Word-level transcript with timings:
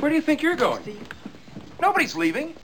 Where 0.00 0.08
do 0.08 0.16
you 0.16 0.22
think 0.22 0.40
you're 0.40 0.56
going? 0.56 0.82
Nobody's 1.78 2.16
leaving. 2.16 2.54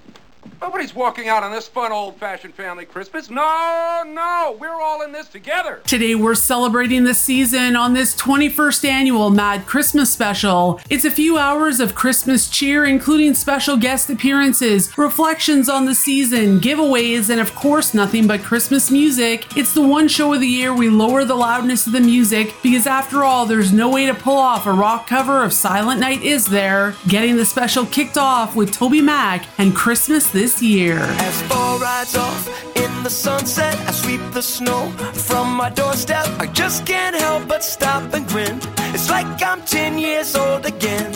Nobody's 0.61 0.95
walking 0.95 1.29
out 1.29 1.43
on 1.43 1.53
this 1.53 1.69
fun 1.69 1.93
old 1.93 2.17
fashioned 2.17 2.55
family 2.55 2.85
Christmas. 2.85 3.31
No, 3.31 4.03
no, 4.07 4.57
we're 4.59 4.81
all 4.81 5.03
in 5.03 5.13
this 5.13 5.29
together. 5.29 5.81
Today, 5.87 6.15
we're 6.15 6.35
celebrating 6.35 7.05
the 7.05 7.15
season 7.15 7.77
on 7.77 7.95
this 7.95 8.15
21st 8.17 8.85
annual 8.85 9.31
Mad 9.31 9.67
Christmas 9.67 10.13
special. 10.13 10.81
It's 10.91 11.05
a 11.05 11.11
few 11.11 11.39
hours 11.39 11.81
of 11.81 11.95
Christmas 11.95 12.49
cheer, 12.49 12.85
including 12.85 13.35
special 13.35 13.77
guest 13.77 14.11
appearances, 14.11 14.97
reflections 14.97 15.69
on 15.69 15.85
the 15.87 15.95
season, 15.95 16.61
giveaways, 16.61 17.31
and 17.31 17.41
of 17.41 17.55
course, 17.55 17.95
nothing 17.95 18.27
but 18.27 18.43
Christmas 18.43 18.91
music. 18.91 19.57
It's 19.57 19.75
the 19.75 19.87
one 19.87 20.09
show 20.09 20.35
of 20.35 20.41
the 20.41 20.47
year 20.47 20.75
we 20.75 20.89
lower 20.89 21.25
the 21.25 21.35
loudness 21.35 21.87
of 21.87 21.93
the 21.93 22.01
music 22.01 22.55
because, 22.63 22.87
after 22.87 23.25
all, 23.25 23.47
there's 23.47 23.73
no 23.73 23.91
way 23.91 24.07
to 24.07 24.15
pull 24.15 24.37
off 24.37 24.67
a 24.67 24.73
rock 24.73 25.07
cover 25.07 25.43
of 25.43 25.53
Silent 25.53 26.01
Night, 26.01 26.23
is 26.23 26.47
there? 26.47 26.95
Getting 27.09 27.37
the 27.37 27.45
special 27.45 27.87
kicked 27.87 28.19
off 28.19 28.57
with 28.57 28.75
tobyMac 28.75 29.47
and 29.59 29.75
Christmas 29.75 30.31
this 30.37 30.61
year. 30.61 30.99
As 31.29 31.41
fall 31.49 31.79
rides 31.79 32.15
off 32.15 32.47
in 32.77 32.93
the 33.03 33.09
sunset, 33.09 33.75
I 33.89 33.91
sweep 33.91 34.21
the 34.33 34.43
snow 34.43 34.91
from 35.29 35.47
my 35.57 35.71
doorstep. 35.71 36.27
I 36.39 36.47
just 36.47 36.85
can't 36.85 37.17
help 37.17 37.49
but 37.49 37.65
stop 37.65 38.13
and 38.13 38.29
grin. 38.29 38.61
It's 38.95 39.09
like 39.09 39.27
I'm 39.43 39.63
10 39.63 39.97
years 39.97 40.37
old 40.37 40.67
again. 40.67 41.11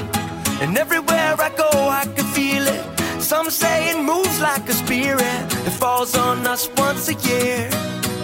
And 0.62 0.78
everywhere 0.78 1.34
I 1.38 1.50
go, 1.50 1.68
I 2.00 2.06
can 2.16 2.24
feel 2.36 2.66
it. 2.66 2.82
Some 3.20 3.50
say 3.50 3.90
it 3.90 4.00
moves 4.02 4.40
like 4.40 4.66
a 4.70 4.72
spirit 4.72 5.42
that 5.64 5.76
falls 5.78 6.16
on 6.16 6.46
us 6.46 6.70
once 6.78 7.10
a 7.10 7.16
year. 7.28 7.68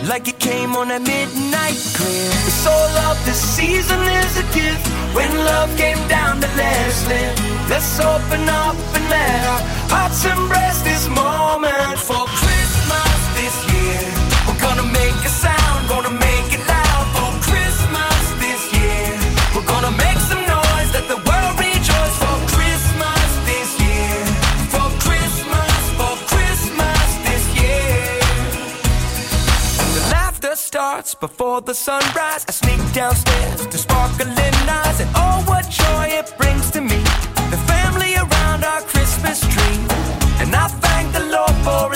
Like 0.07 0.29
it 0.29 0.39
came 0.39 0.77
on 0.77 0.91
a 0.93 1.01
midnight 1.01 1.79
clear. 1.95 2.31
The 2.47 2.55
soul 2.65 2.93
of 3.11 3.17
this 3.27 3.41
season 3.41 4.01
is 4.23 4.39
a 4.39 4.47
gift. 4.55 4.87
When 5.17 5.31
love 5.37 5.77
came 5.77 5.99
down 6.07 6.41
to 6.41 6.47
live. 7.09 7.37
Let's 7.69 7.99
open 7.99 8.49
up 8.49 8.77
and 8.95 9.05
let 9.11 9.45
our 9.53 9.61
hearts 9.91 10.25
embrace 10.25 10.81
this 10.83 11.09
moment 11.09 11.99
for 11.99 12.25
Christmas 12.39 13.19
this 13.35 13.73
year. 13.73 13.76
Starts 30.97 31.15
before 31.15 31.61
the 31.61 31.75
sunrise. 31.75 32.45
I 32.49 32.53
sneak 32.53 32.81
downstairs 32.95 33.67
to 33.67 33.79
sparkling 33.79 34.31
eyes, 34.31 35.01
and 35.01 35.11
oh, 35.15 35.45
what 35.47 35.69
joy 35.69 36.07
it 36.21 36.33
brings 36.39 36.71
to 36.71 36.81
me. 36.81 37.01
The 37.53 37.61
family 37.73 38.15
around 38.17 38.65
our 38.65 38.81
Christmas 38.81 39.41
tree, 39.41 39.79
and 40.41 40.55
I 40.55 40.69
thank 40.85 41.13
the 41.13 41.25
Lord 41.37 41.57
for 41.67 41.96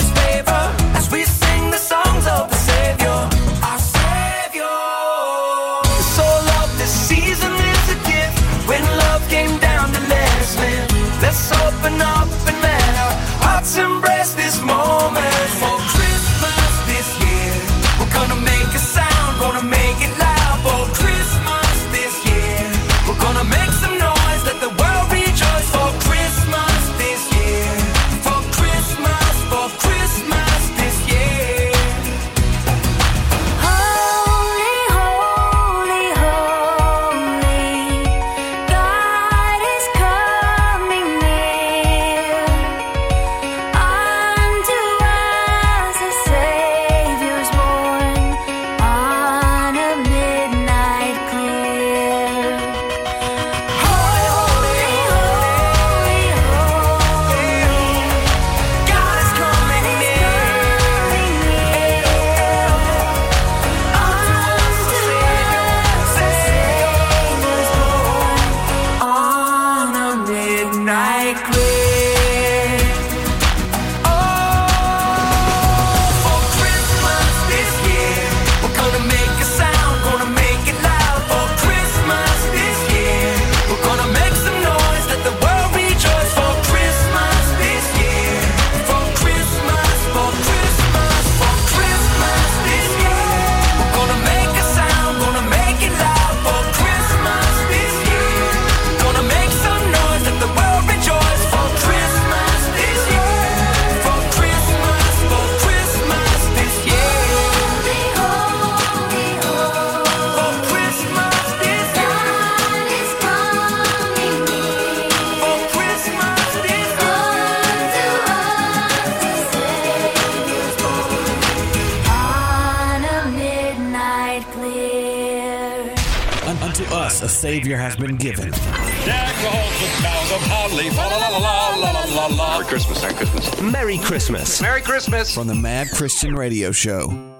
of 130.31 130.41
holly. 130.43 130.89
Fa 130.89 131.01
la 131.07 131.17
la 131.17 131.29
la 131.29 131.75
la 131.75 131.91
la 131.91 132.05
la 132.05 132.25
la. 132.27 132.51
Merry 132.59 132.65
Christmas, 132.67 133.01
Merry 133.01 133.15
Christmas. 133.15 133.61
Merry 133.61 133.97
Christmas 133.97 134.61
Merry 134.61 134.81
Christmas. 134.81 135.33
from 135.33 135.47
the 135.47 135.55
Mad 135.55 135.89
Christian 135.91 136.33
Radio 136.35 136.71
Show. 136.71 137.30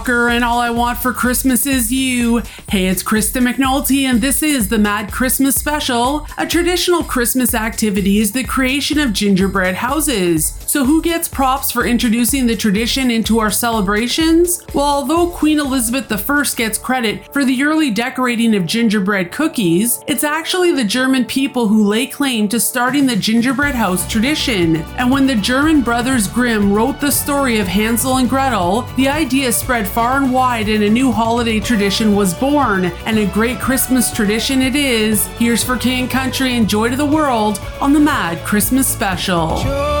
Walker, 0.00 0.30
and 0.30 0.42
all 0.42 0.58
I 0.58 0.70
want 0.70 0.96
for 0.96 1.12
Christmas 1.12 1.66
is 1.66 1.92
you. 1.92 2.38
Hey, 2.70 2.86
it's 2.86 3.02
Krista 3.02 3.46
McNulty, 3.46 4.04
and 4.04 4.22
this 4.22 4.42
is 4.42 4.70
the 4.70 4.78
Mad 4.78 5.12
Christmas 5.12 5.56
Special. 5.56 6.26
A 6.38 6.46
traditional 6.46 7.04
Christmas 7.04 7.52
activity 7.52 8.18
is 8.18 8.32
the 8.32 8.44
creation 8.44 8.98
of 8.98 9.12
gingerbread 9.12 9.74
houses. 9.74 10.59
So, 10.80 10.86
who 10.86 11.02
gets 11.02 11.28
props 11.28 11.70
for 11.70 11.84
introducing 11.84 12.46
the 12.46 12.56
tradition 12.56 13.10
into 13.10 13.38
our 13.38 13.50
celebrations? 13.50 14.62
Well, 14.72 14.86
although 14.86 15.28
Queen 15.28 15.58
Elizabeth 15.58 16.10
I 16.10 16.44
gets 16.56 16.78
credit 16.78 17.30
for 17.34 17.44
the 17.44 17.62
early 17.62 17.90
decorating 17.90 18.54
of 18.54 18.64
gingerbread 18.64 19.30
cookies, 19.30 20.02
it's 20.06 20.24
actually 20.24 20.72
the 20.72 20.82
German 20.82 21.26
people 21.26 21.68
who 21.68 21.86
lay 21.86 22.06
claim 22.06 22.48
to 22.48 22.58
starting 22.58 23.04
the 23.04 23.14
gingerbread 23.14 23.74
house 23.74 24.10
tradition. 24.10 24.76
And 24.96 25.10
when 25.10 25.26
the 25.26 25.34
German 25.34 25.82
brothers 25.82 26.26
Grimm 26.26 26.72
wrote 26.72 26.98
the 26.98 27.12
story 27.12 27.58
of 27.58 27.68
Hansel 27.68 28.16
and 28.16 28.30
Gretel, 28.30 28.88
the 28.96 29.06
idea 29.06 29.52
spread 29.52 29.86
far 29.86 30.16
and 30.16 30.32
wide 30.32 30.70
and 30.70 30.84
a 30.84 30.88
new 30.88 31.12
holiday 31.12 31.60
tradition 31.60 32.16
was 32.16 32.32
born. 32.32 32.86
And 33.04 33.18
a 33.18 33.26
great 33.26 33.60
Christmas 33.60 34.10
tradition 34.10 34.62
it 34.62 34.74
is. 34.74 35.26
Here's 35.36 35.62
for 35.62 35.76
King 35.76 36.08
Country 36.08 36.56
and 36.56 36.66
Joy 36.66 36.88
to 36.88 36.96
the 36.96 37.04
World 37.04 37.58
on 37.82 37.92
the 37.92 38.00
Mad 38.00 38.42
Christmas 38.46 38.88
Special. 38.88 39.58
Joy 39.58 39.99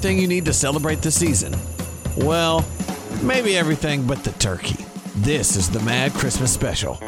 everything 0.00 0.22
you 0.22 0.28
need 0.28 0.46
to 0.46 0.52
celebrate 0.54 1.02
the 1.02 1.10
season. 1.10 1.54
Well, 2.16 2.64
maybe 3.22 3.58
everything 3.58 4.06
but 4.06 4.24
the 4.24 4.32
turkey. 4.32 4.86
This 5.16 5.56
is 5.56 5.68
the 5.68 5.80
Mad 5.80 6.12
Christmas 6.12 6.50
Special. 6.50 6.98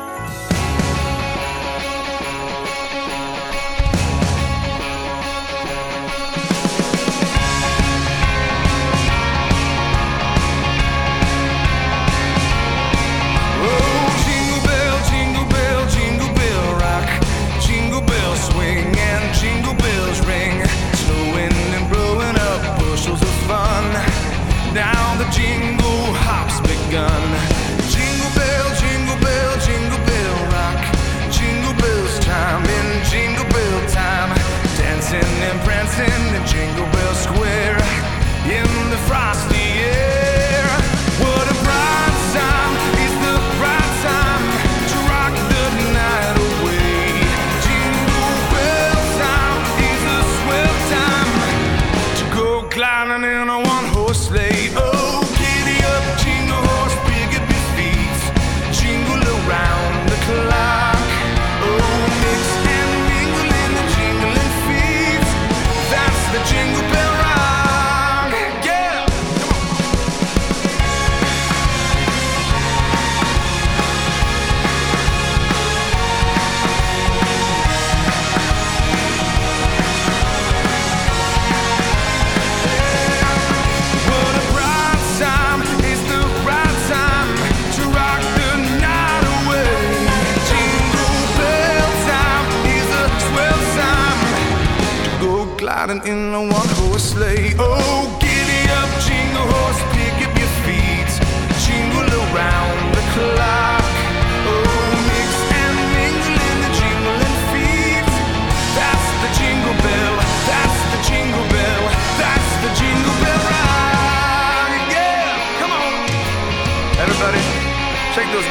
In 39.02 39.51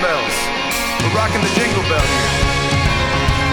bells. 0.01 0.35
We're 0.99 1.13
rocking 1.15 1.41
the 1.41 1.53
jingle 1.53 1.83
bell 1.83 2.01
here. 2.01 2.51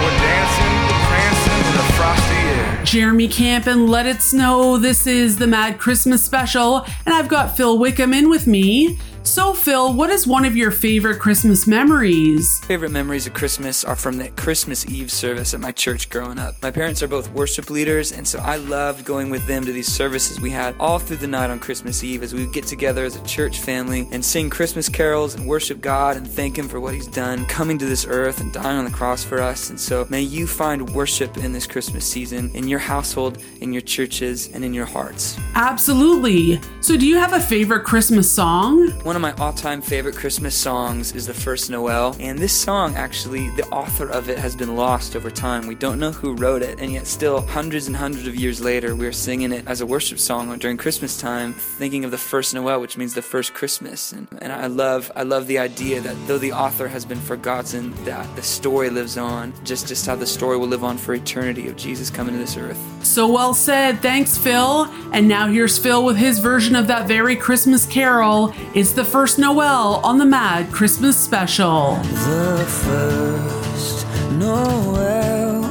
We're 0.00 0.16
dancing, 0.16 0.74
prancing 1.06 1.60
in 1.68 1.76
the 1.76 1.92
frosty 1.92 2.34
air. 2.34 2.84
Jeremy 2.84 3.28
Camp 3.28 3.66
and 3.66 3.90
Let 3.90 4.06
It 4.06 4.22
Snow. 4.22 4.78
This 4.78 5.06
is 5.06 5.36
the 5.36 5.46
Mad 5.46 5.78
Christmas 5.78 6.24
special, 6.24 6.86
and 7.04 7.14
I've 7.14 7.28
got 7.28 7.54
Phil 7.54 7.78
Wickham 7.78 8.14
in 8.14 8.30
with 8.30 8.46
me. 8.46 8.98
So, 9.24 9.52
Phil, 9.52 9.92
what 9.92 10.08
is 10.08 10.26
one 10.26 10.46
of 10.46 10.56
your 10.56 10.70
favorite 10.70 11.18
Christmas 11.18 11.66
memories? 11.66 12.47
Favorite 12.68 12.90
memories 12.90 13.26
of 13.26 13.32
Christmas 13.32 13.82
are 13.82 13.96
from 13.96 14.18
the 14.18 14.28
Christmas 14.28 14.84
Eve 14.84 15.10
service 15.10 15.54
at 15.54 15.60
my 15.60 15.72
church 15.72 16.10
growing 16.10 16.38
up. 16.38 16.54
My 16.62 16.70
parents 16.70 17.02
are 17.02 17.08
both 17.08 17.32
worship 17.32 17.70
leaders, 17.70 18.12
and 18.12 18.28
so 18.28 18.40
I 18.40 18.56
loved 18.56 19.06
going 19.06 19.30
with 19.30 19.46
them 19.46 19.64
to 19.64 19.72
these 19.72 19.90
services 19.90 20.38
we 20.38 20.50
had 20.50 20.74
all 20.78 20.98
through 20.98 21.16
the 21.16 21.26
night 21.26 21.48
on 21.48 21.60
Christmas 21.60 22.04
Eve 22.04 22.22
as 22.22 22.34
we 22.34 22.44
would 22.44 22.52
get 22.52 22.66
together 22.66 23.06
as 23.06 23.16
a 23.16 23.24
church 23.24 23.60
family 23.60 24.06
and 24.12 24.22
sing 24.22 24.50
Christmas 24.50 24.86
carols 24.86 25.34
and 25.34 25.48
worship 25.48 25.80
God 25.80 26.18
and 26.18 26.28
thank 26.28 26.58
Him 26.58 26.68
for 26.68 26.78
what 26.78 26.92
He's 26.92 27.06
done, 27.06 27.46
coming 27.46 27.78
to 27.78 27.86
this 27.86 28.04
earth 28.06 28.42
and 28.42 28.52
dying 28.52 28.76
on 28.76 28.84
the 28.84 28.90
cross 28.90 29.24
for 29.24 29.40
us. 29.40 29.70
And 29.70 29.80
so 29.80 30.06
may 30.10 30.20
you 30.20 30.46
find 30.46 30.90
worship 30.90 31.38
in 31.38 31.54
this 31.54 31.66
Christmas 31.66 32.04
season 32.04 32.50
in 32.52 32.68
your 32.68 32.80
household, 32.80 33.42
in 33.62 33.72
your 33.72 33.80
churches, 33.80 34.50
and 34.52 34.62
in 34.62 34.74
your 34.74 34.84
hearts. 34.84 35.38
Absolutely. 35.54 36.60
So, 36.82 36.98
do 36.98 37.06
you 37.06 37.16
have 37.16 37.32
a 37.32 37.40
favorite 37.40 37.84
Christmas 37.84 38.30
song? 38.30 38.90
One 39.04 39.16
of 39.16 39.22
my 39.22 39.32
all 39.36 39.54
time 39.54 39.80
favorite 39.80 40.16
Christmas 40.16 40.54
songs 40.54 41.12
is 41.12 41.26
The 41.26 41.32
First 41.32 41.70
Noel, 41.70 42.14
and 42.20 42.38
this 42.38 42.57
song 42.58 42.96
actually, 42.96 43.50
the 43.50 43.66
author 43.68 44.08
of 44.08 44.28
it 44.28 44.38
has 44.38 44.56
been 44.56 44.74
lost 44.74 45.14
over 45.14 45.30
time. 45.30 45.66
We 45.66 45.74
don't 45.74 45.98
know 45.98 46.10
who 46.10 46.34
wrote 46.34 46.62
it, 46.62 46.80
and 46.80 46.92
yet 46.92 47.06
still, 47.06 47.40
hundreds 47.40 47.86
and 47.86 47.96
hundreds 47.96 48.26
of 48.26 48.34
years 48.34 48.60
later, 48.60 48.96
we 48.96 49.06
are 49.06 49.12
singing 49.12 49.52
it 49.52 49.66
as 49.66 49.80
a 49.80 49.86
worship 49.86 50.18
song 50.18 50.56
during 50.58 50.76
Christmas 50.76 51.20
time, 51.20 51.54
thinking 51.54 52.04
of 52.04 52.10
the 52.10 52.18
first 52.18 52.54
Noel, 52.54 52.80
which 52.80 52.96
means 52.96 53.14
the 53.14 53.22
first 53.22 53.54
Christmas. 53.54 54.12
And, 54.12 54.26
and 54.40 54.52
I 54.52 54.66
love 54.66 55.12
I 55.14 55.22
love 55.22 55.46
the 55.46 55.58
idea 55.58 56.00
that 56.00 56.16
though 56.26 56.38
the 56.38 56.52
author 56.52 56.88
has 56.88 57.04
been 57.04 57.20
forgotten, 57.20 57.92
that 58.04 58.34
the 58.34 58.42
story 58.42 58.90
lives 58.90 59.16
on, 59.16 59.52
just, 59.64 59.86
just 59.86 60.06
how 60.06 60.16
the 60.16 60.26
story 60.26 60.56
will 60.56 60.68
live 60.68 60.84
on 60.84 60.98
for 60.98 61.14
eternity 61.14 61.68
of 61.68 61.76
Jesus 61.76 62.10
coming 62.10 62.34
to 62.34 62.38
this 62.38 62.56
earth. 62.56 62.78
So 63.04 63.30
well 63.30 63.54
said. 63.54 64.00
Thanks, 64.00 64.36
Phil. 64.36 64.84
And 65.12 65.28
now 65.28 65.46
here's 65.48 65.78
Phil 65.78 66.04
with 66.04 66.16
his 66.16 66.38
version 66.38 66.76
of 66.76 66.88
that 66.88 67.06
very 67.06 67.36
Christmas 67.36 67.86
carol. 67.86 68.52
It's 68.74 68.92
the 68.92 69.04
first 69.04 69.38
Noel 69.38 70.00
on 70.04 70.18
the 70.18 70.26
Mad 70.26 70.72
Christmas 70.72 71.16
special. 71.16 71.94
The 71.94 72.47
first. 72.56 74.06
Noel, 74.32 75.62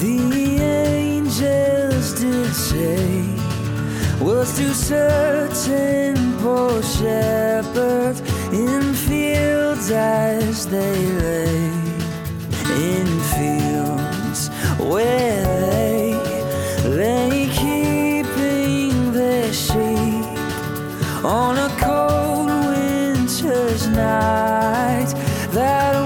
the 0.00 0.60
angels 0.60 2.12
did 2.20 2.54
say, 2.54 3.34
was 4.20 4.56
to 4.58 4.72
certain 4.74 6.38
poor 6.38 6.82
shepherds 6.82 8.20
in 8.52 8.94
fields 8.94 9.90
as 9.90 10.66
they 10.66 11.06
lay, 11.24 11.70
in 12.92 13.08
fields 13.34 14.48
where 14.78 15.44
they 15.70 16.14
lay 16.84 17.48
keeping 17.52 19.12
their 19.12 19.52
sheep 19.52 20.26
on 21.24 21.57
that 25.58 25.97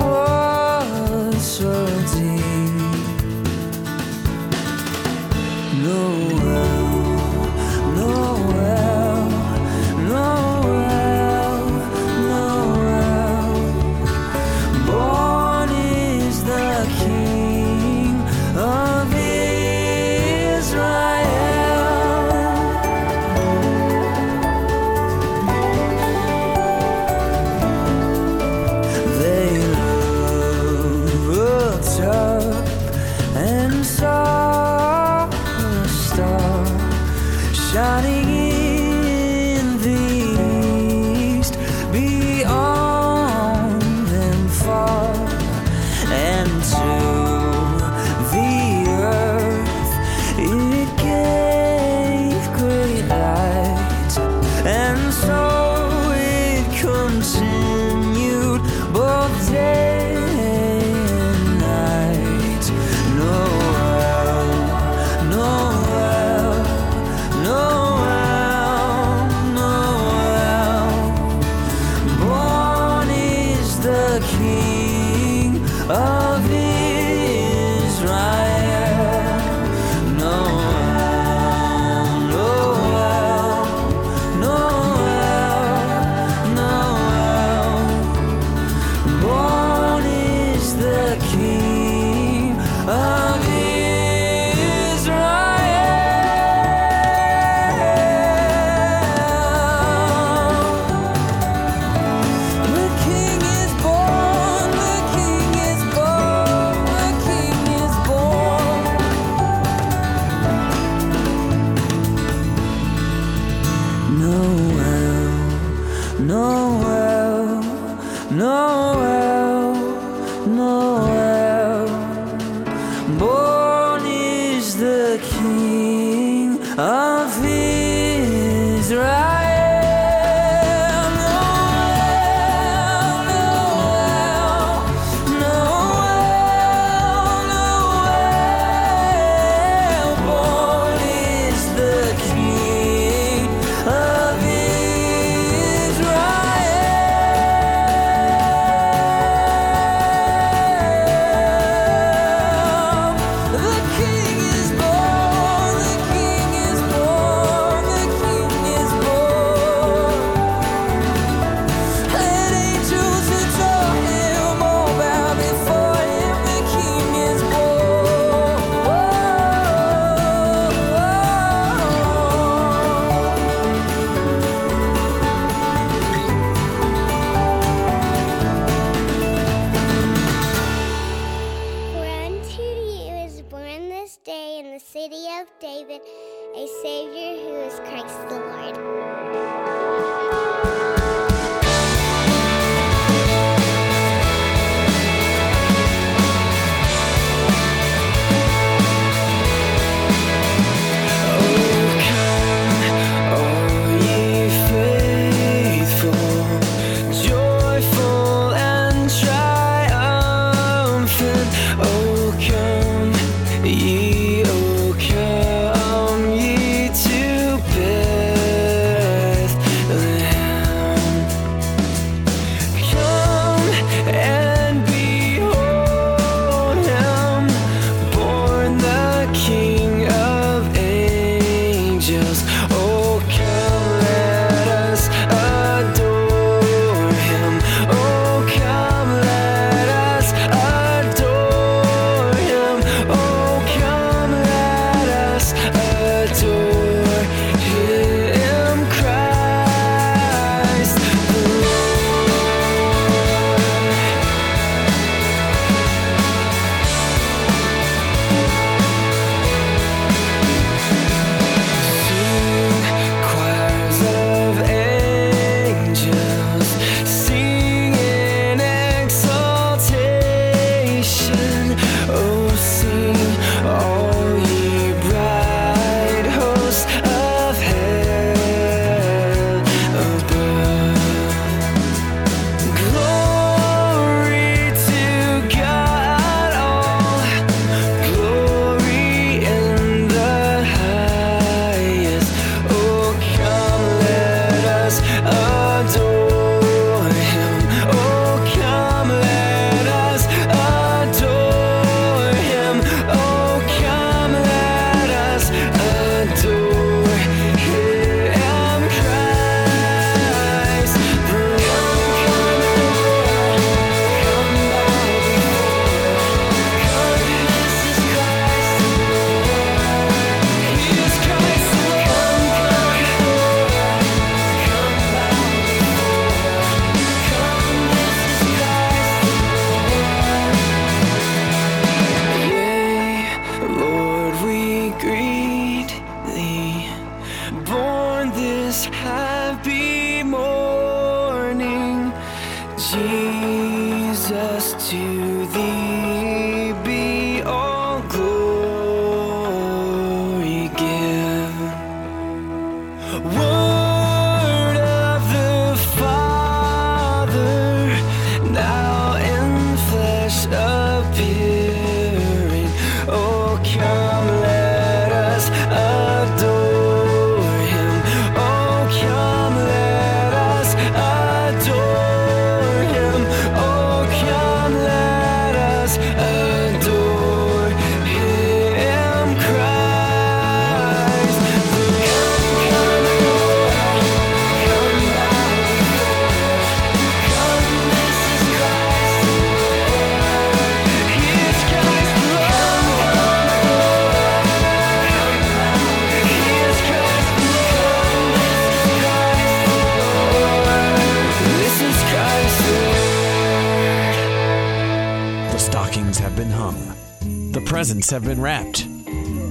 have 408.13 408.25
been 408.25 408.41
wrapped. 408.41 408.87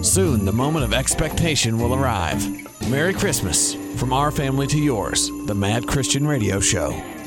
Soon, 0.05 0.45
the 0.45 0.53
moment 0.53 0.85
of 0.85 0.93
expectation 0.93 1.79
will 1.79 1.95
arrive. 1.95 2.39
Merry 2.89 3.13
Christmas 3.13 3.73
from 3.97 4.13
our 4.13 4.31
family 4.31 4.67
to 4.67 4.77
yours, 4.77 5.29
the 5.47 5.55
Mad 5.55 5.87
Christian 5.87 6.27
Radio 6.27 6.59
Show. 6.59 7.20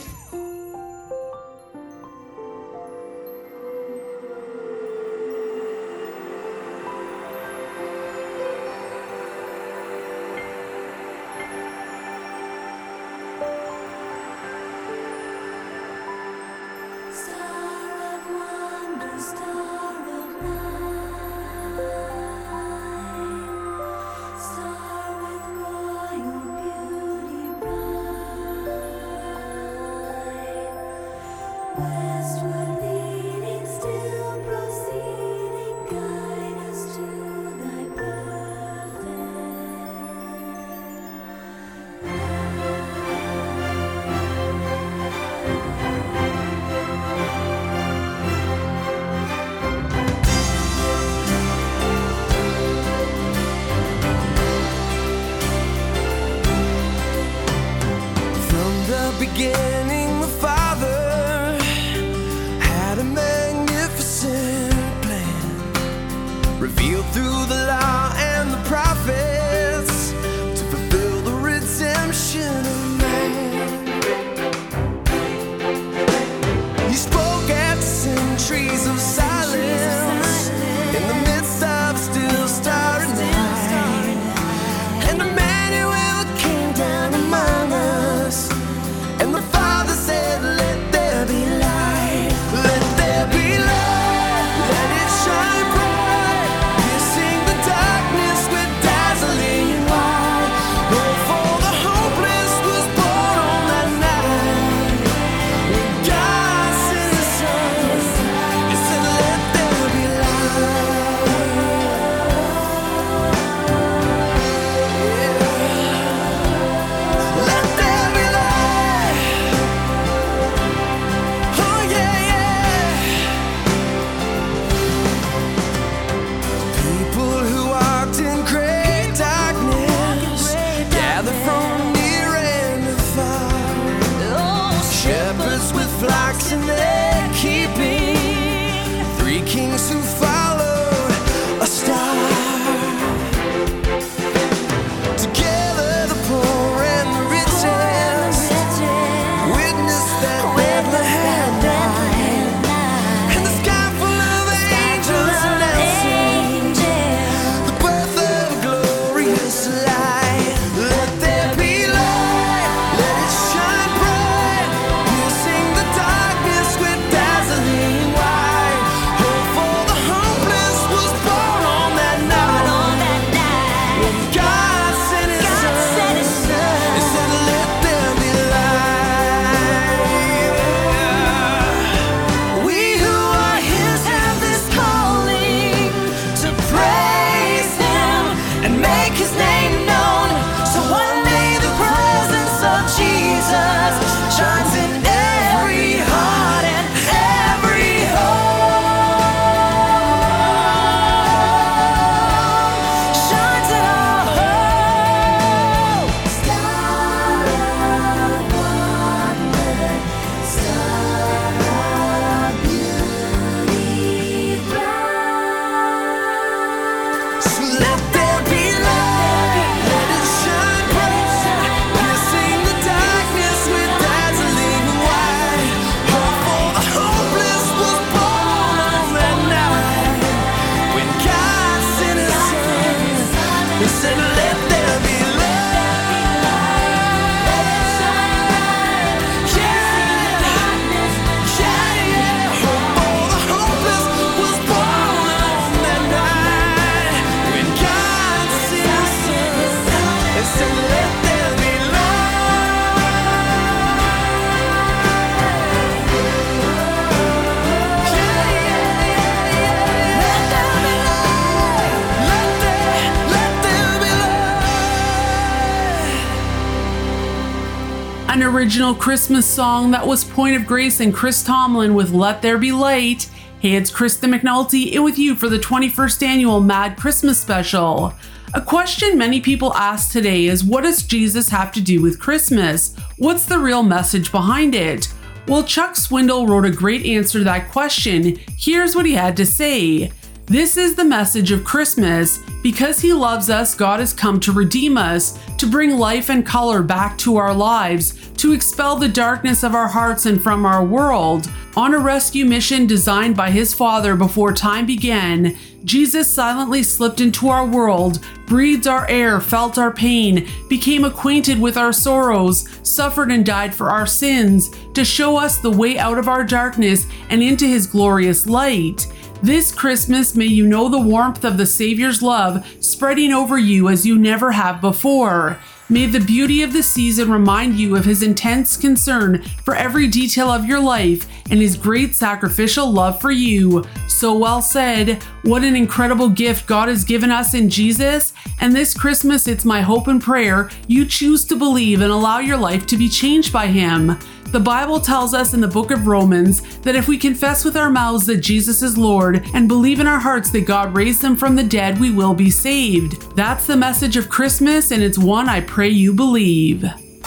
Original 268.84 269.02
Christmas 269.02 269.46
song 269.46 269.92
that 269.92 270.06
was 270.06 270.24
Point 270.24 270.56
of 270.56 270.66
Grace 270.66 271.00
and 271.00 271.14
Chris 271.14 271.42
Tomlin 271.42 271.94
with 271.94 272.10
Let 272.10 272.42
There 272.42 272.58
Be 272.58 272.70
Light. 272.70 273.30
Hey, 273.58 273.76
it's 273.76 273.90
Krista 273.90 274.30
McNulty 274.30 274.92
in 274.92 275.02
with 275.02 275.18
you 275.18 275.34
for 275.34 275.48
the 275.48 275.58
21st 275.58 276.22
annual 276.22 276.60
Mad 276.60 276.98
Christmas 276.98 277.40
special. 277.40 278.12
A 278.52 278.60
question 278.60 279.16
many 279.16 279.40
people 279.40 279.72
ask 279.72 280.12
today 280.12 280.44
is 280.44 280.62
what 280.62 280.84
does 280.84 281.02
Jesus 281.02 281.48
have 281.48 281.72
to 281.72 281.80
do 281.80 282.02
with 282.02 282.20
Christmas? 282.20 282.94
What's 283.16 283.46
the 283.46 283.58
real 283.58 283.82
message 283.82 284.30
behind 284.30 284.74
it? 284.74 285.08
Well, 285.48 285.64
Chuck 285.64 285.94
Swindoll 285.94 286.46
wrote 286.46 286.66
a 286.66 286.70
great 286.70 287.06
answer 287.06 287.38
to 287.38 287.44
that 287.44 287.72
question. 287.72 288.38
Here's 288.58 288.94
what 288.94 289.06
he 289.06 289.14
had 289.14 289.34
to 289.38 289.46
say. 289.46 290.12
This 290.46 290.76
is 290.76 290.94
the 290.94 291.06
message 291.06 291.52
of 291.52 291.64
Christmas. 291.64 292.38
Because 292.62 293.00
He 293.00 293.12
loves 293.14 293.48
us, 293.48 293.74
God 293.74 294.00
has 294.00 294.12
come 294.12 294.38
to 294.40 294.52
redeem 294.52 294.98
us, 294.98 295.38
to 295.56 295.66
bring 295.66 295.98
life 295.98 296.28
and 296.28 296.44
color 296.44 296.82
back 296.82 297.16
to 297.18 297.36
our 297.36 297.54
lives, 297.54 298.30
to 298.44 298.52
expel 298.52 298.96
the 298.96 299.08
darkness 299.08 299.62
of 299.62 299.74
our 299.74 299.88
hearts 299.88 300.26
and 300.26 300.42
from 300.42 300.66
our 300.66 300.84
world. 300.84 301.50
On 301.78 301.94
a 301.94 301.98
rescue 301.98 302.44
mission 302.44 302.86
designed 302.86 303.34
by 303.34 303.50
His 303.50 303.72
Father 303.72 304.16
before 304.16 304.52
time 304.52 304.84
began, 304.84 305.56
Jesus 305.82 306.28
silently 306.28 306.82
slipped 306.82 307.22
into 307.22 307.48
our 307.48 307.66
world, 307.66 308.22
breathed 308.44 308.86
our 308.86 309.08
air, 309.08 309.40
felt 309.40 309.78
our 309.78 309.90
pain, 309.90 310.46
became 310.68 311.06
acquainted 311.06 311.58
with 311.58 311.78
our 311.78 311.90
sorrows, 311.90 312.68
suffered 312.82 313.30
and 313.30 313.46
died 313.46 313.74
for 313.74 313.88
our 313.88 314.06
sins, 314.06 314.70
to 314.92 315.06
show 315.06 315.38
us 315.38 315.56
the 315.56 315.70
way 315.70 315.98
out 315.98 316.18
of 316.18 316.28
our 316.28 316.44
darkness 316.44 317.06
and 317.30 317.42
into 317.42 317.66
His 317.66 317.86
glorious 317.86 318.46
light. 318.46 319.06
This 319.42 319.72
Christmas, 319.72 320.34
may 320.34 320.44
you 320.44 320.66
know 320.66 320.90
the 320.90 321.00
warmth 321.00 321.46
of 321.46 321.56
the 321.56 321.64
Savior's 321.64 322.20
love 322.20 322.66
spreading 322.80 323.32
over 323.32 323.56
you 323.56 323.88
as 323.88 324.04
you 324.04 324.18
never 324.18 324.52
have 324.52 324.82
before. 324.82 325.58
May 325.94 326.06
the 326.06 326.18
beauty 326.18 326.64
of 326.64 326.72
the 326.72 326.82
season 326.82 327.30
remind 327.30 327.74
you 327.74 327.94
of 327.94 328.04
his 328.04 328.24
intense 328.24 328.76
concern 328.76 329.44
for 329.62 329.76
every 329.76 330.08
detail 330.08 330.50
of 330.50 330.64
your 330.64 330.80
life 330.80 331.28
and 331.52 331.60
his 331.60 331.76
great 331.76 332.16
sacrificial 332.16 332.90
love 332.90 333.20
for 333.20 333.30
you. 333.30 333.84
So 334.08 334.36
well 334.36 334.60
said. 334.60 335.22
What 335.42 335.62
an 335.62 335.76
incredible 335.76 336.28
gift 336.28 336.66
God 336.66 336.88
has 336.88 337.04
given 337.04 337.30
us 337.30 337.54
in 337.54 337.70
Jesus. 337.70 338.32
And 338.60 338.74
this 338.74 338.92
Christmas, 338.92 339.46
it's 339.46 339.64
my 339.64 339.82
hope 339.82 340.08
and 340.08 340.20
prayer 340.20 340.68
you 340.88 341.06
choose 341.06 341.44
to 341.44 341.54
believe 341.54 342.00
and 342.00 342.10
allow 342.10 342.40
your 342.40 342.56
life 342.56 342.86
to 342.86 342.96
be 342.96 343.08
changed 343.08 343.52
by 343.52 343.68
him. 343.68 344.18
The 344.54 344.60
Bible 344.60 345.00
tells 345.00 345.34
us 345.34 345.52
in 345.52 345.60
the 345.60 345.66
book 345.66 345.90
of 345.90 346.06
Romans 346.06 346.78
that 346.82 346.94
if 346.94 347.08
we 347.08 347.18
confess 347.18 347.64
with 347.64 347.76
our 347.76 347.90
mouths 347.90 348.24
that 348.26 348.36
Jesus 348.36 348.84
is 348.84 348.96
Lord 348.96 349.44
and 349.52 349.66
believe 349.66 349.98
in 349.98 350.06
our 350.06 350.20
hearts 350.20 350.52
that 350.52 350.64
God 350.64 350.94
raised 350.94 351.24
him 351.24 351.34
from 351.34 351.56
the 351.56 351.64
dead, 351.64 351.98
we 351.98 352.12
will 352.12 352.34
be 352.34 352.52
saved. 352.52 353.20
That's 353.34 353.66
the 353.66 353.76
message 353.76 354.16
of 354.16 354.28
Christmas, 354.28 354.92
and 354.92 355.02
it's 355.02 355.18
one 355.18 355.48
I 355.48 355.60
pray 355.62 355.88
you 355.88 356.14
believe. 356.14 356.84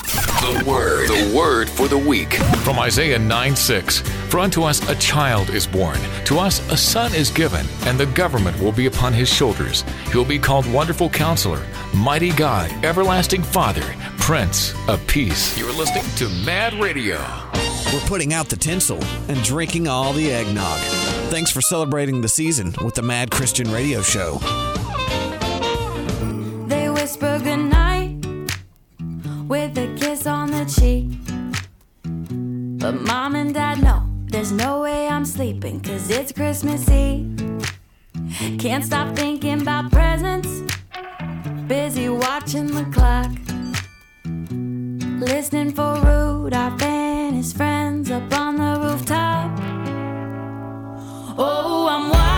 The 0.07 0.63
word. 0.65 1.09
The 1.09 1.35
word 1.35 1.69
for 1.69 1.87
the 1.89 1.97
week. 1.97 2.33
From 2.63 2.79
Isaiah 2.79 3.19
9 3.19 3.55
6. 3.55 3.99
For 4.29 4.39
unto 4.39 4.63
us 4.63 4.87
a 4.89 4.95
child 4.95 5.49
is 5.49 5.67
born, 5.67 5.99
to 6.25 6.39
us 6.39 6.59
a 6.71 6.77
son 6.77 7.13
is 7.13 7.29
given, 7.29 7.65
and 7.81 7.99
the 7.99 8.05
government 8.07 8.57
will 8.59 8.71
be 8.71 8.85
upon 8.85 9.13
his 9.13 9.27
shoulders. 9.27 9.83
He 10.09 10.17
will 10.17 10.25
be 10.25 10.39
called 10.39 10.71
Wonderful 10.71 11.09
Counselor, 11.09 11.65
Mighty 11.93 12.31
God, 12.31 12.71
Everlasting 12.85 13.43
Father, 13.43 13.83
Prince 14.17 14.73
of 14.87 15.05
Peace. 15.07 15.57
You're 15.57 15.73
listening 15.73 16.05
to 16.17 16.29
Mad 16.45 16.73
Radio. 16.75 17.17
We're 17.93 17.99
putting 18.07 18.33
out 18.33 18.47
the 18.47 18.57
tinsel 18.57 19.03
and 19.27 19.41
drinking 19.43 19.87
all 19.87 20.13
the 20.13 20.31
eggnog. 20.31 20.79
Thanks 21.29 21.51
for 21.51 21.61
celebrating 21.61 22.21
the 22.21 22.29
season 22.29 22.73
with 22.83 22.95
the 22.95 23.01
Mad 23.01 23.31
Christian 23.31 23.71
Radio 23.71 24.01
Show. 24.01 24.39
On 30.27 30.51
the 30.51 30.65
cheek. 30.65 31.07
But 32.79 33.01
mom 33.01 33.35
and 33.35 33.53
dad 33.53 33.81
know 33.81 34.03
there's 34.25 34.51
no 34.51 34.81
way 34.81 35.07
I'm 35.07 35.25
sleeping, 35.25 35.79
cause 35.79 36.09
it's 36.09 36.31
Christmas 36.31 36.89
Eve. 36.89 37.35
Can't 38.59 38.83
stop 38.83 39.15
thinking 39.15 39.61
about 39.61 39.91
presents, 39.91 40.49
busy 41.67 42.09
watching 42.09 42.67
the 42.67 42.85
clock. 42.91 43.31
Listening 45.19 45.73
for 45.73 45.95
Rudolph 46.01 46.81
and 46.81 47.35
his 47.35 47.53
friends 47.53 48.11
up 48.11 48.31
on 48.33 48.57
the 48.57 48.79
rooftop. 48.81 49.59
Oh, 51.37 51.87
I'm 51.89 52.09
wide 52.09 52.36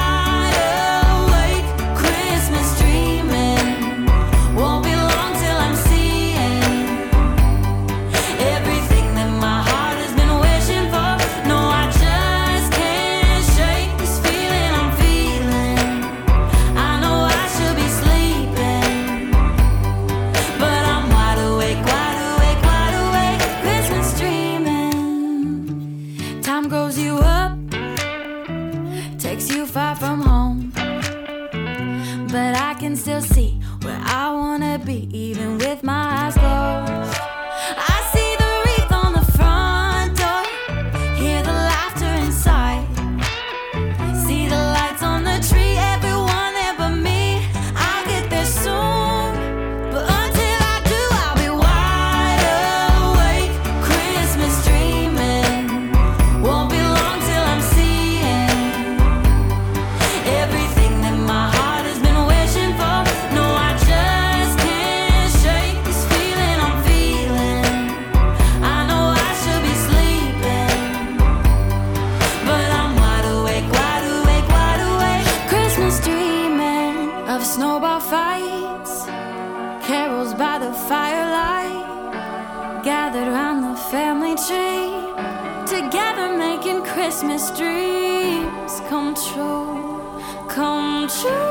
Christmas 87.19 87.51
dreams 87.51 88.79
come 88.87 89.13
true, 89.13 90.23
come 90.47 91.09
true. 91.09 91.48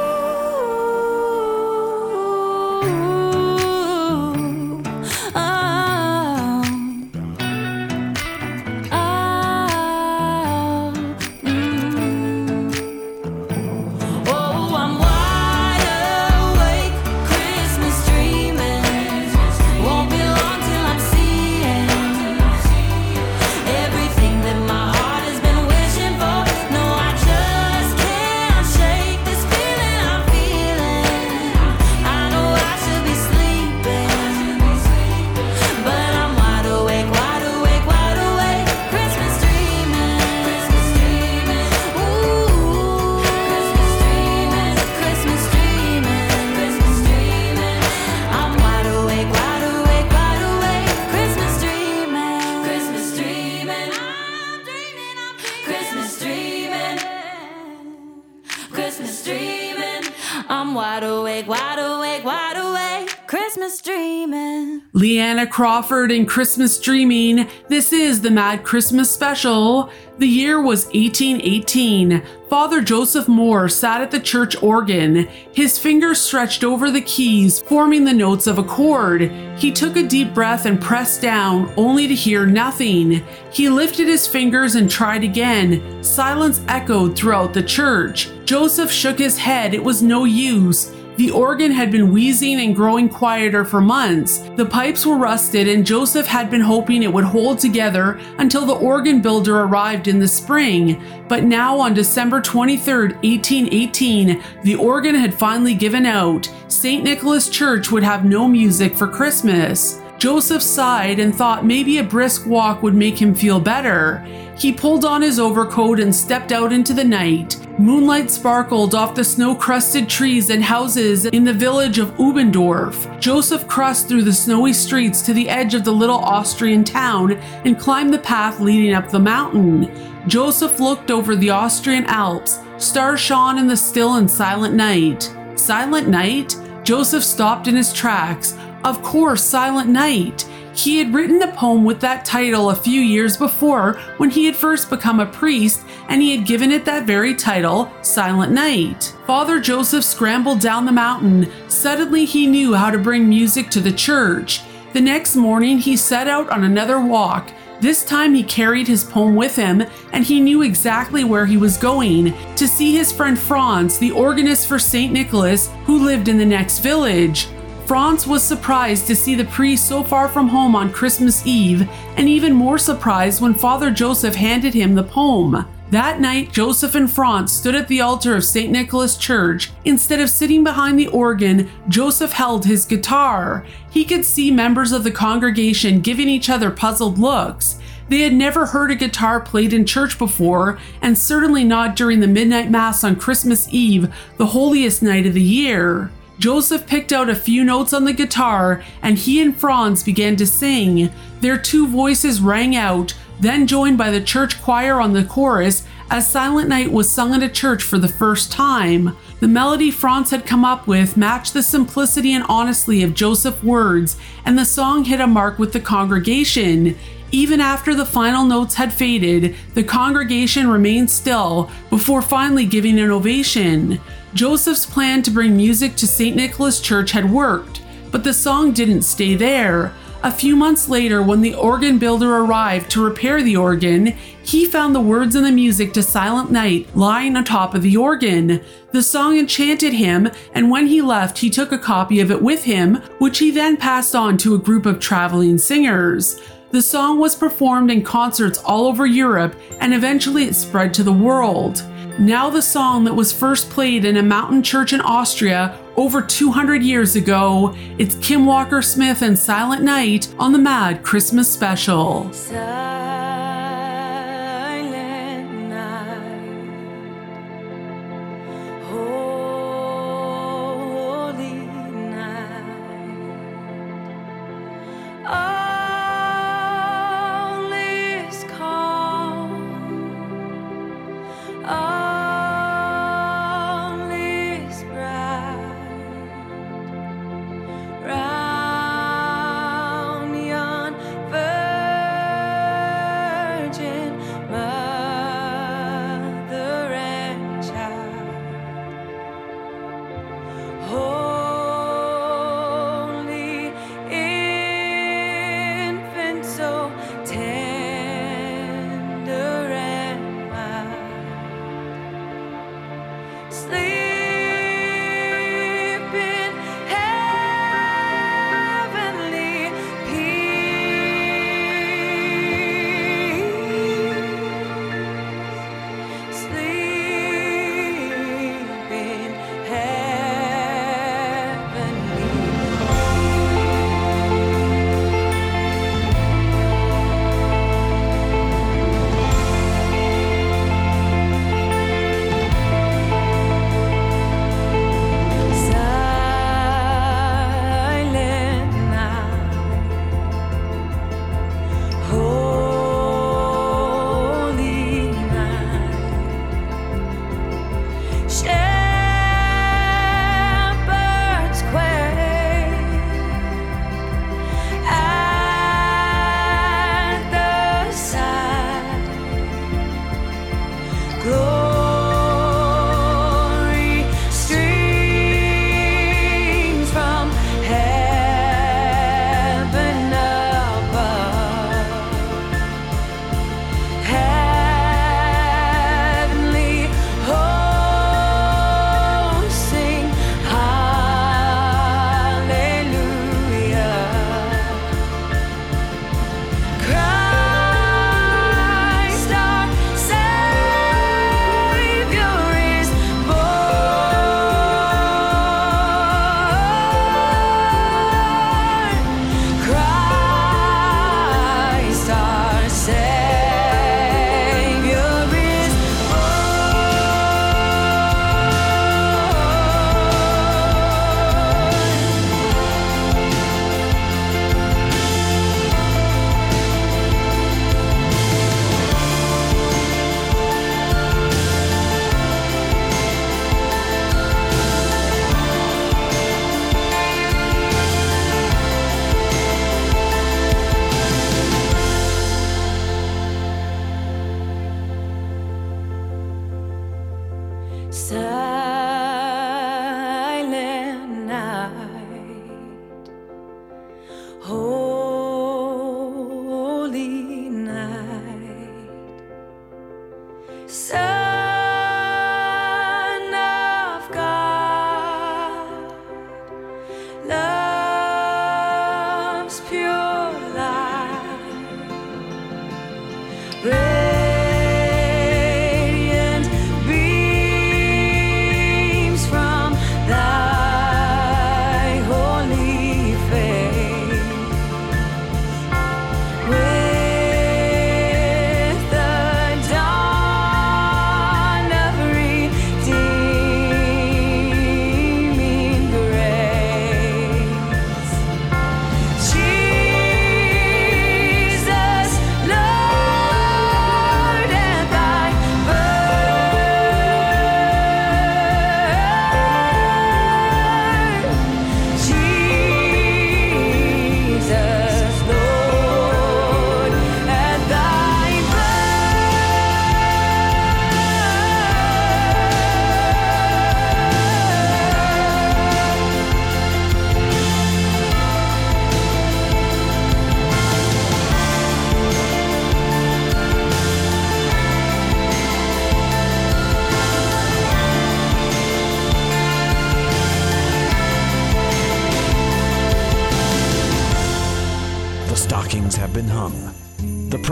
Leanna 64.99 65.47
Crawford 65.47 66.11
and 66.11 66.27
Christmas 66.27 66.77
Dreaming. 66.77 67.49
This 67.69 67.93
is 67.93 68.21
the 68.21 68.33
Mad 68.33 68.65
Christmas 68.65 69.09
Special. 69.09 69.93
The 70.19 70.27
year 70.27 70.61
was 70.61 70.87
1818. 70.87 72.21
Father 72.51 72.81
Joseph 72.83 73.27
Mohr 73.27 73.71
sat 73.71 74.01
at 74.01 74.11
the 74.11 74.19
church 74.19 74.61
organ, 74.61 75.29
his 75.53 75.79
fingers 75.79 76.21
stretched 76.21 76.65
over 76.65 76.91
the 76.91 77.03
keys, 77.03 77.61
forming 77.61 78.05
the 78.05 78.13
notes 78.13 78.49
of 78.49 78.59
a 78.59 78.65
chord. 78.65 79.31
He 79.57 79.71
took 79.71 79.95
a 79.95 80.03
deep 80.03 80.35
breath 80.35 80.67
and 80.67 80.81
pressed 80.81 81.23
down, 81.23 81.73
only 81.77 82.09
to 82.09 82.15
hear 82.17 82.45
nothing. 82.45 83.25
He 83.53 83.69
lifted 83.69 84.09
his 84.09 84.27
fingers 84.27 84.75
and 84.75 84.91
tried 84.91 85.23
again. 85.23 86.03
Silence 86.03 86.61
echoed 86.67 87.15
throughout 87.15 87.55
the 87.55 87.63
church. 87.63 88.31
Joseph 88.45 88.91
shook 88.91 89.21
his 89.21 89.39
head. 89.39 89.75
It 89.75 89.85
was 89.85 90.03
no 90.03 90.25
use. 90.25 90.93
The 91.19 91.33
organ 91.33 91.73
had 91.73 91.91
been 91.91 92.13
wheezing 92.13 92.61
and 92.61 92.77
growing 92.77 93.09
quieter 93.09 93.65
for 93.65 93.81
months. 93.81 94.39
The 94.55 94.65
pipes 94.65 95.05
were 95.05 95.17
rusted, 95.17 95.67
and 95.67 95.85
Joseph 95.85 96.29
had 96.29 96.49
been 96.49 96.61
hoping 96.61 97.03
it 97.03 97.13
would 97.13 97.25
hold 97.25 97.59
together 97.59 98.21
until 98.39 98.65
the 98.65 98.77
organ 98.77 99.21
builder 99.21 99.59
arrived 99.59 100.07
in 100.07 100.21
the 100.21 100.29
spring. 100.29 101.03
But 101.27 101.43
now, 101.43 101.77
on 101.77 101.93
December 101.93 102.41
23, 102.41 103.15
1818, 103.15 104.41
the 104.63 104.77
organ 104.77 105.17
had 105.17 105.35
finally 105.35 105.75
given 105.75 106.07
out. 106.07 106.49
St. 106.69 107.03
Nicholas 107.03 107.49
Church 107.49 107.91
would 107.91 108.05
have 108.05 108.25
no 108.25 108.47
music 108.47 108.95
for 108.95 109.09
Christmas. 109.09 110.01
Joseph 110.19 110.63
sighed 110.63 111.21
and 111.21 111.33
thought 111.33 111.65
maybe 111.65 111.99
a 111.99 112.03
brisk 112.03 112.45
walk 112.45 112.83
would 112.83 112.95
make 112.95 113.23
him 113.23 113.37
feel 113.37 113.61
better. 113.61 114.19
He 114.57 114.73
pulled 114.73 115.05
on 115.05 115.23
his 115.23 115.39
overcoat 115.39 116.01
and 116.01 116.13
stepped 116.13 116.51
out 116.51 116.73
into 116.73 116.93
the 116.93 117.05
night. 117.05 117.57
Moonlight 117.79 118.29
sparkled 118.29 118.97
off 118.97 119.15
the 119.15 119.23
snow 119.23 119.55
crusted 119.55 120.09
trees 120.09 120.51
and 120.51 120.65
houses 120.65 121.27
in 121.27 121.45
the 121.45 121.53
village 121.53 122.01
of 122.01 122.11
Oberndorf. 122.17 123.21
Joseph 123.21 123.69
crossed 123.69 124.09
through 124.09 124.25
the 124.25 124.33
snowy 124.33 124.73
streets 124.73 125.23
to 125.23 125.33
the 125.33 125.49
edge 125.49 125.75
of 125.75 125.85
the 125.85 125.93
little 125.93 126.19
Austrian 126.19 126.83
town 126.83 127.35
and 127.65 127.79
climbed 127.79 128.13
the 128.13 128.19
path 128.19 128.59
leading 128.59 128.95
up 128.95 129.09
the 129.11 129.21
mountain. 129.21 129.89
Joseph 130.27 130.81
looked 130.81 131.13
over 131.13 131.37
the 131.37 131.51
Austrian 131.51 132.07
Alps. 132.07 132.59
Stars 132.79 133.21
shone 133.21 133.57
in 133.59 133.69
the 133.69 133.77
still 133.77 134.17
and 134.17 134.29
silent 134.29 134.75
night. 134.75 135.33
Silent 135.55 136.09
night? 136.09 136.57
Joseph 136.83 137.23
stopped 137.23 137.69
in 137.69 137.77
his 137.77 137.93
tracks. 137.93 138.57
Of 138.85 139.03
course, 139.03 139.43
Silent 139.43 139.89
Night. 139.89 140.49
He 140.75 140.99
had 140.99 141.13
written 141.13 141.41
the 141.41 141.49
poem 141.49 141.85
with 141.85 142.01
that 142.01 142.25
title 142.25 142.71
a 142.71 142.77
few 142.77 143.01
years 143.01 143.37
before 143.37 143.95
when 144.19 144.31
he 144.31 144.47
had 144.47 144.55
first 144.55 144.89
become 144.89 145.19
a 145.19 145.27
priest, 145.27 145.85
and 146.09 146.23
he 146.23 146.37
had 146.37 146.47
given 146.47 146.71
it 146.71 146.85
that 146.85 147.05
very 147.05 147.35
title, 147.35 147.91
Silent 148.03 148.53
Night. 148.53 149.13
Father 149.27 149.59
Joseph 149.59 150.05
scrambled 150.05 150.61
down 150.61 150.87
the 150.87 150.93
mountain. 150.93 151.51
Suddenly, 151.67 152.25
he 152.25 152.47
knew 152.47 152.75
how 152.75 152.91
to 152.91 152.99
bring 152.99 153.29
music 153.29 153.71
to 153.71 153.81
the 153.81 153.91
church. 153.91 154.63
The 154.93 155.01
next 155.01 155.35
morning, 155.35 155.79
he 155.79 155.97
set 155.97 156.29
out 156.29 156.49
on 156.51 156.63
another 156.63 157.01
walk. 157.01 157.51
This 157.81 158.05
time, 158.05 158.35
he 158.35 158.45
carried 158.45 158.87
his 158.87 159.03
poem 159.03 159.35
with 159.35 159.57
him, 159.57 159.85
and 160.13 160.25
he 160.25 160.41
knew 160.41 160.63
exactly 160.63 161.25
where 161.25 161.47
he 161.47 161.57
was 161.57 161.77
going 161.77 162.35
to 162.55 162.69
see 162.69 162.97
his 162.97 163.13
friend 163.13 163.39
Franz, 163.39 163.99
the 163.99 164.13
organist 164.13 164.69
for 164.69 164.79
St. 164.79 165.13
Nicholas, 165.13 165.71
who 165.85 166.05
lived 166.05 166.29
in 166.29 166.39
the 166.39 166.47
next 166.47 166.79
village. 166.79 167.49
Franz 167.89 168.27
was 168.27 168.43
surprised 168.43 169.07
to 169.07 169.17
see 169.17 169.35
the 169.35 169.47
priest 169.47 169.89
so 169.89 170.05
far 170.05 170.29
from 170.29 170.47
home 170.47 170.77
on 170.77 170.93
Christmas 170.93 171.47
Eve, 171.47 171.89
and 172.19 172.29
even 172.29 172.53
more 172.53 172.77
surprised 172.77 173.41
when 173.41 173.55
Father 173.55 173.91
Joseph 173.91 174.35
handed 174.35 174.75
him 174.75 174.95
the 174.95 175.03
poem. 175.03 175.67
That 175.91 176.21
night, 176.21 176.53
Joseph 176.53 176.95
and 176.95 177.11
Franz 177.11 177.51
stood 177.51 177.75
at 177.75 177.89
the 177.89 178.03
altar 178.03 178.37
of 178.37 178.45
St. 178.45 178.71
Nicholas 178.71 179.17
Church. 179.17 179.71
Instead 179.87 180.21
of 180.21 180.29
sitting 180.29 180.63
behind 180.63 180.99
the 180.99 181.07
organ, 181.07 181.71
Joseph 181.89 182.33
held 182.33 182.67
his 182.67 182.85
guitar. 182.85 183.65
He 183.91 184.05
could 184.05 184.27
see 184.27 184.51
members 184.51 184.93
of 184.93 185.03
the 185.03 185.11
congregation 185.11 186.03
giving 186.03 186.29
each 186.29 186.51
other 186.51 186.71
puzzled 186.71 187.19
looks. 187.19 187.79
They 188.11 188.21
had 188.21 188.35
never 188.35 188.67
heard 188.67 188.91
a 188.91 188.97
guitar 188.97 189.41
played 189.41 189.73
in 189.73 189.87
church 189.87 190.19
before, 190.19 190.79
and 191.01 191.17
certainly 191.17 191.65
not 191.65 191.97
during 191.97 192.21
the 192.21 192.27
midnight 192.27 192.71
mass 192.71 193.03
on 193.03 193.17
Christmas 193.17 193.67
Eve, 193.71 194.13
the 194.37 194.47
holiest 194.47 195.03
night 195.03 195.25
of 195.25 195.33
the 195.33 195.41
year. 195.41 196.11
Joseph 196.39 196.87
picked 196.87 197.13
out 197.13 197.29
a 197.29 197.35
few 197.35 197.65
notes 197.65 197.93
on 197.93 198.05
the 198.05 198.13
guitar 198.13 198.83
and 199.03 199.19
he 199.19 199.43
and 199.43 199.57
Franz 199.57 200.03
began 200.03 200.37
to 200.37 200.47
sing. 200.47 201.11
Their 201.41 201.59
two 201.59 201.87
voices 201.89 202.41
rang 202.41 202.77
out, 202.77 203.15
then 203.41 203.67
joined 203.67 203.99
by 203.99 204.11
the 204.11 204.21
church 204.21 204.63
choir 204.63 205.01
on 205.01 205.13
the 205.13 205.25
chorus 205.25 205.85
as 206.11 206.31
Silent 206.31 206.69
Night 206.69 206.93
was 206.93 207.11
sung 207.11 207.35
at 207.35 207.43
a 207.43 207.49
church 207.49 207.83
for 207.83 207.99
the 207.99 208.09
first 208.09 208.51
time. 208.51 209.17
The 209.41 209.49
melody 209.49 209.91
Franz 209.91 210.31
had 210.31 210.47
come 210.47 210.65
up 210.65 210.87
with 210.87 211.17
matched 211.17 211.55
the 211.55 211.63
simplicity 211.63 212.33
and 212.33 212.45
honesty 212.49 213.03
of 213.03 213.15
Joseph's 213.15 213.63
words, 213.63 214.17
and 214.45 214.59
the 214.59 214.65
song 214.65 215.05
hit 215.05 215.21
a 215.21 215.27
mark 215.27 215.59
with 215.59 215.73
the 215.73 215.81
congregation. 215.81 216.97
Even 217.31 217.61
after 217.61 217.95
the 217.95 218.07
final 218.07 218.45
notes 218.47 218.75
had 218.75 218.93
faded, 218.93 219.55
the 219.75 219.85
congregation 219.85 220.69
remained 220.69 221.11
still 221.11 221.71
before 221.91 222.23
finally 222.23 222.65
giving 222.65 222.99
an 222.99 223.11
ovation. 223.11 224.01
Joseph's 224.35 224.85
plan 224.85 225.23
to 225.23 225.31
bring 225.31 225.57
music 225.57 225.97
to 225.97 226.07
St. 226.07 226.37
Nicholas 226.37 226.81
Church 226.81 227.13
had 227.13 227.31
worked, 227.31 227.83
but 228.11 228.25
the 228.25 228.35
song 228.35 228.73
didn't 228.73 229.03
stay 229.03 229.35
there. 229.35 229.93
A 230.23 230.33
few 230.33 230.57
months 230.57 230.89
later, 230.89 231.23
when 231.23 231.41
the 231.41 231.55
organ 231.55 231.99
builder 231.99 232.37
arrived 232.37 232.91
to 232.91 233.05
repair 233.05 233.43
the 233.43 233.57
organ, 233.57 234.15
he 234.43 234.67
found 234.67 234.95
the 234.95 235.01
words 235.01 235.37
and 235.37 235.47
the 235.47 235.53
music 235.53 235.93
to 235.93 236.03
Silent 236.03 236.51
Night 236.51 236.89
lying 236.97 237.37
on 237.37 237.45
top 237.45 237.75
of 237.75 237.83
the 237.83 237.97
organ. 237.97 238.61
The 238.91 239.03
song 239.03 239.39
enchanted 239.39 239.93
him, 239.93 240.29
and 240.53 240.71
when 240.71 240.89
he 240.89 241.01
left, 241.01 241.39
he 241.39 241.51
took 241.51 241.71
a 241.71 241.79
copy 241.79 242.21
of 242.21 242.31
it 242.31 242.43
with 242.43 242.65
him, 242.65 242.97
which 243.19 243.39
he 243.39 243.51
then 243.51 243.77
passed 243.77 244.15
on 244.15 244.37
to 244.39 244.55
a 244.55 244.59
group 244.59 244.87
of 244.87 244.99
traveling 244.99 245.57
singers. 245.57 246.41
The 246.71 246.83
song 246.83 247.19
was 247.19 247.35
performed 247.35 247.91
in 247.91 248.03
concerts 248.03 248.59
all 248.59 248.87
over 248.87 249.07
Europe, 249.07 249.55
and 249.81 249.95
eventually 249.95 250.45
it 250.45 250.55
spread 250.55 250.93
to 250.95 251.03
the 251.03 251.13
world. 251.13 251.83
Now, 252.19 252.51
the 252.51 252.63
song 252.63 253.05
that 253.05 253.15
was 253.15 253.33
first 253.33 253.71
played 253.71 254.05
in 254.05 254.17
a 254.17 254.23
mountain 254.25 254.61
church 254.61 254.93
in 254.93 255.01
Austria 255.01 255.79
over 255.95 256.21
200 256.21 256.83
years 256.83 257.15
ago, 257.15 257.77
it's 257.97 258.17
Kim 258.17 258.45
Walker 258.45 258.83
Smith 258.83 259.23
and 259.23 259.39
Silent 259.39 259.85
Night 259.85 260.27
on 260.37 260.53
the 260.53 260.59
Mad 260.59 261.05
Christmas 261.05 261.53
Special. 261.53 262.33
Silent 262.33 263.28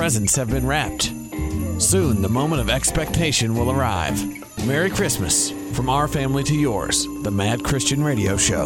presents 0.07 0.37
have 0.37 0.49
been 0.49 0.65
wrapped. 0.65 1.13
Soon, 1.83 2.23
the 2.23 2.29
moment 2.29 2.61
of 2.61 2.71
expectation 2.71 3.57
will 3.57 3.73
arrive. 3.73 4.17
Merry 4.65 4.89
Christmas 4.89 5.51
from 5.73 5.89
our 5.89 6.07
family 6.07 6.45
to 6.45 6.55
yours, 6.55 7.09
the 7.25 7.31
Mad 7.33 7.65
Christian 7.65 8.05
Radio 8.05 8.37
Show. 8.37 8.65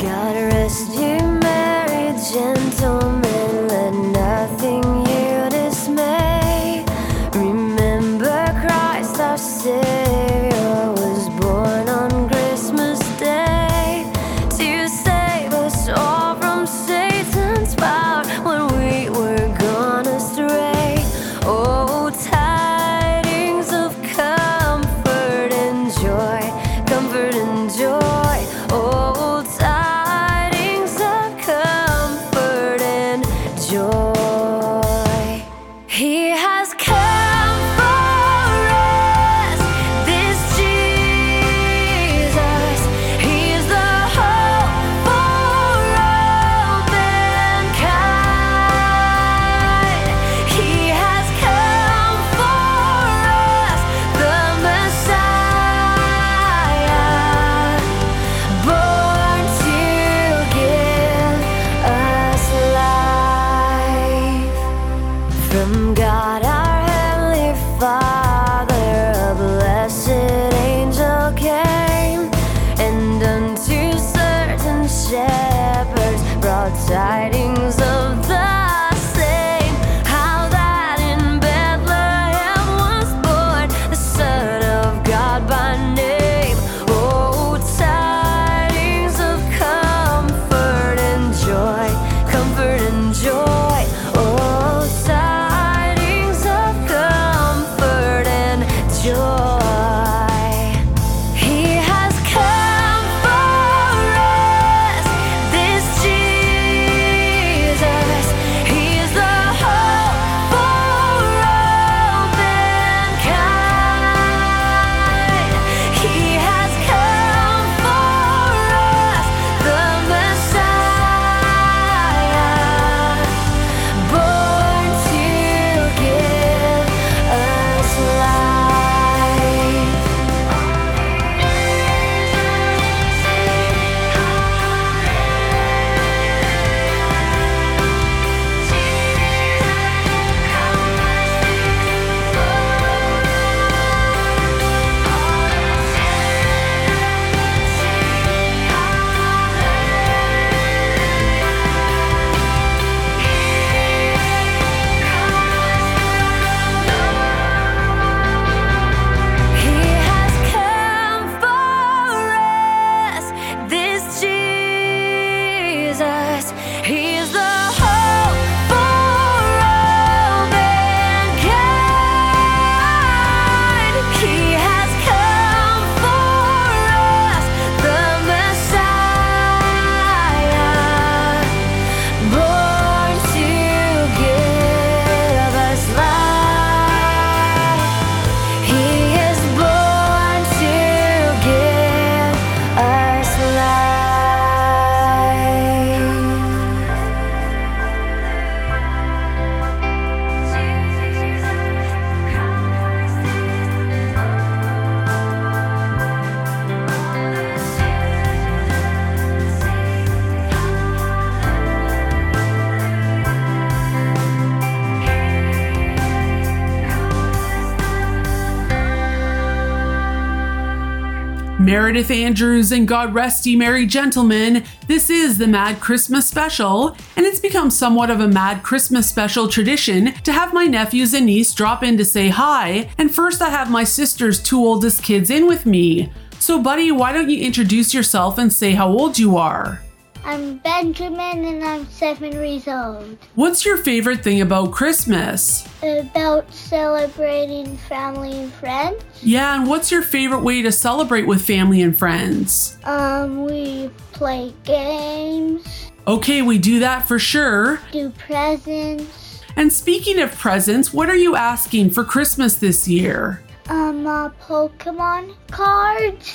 Meredith 221.90 222.12
Andrews 222.12 222.70
and 222.70 222.86
God 222.86 223.12
rest 223.12 223.44
ye 223.46 223.56
merry 223.56 223.84
gentlemen. 223.84 224.62
This 224.86 225.10
is 225.10 225.38
the 225.38 225.48
Mad 225.48 225.80
Christmas 225.80 226.24
special, 226.24 226.96
and 227.16 227.26
it's 227.26 227.40
become 227.40 227.68
somewhat 227.68 228.10
of 228.10 228.20
a 228.20 228.28
Mad 228.28 228.62
Christmas 228.62 229.08
special 229.08 229.48
tradition 229.48 230.14
to 230.22 230.32
have 230.32 230.54
my 230.54 230.66
nephews 230.66 231.14
and 231.14 231.26
niece 231.26 231.52
drop 231.52 231.82
in 231.82 231.96
to 231.96 232.04
say 232.04 232.28
hi. 232.28 232.88
And 232.96 233.12
first, 233.12 233.42
I 233.42 233.50
have 233.50 233.72
my 233.72 233.82
sister's 233.82 234.40
two 234.40 234.60
oldest 234.60 235.02
kids 235.02 235.30
in 235.30 235.48
with 235.48 235.66
me. 235.66 236.12
So, 236.38 236.62
buddy, 236.62 236.92
why 236.92 237.12
don't 237.12 237.28
you 237.28 237.42
introduce 237.42 237.92
yourself 237.92 238.38
and 238.38 238.52
say 238.52 238.70
how 238.70 238.86
old 238.86 239.18
you 239.18 239.36
are? 239.36 239.82
I'm 240.24 240.58
Benjamin 240.58 241.44
and 241.44 241.64
I'm 241.64 241.86
seven 241.86 242.32
years 242.32 242.68
old. 242.68 243.16
What's 243.34 243.64
your 243.64 243.76
favorite 243.78 244.22
thing 244.22 244.40
about 244.42 244.70
Christmas? 244.72 245.66
About 245.82 246.52
celebrating 246.52 247.76
family 247.76 248.32
and 248.38 248.52
friends. 248.52 249.02
Yeah, 249.22 249.54
and 249.58 249.66
what's 249.68 249.90
your 249.90 250.02
favorite 250.02 250.42
way 250.42 250.62
to 250.62 250.70
celebrate 250.72 251.26
with 251.26 251.42
family 251.44 251.80
and 251.82 251.96
friends? 251.98 252.76
Um, 252.84 253.44
we 253.44 253.90
play 254.12 254.52
games, 254.64 255.64
Okay, 256.06 256.42
we 256.42 256.58
do 256.58 256.80
that 256.80 257.06
for 257.06 257.18
sure. 257.18 257.80
do 257.92 258.10
presents, 258.10 259.40
And 259.56 259.72
speaking 259.72 260.18
of 260.20 260.32
presents, 260.36 260.92
what 260.92 261.08
are 261.08 261.16
you 261.16 261.36
asking 261.36 261.90
for 261.90 262.04
Christmas 262.04 262.56
this 262.56 262.86
year? 262.88 263.42
um, 263.68 264.04
a 264.06 264.32
Pokemon 264.42 265.34
cards, 265.50 266.34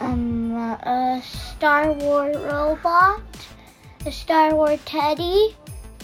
um, 0.00 0.52
a 0.52 1.22
Star 1.22 1.92
Wars 1.92 2.36
robot, 2.36 3.22
a 4.06 4.12
Star 4.12 4.54
Wars 4.54 4.80
teddy, 4.84 5.54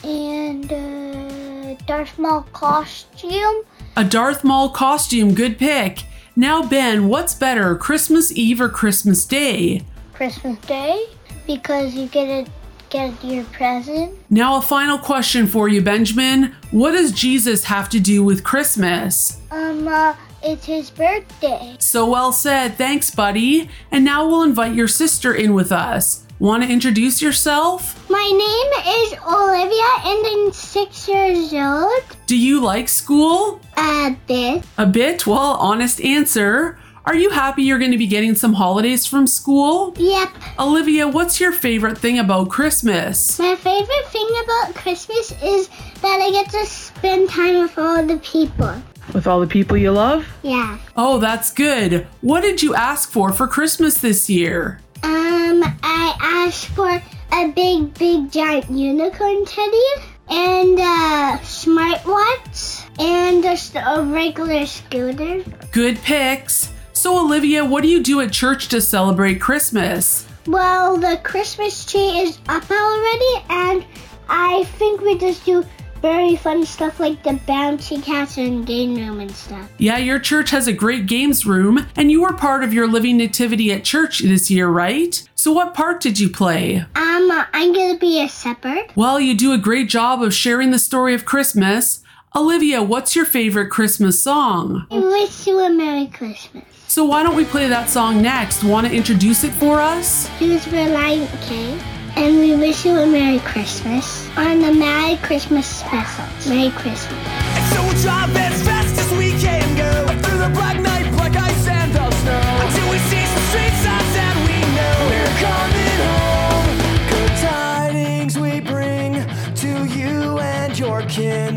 and 0.05 0.71
a 0.71 1.79
Darth 1.87 2.19
Maul 2.19 2.43
costume. 2.53 3.65
A 3.97 4.05
Darth 4.05 4.45
Maul 4.45 4.71
costume, 4.71 5.35
good 5.35 5.59
pick. 5.59 6.05
Now, 6.37 6.63
Ben, 6.63 7.09
what's 7.09 7.35
better, 7.35 7.75
Christmas 7.77 8.31
Eve 8.33 8.61
or 8.61 8.69
Christmas 8.69 9.25
Day? 9.25 9.85
Christmas 10.13 10.59
Day 10.67 11.07
because 11.47 11.95
you 11.95 12.07
get 12.09 12.29
a 12.29 12.51
get 12.89 13.25
your 13.25 13.45
present. 13.45 14.15
Now, 14.31 14.59
a 14.59 14.63
final 14.63 14.99
question 14.99 15.47
for 15.47 15.69
you, 15.69 15.83
Benjamin. 15.83 16.55
What 16.71 16.93
does 16.93 17.13
Jesus 17.13 17.65
have 17.65 17.89
to 17.91 18.01
do 18.01 18.23
with 18.23 18.45
Christmas? 18.45 19.41
Um, 19.51 19.89
uh, 19.89 20.15
it's 20.47 20.65
his 20.65 20.91
birthday. 20.91 21.77
So 21.81 22.09
well 22.09 22.33
said. 22.33 22.75
Thanks, 22.77 23.11
buddy. 23.11 23.69
And 23.91 24.05
now 24.05 24.27
we'll 24.27 24.45
invite 24.45 24.75
your 24.75 24.89
sister 24.89 25.35
in 25.35 25.55
with 25.55 25.73
us. 25.73 26.25
Want 26.39 26.63
to 26.63 26.69
introduce 26.71 27.21
yourself? 27.21 28.09
My 28.11 28.23
name 28.23 28.95
is 28.95 29.15
Olivia, 29.27 29.89
and 30.05 30.27
I'm 30.27 30.53
six 30.53 31.09
years 31.09 31.53
old. 31.53 32.03
Do 32.27 32.37
you 32.37 32.61
like 32.61 32.89
school? 32.89 33.61
A 33.77 34.17
bit. 34.27 34.63
A 34.77 34.87
bit? 34.87 35.27
Well, 35.27 35.57
honest 35.59 36.01
answer. 36.03 36.79
Are 37.07 37.15
you 37.15 37.31
happy 37.31 37.63
you're 37.63 37.79
going 37.79 37.93
to 37.93 37.99
be 37.99 38.07
getting 38.07 38.35
some 38.35 38.53
holidays 38.53 39.07
from 39.07 39.27
school? 39.27 39.95
Yep. 39.97 40.29
Olivia, 40.59 41.09
what's 41.09 41.41
your 41.41 41.53
favorite 41.53 41.97
thing 41.97 42.19
about 42.19 42.51
Christmas? 42.51 43.39
My 43.39 43.55
favorite 43.57 44.07
thing 44.09 44.29
about 44.45 44.75
Christmas 44.75 45.31
is 45.43 45.69
that 46.03 46.21
I 46.21 46.31
get 46.33 46.51
to 46.51 46.67
spend 46.67 47.31
time 47.31 47.63
with 47.63 47.79
all 47.79 48.05
the 48.05 48.19
people. 48.19 48.83
With 49.13 49.27
all 49.27 49.41
the 49.41 49.47
people 49.47 49.77
you 49.77 49.93
love? 49.93 50.27
Yeah. 50.43 50.79
Oh, 50.97 51.19
that's 51.19 51.53
good. 51.53 52.07
What 52.21 52.43
did 52.43 52.63
you 52.63 52.75
ask 52.75 53.11
for 53.11 53.33
for 53.33 53.47
Christmas 53.47 53.99
this 53.99 54.29
year? 54.29 54.81
Um, 55.03 55.63
I 55.83 56.17
asked 56.21 56.67
for 56.69 57.03
a 57.33 57.49
big, 57.53 57.95
big, 57.95 58.31
giant 58.31 58.71
unicorn 58.71 59.45
teddy 59.45 59.91
and 60.29 60.79
a 60.79 61.39
smartwatch 61.43 62.85
and 62.99 63.43
just 63.43 63.77
a 63.77 64.03
regular 64.03 64.67
scooter. 64.67 65.45
Good 65.73 65.99
picks. 66.03 66.73
So, 66.93 67.19
Olivia, 67.25 67.65
what 67.65 67.83
do 67.83 67.89
you 67.89 68.03
do 68.03 68.21
at 68.21 68.33
church 68.33 68.69
to 68.69 68.81
celebrate 68.81 69.41
Christmas? 69.41 70.27
Well, 70.47 70.97
the 70.97 71.21
Christmas 71.23 71.85
tree 71.85 72.21
is 72.21 72.39
up 72.49 72.71
already, 72.71 73.45
and 73.51 73.85
I 74.29 74.65
think 74.79 75.01
we 75.03 75.19
just 75.19 75.45
do 75.45 75.65
very 76.01 76.37
fun 76.37 76.65
stuff 76.65 77.01
like 77.01 77.23
the 77.23 77.31
bouncy 77.47 78.03
castle 78.03 78.45
and 78.45 78.67
game 78.67 78.95
room 78.95 79.21
and 79.21 79.31
stuff. 79.31 79.69
Yeah, 79.79 79.99
your 79.99 80.19
church 80.19 80.51
has 80.51 80.67
a 80.67 80.73
great 80.73 81.07
games 81.07 81.47
room, 81.47 81.87
and 81.97 82.11
you 82.11 82.23
were 82.23 82.33
part 82.33 82.63
of 82.65 82.73
your 82.73 82.87
Living 82.87 83.17
Nativity 83.17 83.73
at 83.73 83.85
church 83.85 84.21
this 84.21 84.51
year, 84.51 84.69
right? 84.69 85.29
So, 85.35 85.53
what 85.53 85.75
part 85.75 86.01
did 86.01 86.19
you 86.19 86.29
play? 86.29 86.79
Um, 86.95 87.31
I'm 87.53 87.73
gonna 87.73 87.99
be 87.99 88.23
a 88.23 88.29
shepherd. 88.29 88.93
Well, 88.95 89.21
you 89.21 89.37
do 89.37 89.53
a 89.53 89.59
great 89.59 89.89
job 89.89 90.23
of 90.23 90.35
sharing 90.35 90.71
the 90.71 90.79
story 90.79 91.15
of 91.15 91.25
Christmas. 91.25 92.03
Olivia, 92.35 92.83
what's 92.83 93.17
your 93.17 93.25
favorite 93.25 93.71
Christmas 93.71 94.23
song? 94.23 94.87
I 94.91 94.99
wish 94.99 95.47
you 95.47 95.59
a 95.59 95.71
Merry 95.71 96.07
Christmas. 96.07 96.65
So, 96.89 97.05
why 97.05 97.23
don't 97.23 97.37
we 97.37 97.45
play 97.45 97.69
that 97.69 97.89
song 97.89 98.23
next? 98.23 98.63
Want 98.63 98.87
to 98.87 98.93
introduce 98.93 99.45
it 99.45 99.53
for 99.53 99.81
us? 99.81 100.27
Here's 100.39 100.65
Relient 100.67 101.31
K. 101.49 101.79
And 102.17 102.39
we 102.39 102.57
wish 102.57 102.87
you 102.87 102.97
a 102.97 103.07
Merry 103.07 103.41
Christmas 103.41 104.27
on 104.39 104.61
the 104.61 104.73
Merry 104.73 105.19
Christmas 105.19 105.67
special. 105.67 106.25
Merry 106.49 106.71
Christmas. 106.71 107.13
And 107.13 107.75
so 107.75 107.83
we'll 107.83 108.01
drive 108.01 108.35
as 108.35 108.63
fast 108.63 108.99
as 108.99 109.11
we 109.19 109.33
can 109.33 109.77
go 109.77 110.07
through 110.23 110.39
the 110.39 110.49
black 110.49 110.81
night, 110.81 111.13
black 111.13 111.37
ice 111.37 111.69
and 111.69 111.93
the 111.93 112.11
snow 112.11 112.41
until 112.65 112.91
we 112.91 112.99
see 113.11 113.23
some 113.23 113.45
street 113.53 113.77
signs 113.85 114.13
that 114.17 114.35
we 114.49 114.57
know 114.77 114.97
we're 115.13 115.37
coming 115.45 116.01
home. 116.09 116.77
Good 117.13 117.35
tidings 117.45 118.39
we 118.39 118.61
bring 118.61 119.13
to 119.57 119.85
you 119.99 120.39
and 120.39 120.79
your 120.79 121.03
kin. 121.03 121.57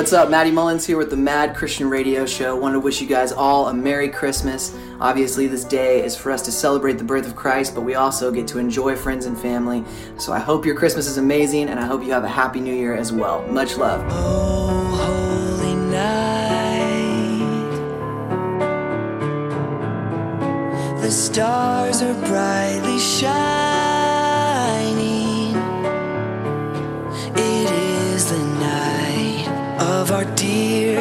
what's 0.00 0.14
up? 0.14 0.30
Maddie 0.30 0.50
Mullins 0.50 0.86
here 0.86 0.96
with 0.96 1.10
the 1.10 1.16
Mad 1.16 1.54
Christian 1.54 1.90
Radio 1.90 2.24
Show. 2.24 2.56
Want 2.56 2.72
to 2.72 2.80
wish 2.80 3.02
you 3.02 3.06
guys 3.06 3.32
all 3.32 3.68
a 3.68 3.74
Merry 3.74 4.08
Christmas. 4.08 4.74
Obviously, 4.98 5.46
this 5.46 5.62
day 5.62 6.02
is 6.02 6.16
for 6.16 6.32
us 6.32 6.40
to 6.46 6.50
celebrate 6.50 6.94
the 6.94 7.04
birth 7.04 7.26
of 7.26 7.36
Christ, 7.36 7.74
but 7.74 7.82
we 7.82 7.96
also 7.96 8.30
get 8.30 8.48
to 8.48 8.58
enjoy 8.58 8.96
friends 8.96 9.26
and 9.26 9.38
family. 9.38 9.84
So 10.16 10.32
I 10.32 10.38
hope 10.38 10.64
your 10.64 10.74
Christmas 10.74 11.06
is 11.06 11.18
amazing, 11.18 11.68
and 11.68 11.78
I 11.78 11.84
hope 11.84 12.02
you 12.02 12.12
have 12.12 12.24
a 12.24 12.30
Happy 12.30 12.60
New 12.60 12.74
Year 12.74 12.94
as 12.94 13.12
well. 13.12 13.46
Much 13.48 13.76
love. 13.76 14.02
Oh, 14.08 15.58
holy 15.58 15.74
night. 15.74 16.20
The 21.02 21.10
stars 21.10 22.00
are 22.00 22.14
brightly 22.26 22.98
shining. 22.98 23.59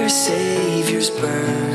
Savior's 0.09 1.11
birth. 1.11 1.68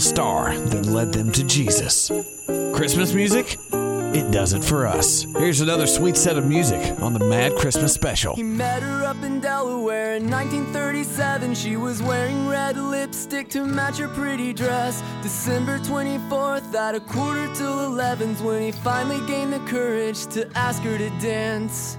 Star 0.00 0.56
that 0.56 0.86
led 0.86 1.12
them 1.12 1.30
to 1.32 1.44
Jesus. 1.44 2.10
Christmas 2.74 3.14
music? 3.14 3.58
It 4.12 4.32
does 4.32 4.54
it 4.54 4.64
for 4.64 4.88
us. 4.88 5.22
Here's 5.38 5.60
another 5.60 5.86
sweet 5.86 6.16
set 6.16 6.36
of 6.36 6.44
music 6.44 7.00
on 7.00 7.12
the 7.12 7.24
Mad 7.24 7.54
Christmas 7.54 7.94
Special. 7.94 8.34
He 8.34 8.42
met 8.42 8.82
her 8.82 9.04
up 9.04 9.22
in 9.22 9.38
Delaware 9.38 10.14
in 10.14 10.28
1937. 10.28 11.54
She 11.54 11.76
was 11.76 12.02
wearing 12.02 12.48
red 12.48 12.76
lipstick 12.76 13.48
to 13.50 13.64
match 13.64 13.98
her 13.98 14.08
pretty 14.08 14.52
dress. 14.52 15.00
December 15.22 15.78
24th 15.78 16.74
at 16.74 16.96
a 16.96 17.00
quarter 17.00 17.46
till 17.54 17.76
11's 17.90 18.42
when 18.42 18.62
he 18.62 18.72
finally 18.72 19.24
gained 19.28 19.52
the 19.52 19.60
courage 19.60 20.26
to 20.26 20.50
ask 20.56 20.82
her 20.82 20.98
to 20.98 21.10
dance. 21.20 21.96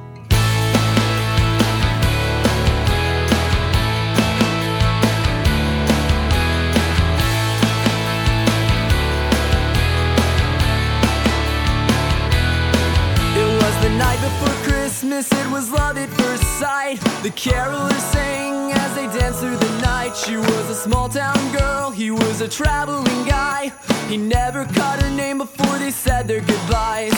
Christmas, 15.12 15.45
it 15.45 15.51
was 15.51 15.72
love 15.72 15.97
at 15.97 16.07
first 16.09 16.43
sight. 16.57 16.97
The 17.22 17.32
carolers 17.32 17.99
sang 18.14 18.72
as 18.72 18.95
they 18.95 19.07
danced 19.20 19.41
through 19.41 19.57
the 19.57 19.82
night. 19.82 20.16
She 20.16 20.38
was 20.38 20.70
a 20.70 20.76
small 20.76 21.09
town 21.09 21.38
girl, 21.51 21.91
he 21.91 22.12
was 22.12 22.39
a 22.39 22.47
traveling 22.47 23.26
guy. 23.26 23.74
He 24.07 24.16
never 24.16 24.64
caught 24.64 25.01
her 25.01 25.09
name 25.09 25.39
before 25.39 25.78
they 25.80 25.91
said 25.91 26.30
their 26.30 26.39
goodbyes. 26.39 27.14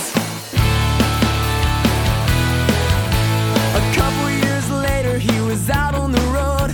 A 3.79 3.83
couple 3.93 4.29
years 4.43 4.71
later, 4.71 5.19
he 5.19 5.39
was 5.41 5.69
out 5.69 5.93
on 5.93 6.11
the 6.11 6.25
road, 6.37 6.71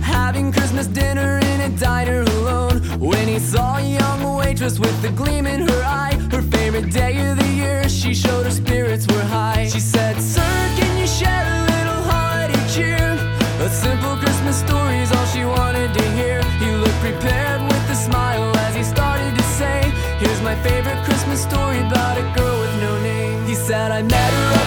having 0.00 0.52
Christmas 0.52 0.86
dinner 0.86 1.38
in 1.38 1.60
a 1.62 1.70
diner 1.70 2.20
alone. 2.20 2.71
When 3.02 3.26
he 3.26 3.40
saw 3.40 3.78
a 3.78 3.82
young 3.82 4.36
waitress 4.36 4.78
with 4.78 5.02
a 5.02 5.10
gleam 5.10 5.44
in 5.44 5.62
her 5.62 5.82
eye, 5.82 6.14
her 6.30 6.40
favorite 6.40 6.92
day 6.92 7.18
of 7.28 7.36
the 7.36 7.48
year, 7.48 7.88
she 7.88 8.14
showed 8.14 8.44
her 8.44 8.52
spirits 8.52 9.08
were 9.08 9.24
high. 9.24 9.66
She 9.66 9.80
said, 9.80 10.22
Sir, 10.22 10.54
can 10.78 10.96
you 11.00 11.08
share 11.08 11.46
a 11.50 11.62
little 11.74 12.00
holiday 12.06 12.62
cheer? 12.72 13.18
A 13.58 13.68
simple 13.68 14.16
Christmas 14.18 14.60
story 14.60 14.98
is 15.00 15.10
all 15.10 15.26
she 15.26 15.44
wanted 15.44 15.92
to 15.92 16.04
hear. 16.12 16.44
He 16.62 16.70
looked 16.76 17.00
prepared 17.00 17.62
with 17.62 17.90
a 17.90 17.96
smile 17.96 18.56
as 18.58 18.76
he 18.76 18.84
started 18.84 19.34
to 19.36 19.42
say, 19.58 19.80
Here's 20.20 20.40
my 20.42 20.54
favorite 20.62 21.02
Christmas 21.02 21.42
story 21.42 21.80
about 21.80 22.18
a 22.18 22.38
girl 22.38 22.60
with 22.60 22.80
no 22.80 23.02
name. 23.02 23.44
He 23.46 23.56
said, 23.56 23.90
I 23.90 24.02
met 24.02 24.32
her 24.32 24.61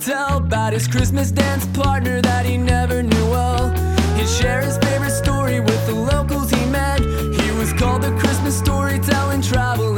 tell 0.00 0.38
about 0.38 0.72
his 0.72 0.88
Christmas 0.88 1.30
dance 1.30 1.66
partner 1.76 2.22
that 2.22 2.46
he 2.46 2.56
never 2.56 3.02
knew 3.02 3.26
well. 3.30 3.68
He'd 4.16 4.28
share 4.28 4.62
his 4.62 4.78
favorite 4.78 5.10
story 5.10 5.60
with 5.60 5.86
the 5.86 5.94
locals 5.94 6.50
he 6.50 6.64
met. 6.66 7.00
He 7.00 7.50
was 7.58 7.72
called 7.74 8.02
the 8.02 8.16
Christmas 8.18 8.58
storytelling 8.58 9.42
traveling 9.42 9.89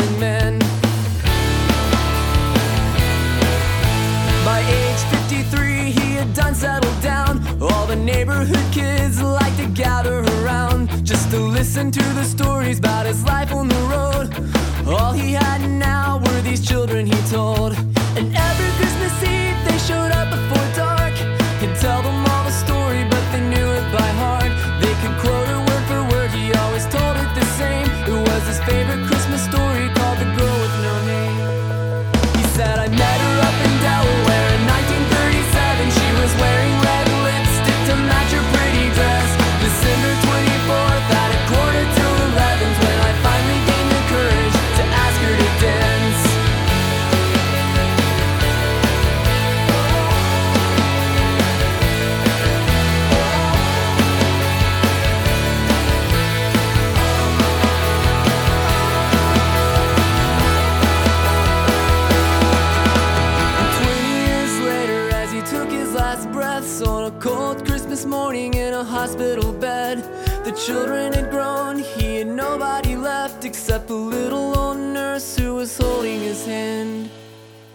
done 6.34 6.54
settled 6.54 7.02
down. 7.02 7.40
All 7.60 7.86
the 7.86 7.96
neighborhood 7.96 8.64
kids 8.72 9.20
liked 9.20 9.58
to 9.58 9.66
gather 9.68 10.20
around 10.20 10.88
just 11.04 11.30
to 11.30 11.38
listen 11.38 11.90
to 11.90 12.02
the 12.14 12.24
stories 12.24 12.78
about 12.78 13.06
his 13.06 13.22
life 13.24 13.52
on 13.52 13.68
the 13.68 13.82
road. 13.94 14.26
All 14.86 15.12
he 15.12 15.32
had 15.32 15.60
now 15.68 16.18
were 16.24 16.40
these 16.40 16.66
children 16.66 17.06
he 17.06 17.20
told. 17.30 17.72
And 18.16 18.34
every 18.34 18.70
Christmas 18.78 19.14
Eve, 19.22 19.58
they 19.66 19.78
showed 19.78 20.12
up 20.12 20.28
before 20.30 20.68
dark. 20.74 21.14
He'd 21.60 21.76
tell 21.76 22.02
them 22.02 22.24
all 22.30 22.44
the 22.44 22.56
story, 22.64 23.04
but 23.10 23.24
they 23.32 23.40
knew 23.40 23.68
it 23.78 23.86
by 23.92 24.08
heart. 24.22 24.52
They 24.80 24.94
could 25.00 25.16
quote 25.20 25.48
it 25.48 25.60
word 25.68 25.84
for 25.88 26.02
word, 26.14 26.30
he 26.30 26.52
always 26.54 26.86
told 26.86 27.16
it 27.16 27.30
the 27.34 27.46
same. 27.60 27.88
It 28.08 28.18
was 28.28 28.42
his 28.48 28.60
favorite 28.60 29.11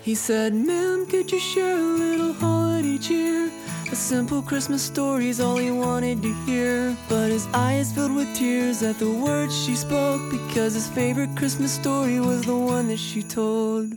He 0.07 0.15
said, 0.15 0.55
Ma'am, 0.55 1.05
could 1.05 1.29
you 1.33 1.37
share 1.37 1.75
a 1.75 1.81
little 1.81 2.31
holiday 2.31 2.97
cheer? 2.97 3.51
A 3.91 3.95
simple 3.95 4.41
Christmas 4.41 4.81
story 4.81 5.27
is 5.27 5.41
all 5.41 5.57
he 5.57 5.69
wanted 5.69 6.21
to 6.21 6.33
hear. 6.45 6.95
But 7.09 7.29
his 7.29 7.45
eyes 7.53 7.91
filled 7.91 8.15
with 8.15 8.33
tears 8.33 8.83
at 8.83 8.99
the 8.99 9.11
words 9.11 9.53
she 9.65 9.75
spoke 9.75 10.21
because 10.31 10.75
his 10.75 10.87
favorite 10.87 11.35
Christmas 11.35 11.73
story 11.73 12.21
was 12.21 12.43
the 12.43 12.55
one 12.55 12.87
that 12.87 12.99
she 12.99 13.21
told. 13.21 13.91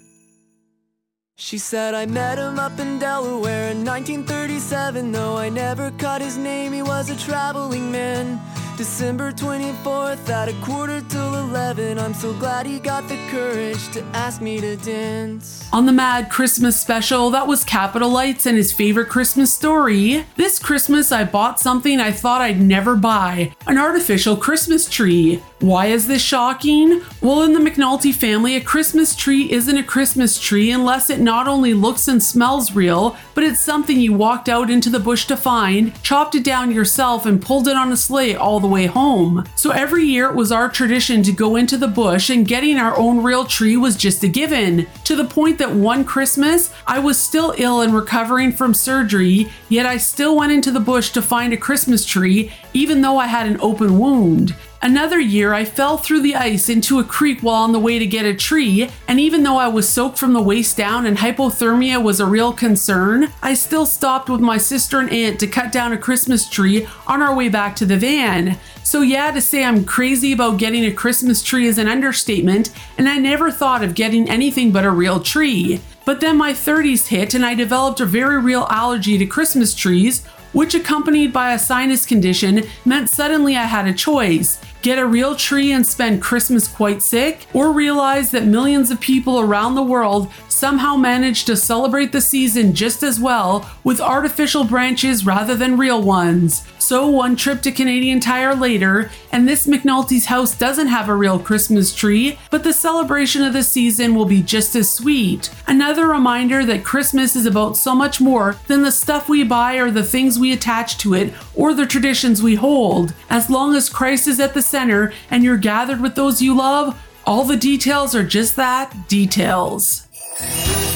She 1.37 1.59
said, 1.59 1.95
I 1.95 2.07
met 2.07 2.39
him 2.39 2.59
up 2.59 2.77
in 2.81 2.99
Delaware 2.99 3.71
in 3.71 3.85
1937. 3.85 5.13
Though 5.13 5.37
I 5.37 5.49
never 5.49 5.93
caught 5.93 6.23
his 6.23 6.37
name, 6.37 6.73
he 6.73 6.83
was 6.83 7.09
a 7.09 7.17
traveling 7.17 7.93
man. 7.93 8.41
December 8.81 9.31
24th 9.31 10.27
at 10.31 10.49
a 10.49 10.55
quarter 10.65 11.03
till 11.03 11.35
11. 11.35 11.99
I'm 11.99 12.15
so 12.15 12.33
glad 12.33 12.65
he 12.65 12.79
got 12.79 13.07
the 13.09 13.19
courage 13.29 13.93
to 13.93 14.03
ask 14.15 14.41
me 14.41 14.59
to 14.59 14.75
dance. 14.77 15.69
On 15.71 15.85
the 15.85 15.93
Mad 15.93 16.31
Christmas 16.31 16.81
special, 16.81 17.29
that 17.29 17.47
was 17.47 17.63
Capital 17.63 18.09
Lights 18.09 18.47
and 18.47 18.57
his 18.57 18.73
favorite 18.73 19.11
Christmas 19.11 19.53
story. 19.53 20.25
This 20.37 20.59
Christmas, 20.59 21.13
I 21.13 21.25
bought 21.25 21.61
something 21.61 22.01
I 22.01 22.11
thought 22.11 22.41
I'd 22.41 22.63
never 22.63 22.97
buy 22.97 23.55
an 23.67 23.77
artificial 23.77 24.35
Christmas 24.35 24.89
tree. 24.89 25.43
Why 25.61 25.89
is 25.89 26.07
this 26.07 26.23
shocking? 26.23 27.03
Well, 27.21 27.43
in 27.43 27.53
the 27.53 27.61
McNulty 27.61 28.15
family, 28.15 28.57
a 28.57 28.63
Christmas 28.63 29.15
tree 29.15 29.53
isn't 29.53 29.77
a 29.77 29.83
Christmas 29.83 30.41
tree 30.41 30.71
unless 30.71 31.11
it 31.11 31.21
not 31.21 31.47
only 31.47 31.75
looks 31.75 32.09
and 32.09 32.23
smells 32.23 32.75
real, 32.75 33.15
but 33.35 33.45
it's 33.45 33.61
something 33.61 34.01
you 34.01 34.15
walked 34.15 34.49
out 34.49 34.71
into 34.71 34.89
the 34.89 34.99
bush 34.99 35.27
to 35.27 35.37
find, 35.37 36.03
chopped 36.03 36.35
it 36.35 36.45
down 36.45 36.73
yourself, 36.73 37.27
and 37.27 37.43
pulled 37.43 37.69
it 37.69 37.77
on 37.77 37.93
a 37.93 37.97
sleigh 37.99 38.35
all 38.35 38.59
the 38.59 38.67
way 38.67 38.87
home. 38.87 39.45
So 39.55 39.71
every 39.71 40.07
year 40.07 40.31
it 40.31 40.35
was 40.35 40.51
our 40.51 40.71
tradition 40.71 41.23
to 41.25 41.33
go 41.33 41.57
into 41.57 41.77
the 41.77 41.89
bush, 41.89 42.31
and 42.31 42.49
getting 42.49 42.79
our 42.79 42.97
own 42.97 43.23
real 43.23 43.45
tree 43.45 43.77
was 43.77 43.97
just 43.97 44.25
a 44.25 44.29
given. 44.29 44.87
To 45.05 45.15
the 45.15 45.27
point 45.27 45.59
that 45.59 45.71
one 45.71 46.07
Christmas, 46.07 46.73
I 46.87 47.01
was 47.01 47.19
still 47.19 47.55
ill 47.59 47.83
and 47.83 47.93
recovering 47.93 48.53
from 48.53 48.73
surgery, 48.73 49.51
yet 49.69 49.85
I 49.85 49.99
still 49.99 50.39
went 50.39 50.53
into 50.53 50.71
the 50.71 50.81
bush 50.81 51.11
to 51.11 51.21
find 51.21 51.53
a 51.53 51.59
Christmas 51.59 52.07
tree, 52.07 52.51
even 52.73 53.03
though 53.03 53.19
I 53.19 53.27
had 53.27 53.47
an 53.47 53.61
open 53.61 53.99
wound. 53.99 54.55
Another 54.83 55.21
year, 55.21 55.53
I 55.53 55.67
fell 55.67 55.99
through 55.99 56.23
the 56.23 56.35
ice 56.35 56.71
into 56.71 56.99
a 57.01 57.05
creek 57.05 57.43
while 57.43 57.65
on 57.65 57.73
the 57.73 57.79
way 57.79 57.99
to 57.99 58.07
get 58.07 58.25
a 58.25 58.33
tree, 58.33 58.89
and 59.07 59.21
even 59.21 59.43
though 59.43 59.59
I 59.59 59.69
was 59.69 59.87
soaked 59.87 60.17
from 60.17 60.33
the 60.33 60.41
waist 60.41 60.75
down 60.79 61.05
and 61.05 61.19
hypothermia 61.19 62.03
was 62.03 62.19
a 62.19 62.25
real 62.25 62.55
concern, 62.55 63.31
I 63.43 63.53
still 63.53 63.85
stopped 63.85 64.31
with 64.31 64.41
my 64.41 64.57
sister 64.57 64.99
and 64.99 65.11
aunt 65.11 65.39
to 65.41 65.47
cut 65.47 65.71
down 65.71 65.93
a 65.93 65.99
Christmas 65.99 66.49
tree 66.49 66.89
on 67.07 67.21
our 67.21 67.35
way 67.35 67.51
back 67.51 67.77
to 67.77 67.85
the 67.85 67.99
van. 67.99 68.59
So, 68.83 69.03
yeah, 69.03 69.31
to 69.33 69.43
say 69.43 69.65
I'm 69.65 69.85
crazy 69.85 70.33
about 70.33 70.59
getting 70.59 70.87
a 70.87 70.93
Christmas 70.93 71.43
tree 71.43 71.67
is 71.67 71.77
an 71.77 71.87
understatement, 71.87 72.71
and 72.97 73.07
I 73.07 73.19
never 73.19 73.51
thought 73.51 73.85
of 73.85 73.95
getting 73.95 74.31
anything 74.31 74.73
but 74.73 74.87
a 74.87 74.91
real 74.91 75.21
tree. 75.21 75.83
But 76.07 76.23
then 76.23 76.39
my 76.39 76.55
30s 76.55 77.09
hit, 77.09 77.35
and 77.35 77.45
I 77.45 77.55
developed 77.55 78.01
a 78.01 78.07
very 78.07 78.41
real 78.41 78.67
allergy 78.71 79.19
to 79.19 79.27
Christmas 79.27 79.75
trees, 79.75 80.25
which, 80.53 80.75
accompanied 80.75 81.35
by 81.35 81.53
a 81.53 81.59
sinus 81.59 82.07
condition, 82.07 82.65
meant 82.87 83.11
suddenly 83.11 83.57
I 83.57 83.65
had 83.65 83.87
a 83.87 83.93
choice 83.93 84.59
get 84.83 84.99
a 84.99 85.07
real 85.07 85.35
tree 85.35 85.73
and 85.73 85.87
spend 85.87 86.23
Christmas 86.23 86.67
quite 86.69 87.03
sick, 87.03 87.47
or 87.53 87.73
realize 87.73 88.31
that 88.31 88.45
millions 88.45 88.91
of 88.91 89.01
people 89.01 89.41
around 89.41 89.75
the 89.75 89.83
world 89.83 90.31
somehow 90.49 90.97
manage 90.97 91.45
to 91.45 91.57
celebrate 91.57 92.13
the 92.13 92.21
season 92.21 92.75
just 92.75 93.03
as 93.03 93.19
well 93.19 93.69
with 93.85 94.01
artificial 94.01 94.65
branches 94.65 95.25
rather 95.27 95.55
than 95.55 95.77
real 95.77 96.03
ones. 96.03 96.67
So, 96.81 97.07
one 97.07 97.37
trip 97.37 97.61
to 97.63 97.73
Canadian 97.73 98.21
Tire 98.21 98.55
later, 98.55 99.11
and 99.31 99.47
this 99.47 99.67
McNulty's 99.67 100.27
house 100.27 100.57
doesn't 100.57 100.87
have 100.87 101.09
a 101.09 101.15
real 101.15 101.39
Christmas 101.39 101.95
tree, 101.95 102.39
but 102.51 102.65
the 102.65 102.73
celebration 102.73 103.45
of 103.45 103.53
the 103.53 103.63
season 103.63 104.15
will 104.15 104.25
be 104.25 104.43
just 104.43 104.75
as 104.75 104.91
sweet. 104.91 105.51
Another 105.69 106.09
reminder 106.09 106.65
that 106.65 106.83
Christmas 106.83 107.37
is 107.37 107.45
about 107.45 107.77
so 107.77 107.95
much 107.95 108.21
more 108.21 108.57
than 108.67 108.83
the 108.83 108.91
stuff 108.91 109.29
we 109.29 109.45
buy 109.45 109.75
or 109.75 109.91
the 109.91 110.03
things 110.03 110.39
we 110.39 110.53
attach 110.53 110.97
to 110.99 111.15
it 111.15 111.35
or 111.55 111.75
the 111.75 111.87
traditions 111.87 112.43
we 112.43 112.55
hold. 112.55 113.13
As 113.29 113.51
long 113.51 113.77
as 113.77 113.91
Christ 113.91 114.27
is 114.27 114.41
at 114.41 114.55
the 114.55 114.63
center 114.63 115.13
and 115.31 115.45
you're 115.45 115.59
gathered 115.59 116.01
with 116.01 116.15
those 116.15 116.41
you 116.41 116.57
love, 116.57 117.01
all 117.27 117.45
the 117.45 117.57
details 117.57 118.15
are 118.15 118.25
just 118.25 118.57
that 118.57 119.07
details. 119.07 120.09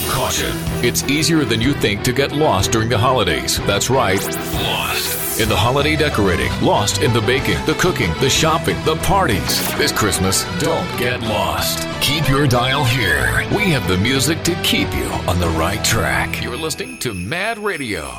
Caution. 0.09 0.53
It's 0.83 1.03
easier 1.05 1.45
than 1.45 1.61
you 1.61 1.75
think 1.75 2.03
to 2.05 2.13
get 2.13 2.33
lost 2.33 2.73
during 2.73 2.89
the 2.89 2.99
holidays. 2.99 3.59
That's 3.67 3.91
right, 3.91 4.23
lost. 4.25 5.24
In 5.41 5.49
the 5.49 5.57
holiday 5.57 5.97
decorating, 5.97 6.53
lost 6.63 7.03
in 7.03 7.13
the 7.13 7.21
baking, 7.21 7.59
the 7.67 7.75
cooking, 7.75 8.13
the 8.21 8.31
shopping, 8.31 8.77
the 8.85 8.95
parties. 8.97 9.77
This 9.77 9.91
Christmas, 9.91 10.45
don't 10.61 10.87
get 10.97 11.23
lost. 11.23 11.89
Keep 12.01 12.29
your 12.29 12.47
dial 12.47 12.85
here. 12.85 13.45
We 13.51 13.65
have 13.73 13.89
the 13.89 13.99
music 13.99 14.45
to 14.45 14.55
keep 14.63 14.95
you 14.95 15.07
on 15.27 15.41
the 15.41 15.49
right 15.49 15.85
track. 15.85 16.41
You're 16.41 16.57
listening 16.57 16.99
to 16.99 17.15
Mad 17.15 17.59
Radio. 17.59 18.17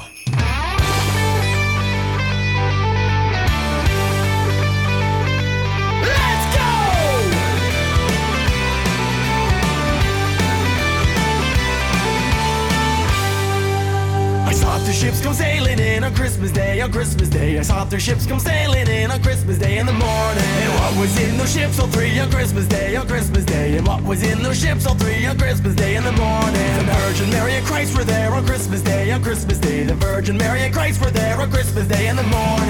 Three 14.85 14.93
ships 14.93 15.19
come 15.19 15.33
sailing 15.33 15.79
in 15.79 16.03
on 16.03 16.13
Christmas 16.13 16.51
Day, 16.51 16.79
on 16.79 16.91
Christmas 16.91 17.27
Day. 17.27 17.57
I 17.57 17.63
saw 17.63 17.85
three 17.85 17.99
ships 17.99 18.27
come 18.27 18.37
sailing 18.37 18.87
in 18.87 19.09
on 19.09 19.19
Christmas 19.23 19.57
Day 19.57 19.79
in 19.79 19.87
the 19.87 19.93
morning. 19.93 20.43
And 20.61 20.73
what 20.79 21.01
was 21.01 21.19
in 21.19 21.37
those 21.37 21.51
ships? 21.51 21.79
All 21.79 21.87
three 21.87 22.19
on 22.19 22.29
Christmas 22.29 22.67
Day, 22.67 22.95
on 22.95 23.07
Christmas 23.07 23.45
Day. 23.45 23.77
And 23.77 23.87
what 23.87 24.03
was 24.03 24.21
in 24.21 24.43
those 24.43 24.61
ships? 24.61 24.85
All 24.85 24.93
three 24.93 25.25
on 25.25 25.39
Christmas 25.39 25.73
Day 25.73 25.95
in 25.95 26.03
the 26.03 26.11
morning. 26.11 26.77
The 26.77 26.83
Virgin 27.01 27.31
Mary 27.31 27.53
and 27.53 27.65
Christ 27.65 27.97
were 27.97 28.03
there 28.03 28.31
on 28.31 28.45
Christmas 28.45 28.83
Day, 28.83 29.09
on 29.11 29.23
Christmas 29.23 29.57
Day. 29.57 29.85
The 29.85 29.95
Virgin 29.95 30.37
Mary 30.37 30.61
and 30.61 30.71
Christ 30.71 31.01
were 31.01 31.09
there 31.09 31.41
on 31.41 31.49
Christmas 31.49 31.87
Day 31.87 32.07
in 32.07 32.15
the 32.15 32.21
morning. 32.21 32.69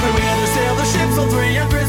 Pray 0.00 0.10
we 0.10 0.20
there 0.20 0.46
sail 0.48 0.74
the 0.74 0.84
ships 0.84 1.18
all 1.18 1.28
three 1.28 1.56
on 1.56 1.70
Christmas 1.70 1.87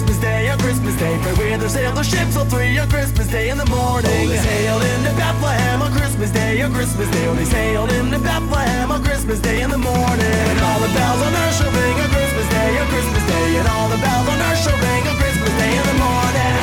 Christmas 0.80 1.00
Day. 1.02 1.20
Pray 1.20 1.52
we 1.52 1.58
there 1.60 1.68
sail 1.68 1.92
the 1.92 2.04
ships 2.04 2.38
all 2.38 2.46
three 2.46 2.80
on 2.80 2.88
Christmas 2.90 3.28
Day 3.28 3.50
in 3.50 3.58
the 3.58 3.66
morning. 3.66 4.08
Oh, 4.08 4.28
they 4.32 4.38
sailed 4.38 4.82
into 4.82 5.12
Bethlehem 5.20 5.82
on 5.82 5.92
Christmas 5.92 6.32
Day, 6.32 6.62
on 6.62 6.72
Christmas 6.72 7.12
Day. 7.12 7.28
Oh, 7.28 7.36
they 7.36 7.44
sailed 7.44 7.92
into 7.92 8.18
Bethlehem 8.20 8.90
on 8.90 9.04
Christmas 9.04 9.40
Day 9.42 9.62
in 9.62 9.72
the 9.72 9.78
morning. 9.78 10.40
And 10.48 10.60
all 10.64 10.80
the 10.80 10.88
bells 10.96 11.20
on 11.20 11.36
earth 11.36 11.56
shall 11.60 11.72
ring 11.76 12.00
on 12.00 12.10
Christmas 12.16 12.48
Day, 12.48 12.80
on 12.80 12.88
Christmas 12.88 13.24
Day. 13.28 13.58
And 13.60 13.68
all 13.68 13.90
the 13.90 14.00
bells 14.00 14.28
on 14.30 14.40
earth 14.40 14.64
shall 14.64 14.80
ring 14.80 15.04
on 15.04 15.16
Christmas 15.20 15.52
Day 15.60 15.74
in 15.76 15.84
the 15.84 15.98
morning. 16.00 16.56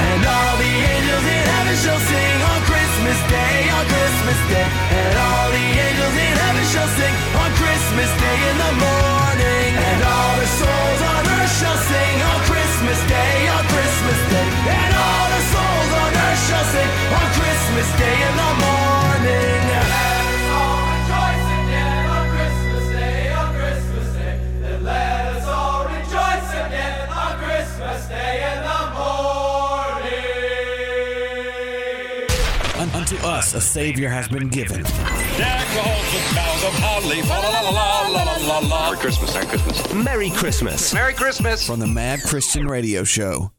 And 0.00 0.22
all 0.24 0.56
the 0.64 0.72
angels 0.96 1.24
in 1.28 1.44
heaven 1.44 1.76
shall 1.76 2.00
sing 2.08 2.23
Christmas 3.14 3.30
Day, 3.30 3.70
on 3.70 3.86
Christmas 3.86 4.40
Day. 4.50 4.66
And 4.90 5.14
all 5.14 5.46
the 5.54 5.66
angels 5.86 6.16
in 6.18 6.34
heaven 6.34 6.64
shall 6.66 6.90
sing 6.98 7.14
on 7.38 7.50
Christmas 7.54 8.10
Day 8.18 8.38
in 8.50 8.56
the 8.58 8.72
morning. 8.74 9.70
And 9.78 10.00
all 10.02 10.34
the 10.42 10.50
souls 10.50 11.00
on 11.14 11.22
earth 11.22 11.54
shall 11.54 11.78
sing 11.78 12.16
on 12.26 12.38
Christmas 12.50 12.98
Day, 13.06 13.36
on 13.54 13.62
Christmas 13.70 14.20
Day. 14.34 14.48
And 14.66 14.92
all 14.98 15.26
the 15.30 15.42
souls 15.46 15.90
on 16.02 16.10
earth 16.10 16.42
shall 16.42 16.66
sing 16.74 16.90
on 17.14 17.26
Christmas 17.38 17.88
Day 18.02 18.16
in 18.18 18.34
the 18.34 18.52
morning. 18.66 19.53
A 33.54 33.60
Savior 33.60 34.08
has 34.08 34.28
been 34.28 34.48
given. 34.48 34.82
Deck 34.82 34.90
the 34.90 35.82
halls 35.82 36.14
with 36.14 36.34
boughs 36.34 36.64
of 36.64 36.74
holly. 36.82 37.22
La 37.22 37.38
la 37.38 37.48
la 37.48 37.70
la 37.70 38.24
la 38.24 38.36
la 38.36 38.58
la. 38.58 38.90
Merry 38.90 38.98
Christmas. 38.98 39.94
Merry 39.94 40.30
Christmas 40.30 40.92
Merry 40.94 41.14
Christmas. 41.14 41.66
from 41.66 41.80
the 41.80 41.86
Mad 41.86 42.20
Christian 42.22 42.66
Radio 42.66 43.04
Show. 43.04 43.52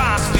In 0.00 0.39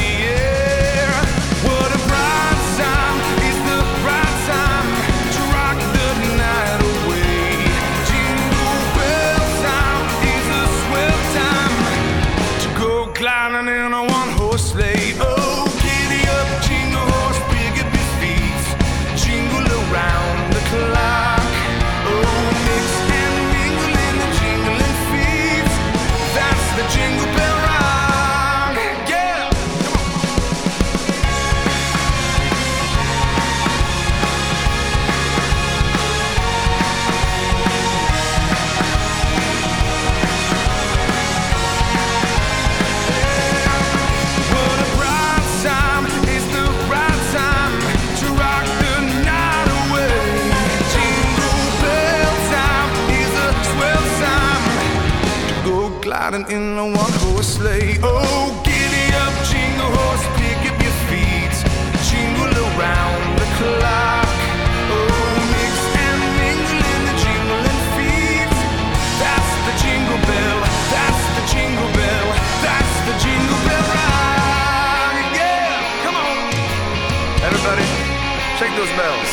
those 78.90 78.98
bells. 78.98 79.30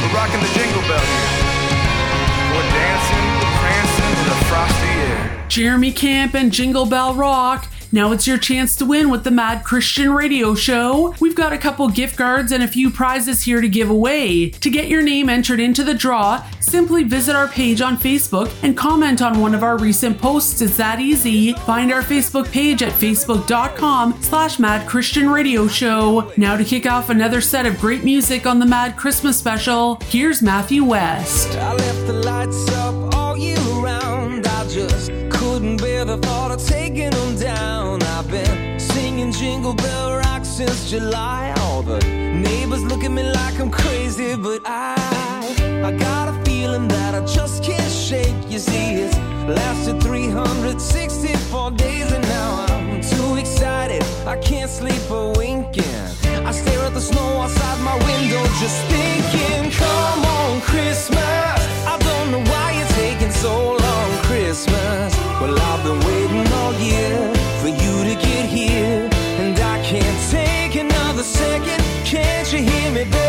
We're 0.00 0.14
rocking 0.14 0.40
the 0.40 0.52
jingle 0.54 0.82
bell 0.82 0.98
here. 0.98 1.30
We're 2.52 2.70
dancing, 2.70 3.26
prancing 3.58 4.22
in 4.22 4.28
the 4.28 4.44
frosty 4.46 4.86
air. 4.86 5.44
Jeremy 5.48 5.92
Camp 5.92 6.34
and 6.34 6.52
Jingle 6.52 6.86
Bell 6.86 7.14
Rock. 7.14 7.68
Now 7.94 8.10
it's 8.10 8.26
your 8.26 8.38
chance 8.38 8.74
to 8.76 8.84
win 8.84 9.08
with 9.08 9.22
the 9.22 9.30
Mad 9.30 9.62
Christian 9.62 10.12
Radio 10.12 10.56
Show. 10.56 11.14
We've 11.20 11.36
got 11.36 11.52
a 11.52 11.58
couple 11.58 11.88
gift 11.88 12.16
cards 12.16 12.50
and 12.50 12.60
a 12.60 12.66
few 12.66 12.90
prizes 12.90 13.42
here 13.42 13.60
to 13.60 13.68
give 13.68 13.88
away. 13.88 14.50
To 14.50 14.68
get 14.68 14.88
your 14.88 15.00
name 15.00 15.28
entered 15.28 15.60
into 15.60 15.84
the 15.84 15.94
draw, 15.94 16.44
simply 16.58 17.04
visit 17.04 17.36
our 17.36 17.46
page 17.46 17.80
on 17.80 17.96
Facebook 17.96 18.52
and 18.64 18.76
comment 18.76 19.22
on 19.22 19.40
one 19.40 19.54
of 19.54 19.62
our 19.62 19.78
recent 19.78 20.18
posts. 20.18 20.60
It's 20.60 20.76
that 20.76 20.98
easy. 20.98 21.52
Find 21.52 21.92
our 21.92 22.02
Facebook 22.02 22.50
page 22.50 22.82
at 22.82 22.92
facebook.com 22.92 24.20
slash 24.20 24.58
Mad 24.58 24.88
Christian 24.88 25.30
Radio 25.30 25.68
Show. 25.68 26.32
Now 26.36 26.56
to 26.56 26.64
kick 26.64 26.86
off 26.86 27.10
another 27.10 27.40
set 27.40 27.64
of 27.64 27.78
great 27.78 28.02
music 28.02 28.44
on 28.44 28.58
the 28.58 28.66
Mad 28.66 28.96
Christmas 28.96 29.38
special, 29.38 30.00
here's 30.06 30.42
Matthew 30.42 30.82
West. 30.82 31.52
Couldn't 35.30 35.76
bear 35.76 36.04
the 36.04 36.18
thought 36.18 36.50
of 36.50 36.66
taking 36.66 37.12
Jingle 39.64 39.82
Bell 39.82 40.18
Rock 40.18 40.44
since 40.44 40.90
July. 40.90 41.54
All 41.60 41.80
the 41.80 41.98
neighbors 42.04 42.84
look 42.84 43.02
at 43.02 43.10
me 43.10 43.22
like 43.22 43.58
I'm 43.58 43.70
crazy, 43.70 44.36
but 44.36 44.60
I, 44.66 44.94
I 45.82 45.90
got 45.90 46.28
a 46.28 46.34
feeling 46.44 46.86
that 46.88 47.14
I 47.14 47.24
just 47.24 47.64
can't 47.64 47.90
shake. 47.90 48.36
You 48.50 48.58
see, 48.58 48.96
it's 49.04 49.16
lasted 49.48 50.02
364 50.02 51.70
days, 51.70 52.12
and 52.12 52.22
now 52.28 52.66
I'm 52.68 53.00
too 53.00 53.36
excited. 53.36 54.02
I 54.26 54.36
can't 54.36 54.70
sleep 54.70 55.00
a 55.08 55.32
winking. 55.32 56.04
I 56.44 56.52
stare 56.52 56.80
at 56.80 56.92
the 56.92 57.00
snow 57.00 57.40
outside 57.40 57.80
my 57.80 57.96
window, 58.04 58.44
just 58.60 58.78
thinking, 58.92 59.70
come 59.70 60.24
on, 60.26 60.60
Christmas. 60.60 61.58
I 61.88 61.96
don't 62.00 62.32
know 62.32 62.44
why 62.52 62.72
you're 62.76 62.94
taking 63.00 63.30
so 63.30 63.76
long, 63.76 64.10
Christmas. 64.28 65.16
Well, 65.40 65.58
I've 65.58 65.82
been 65.82 66.00
waiting 66.04 66.52
all 66.52 66.74
year 66.74 67.34
for 67.62 67.68
you 67.68 67.94
to 68.04 68.14
get 68.20 68.44
here, 68.44 69.08
Can't 72.14 72.52
you 72.52 72.58
hear 72.60 72.92
me 72.92 73.04
begging? 73.10 73.23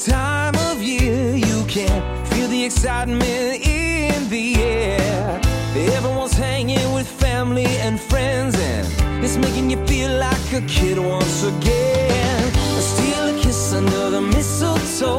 Time 0.00 0.54
of 0.70 0.82
year. 0.82 1.36
You 1.36 1.64
can 1.66 2.24
feel 2.26 2.48
the 2.48 2.64
excitement 2.64 3.66
in 3.66 4.28
the 4.30 4.56
air. 4.56 5.40
Everyone's 5.74 6.32
hanging 6.32 6.92
with 6.94 7.06
family 7.06 7.66
and 7.66 8.00
friends, 8.00 8.58
and 8.58 8.86
it's 9.22 9.36
making 9.36 9.70
you 9.70 9.84
feel 9.86 10.10
like 10.18 10.52
a 10.54 10.62
kid 10.62 10.98
once 10.98 11.42
again. 11.42 12.52
Steal 12.80 13.28
a 13.28 13.42
kiss 13.42 13.74
under 13.74 14.10
the 14.10 14.22
mistletoe. 14.22 15.18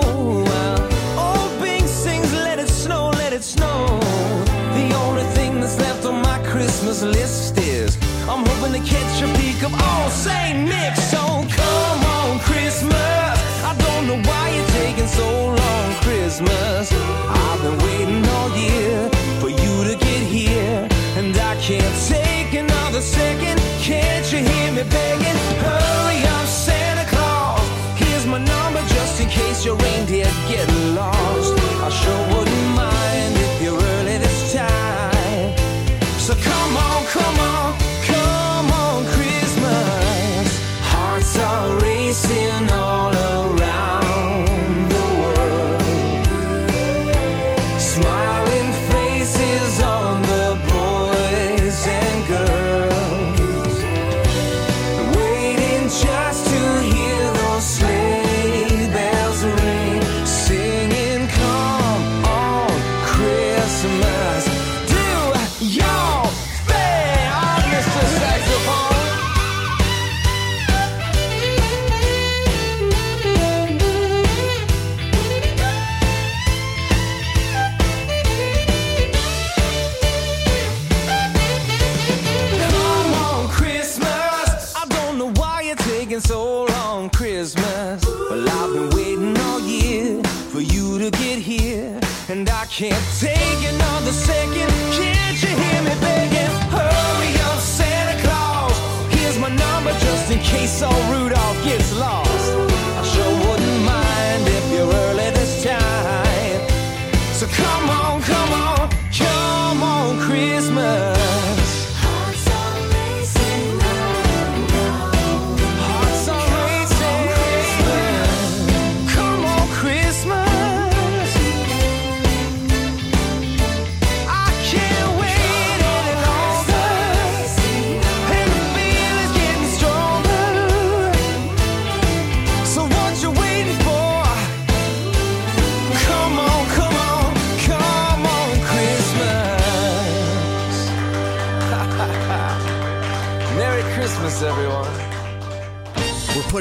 While 0.50 0.82
old 1.26 1.62
Bing 1.62 1.86
sings, 1.86 2.34
Let 2.34 2.58
it 2.58 2.70
snow, 2.70 3.12
let 3.12 3.34
it 3.34 3.44
snow. 3.44 4.00
The 4.74 4.96
only 5.06 5.24
thing 5.36 5.62
that's 5.62 5.78
left 5.80 6.06
on 6.06 6.24
my 6.24 6.40
Christmas 6.44 7.04
list 7.04 7.58
is 7.60 7.98
I'm 8.28 8.44
hoping 8.48 8.82
to 8.82 8.88
catch 8.90 9.22
a 9.22 9.28
peek 9.38 9.62
of 9.64 9.74
old 9.74 10.12
Saint 10.12 10.68
Nick. 10.68 10.96
So 10.96 11.20
come 11.56 12.04
on, 12.18 12.40
Christmas. 12.40 13.31
Don't 14.02 14.18
know 14.18 14.32
why 14.32 14.50
you're 14.50 14.66
taking 14.82 15.06
so 15.06 15.30
long, 15.46 15.94
Christmas. 16.02 16.92
I've 16.92 17.62
been 17.62 17.78
waiting 17.86 18.28
all 18.30 18.50
year 18.58 19.08
for 19.40 19.50
you 19.50 19.84
to 19.84 19.96
get 19.96 20.24
here, 20.24 20.88
and 21.18 21.38
I 21.38 21.56
can't 21.62 21.96
take 22.08 22.52
another 22.56 23.00
second. 23.00 23.60
Can't 23.80 24.26
you 24.34 24.40
hear 24.40 24.72
me 24.72 24.82
begging? 24.90 25.38
Hurry 25.62 26.20
up, 26.36 26.48
Santa 26.48 27.08
Claus. 27.12 27.62
Here's 27.96 28.26
my 28.26 28.40
number 28.40 28.82
just 28.88 29.22
in 29.22 29.30
case 29.30 29.64
your 29.64 29.76
reindeer 29.76 30.26
get 30.50 30.68
lost. 30.96 31.21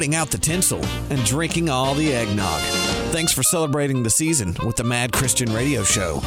Putting 0.01 0.15
out 0.15 0.31
the 0.31 0.39
tinsel 0.39 0.83
and 1.11 1.23
drinking 1.27 1.69
all 1.69 1.95
the 1.95 2.11
eggnog. 2.11 2.59
Thanks 3.13 3.33
for 3.33 3.43
celebrating 3.43 4.03
the 4.03 4.09
season 4.09 4.57
with 4.65 4.77
the 4.77 4.83
Mad 4.83 5.13
Christian 5.13 5.53
Radio 5.53 5.83
Show. 5.85 6.23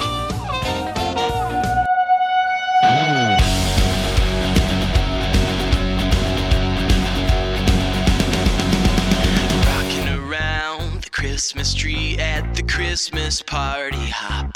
Rocking 9.65 10.07
around 10.19 11.01
the 11.01 11.09
Christmas 11.11 11.73
tree 11.73 12.15
at 12.19 12.53
the 12.53 12.61
Christmas 12.61 13.41
party 13.41 13.97
hop. 13.97 14.55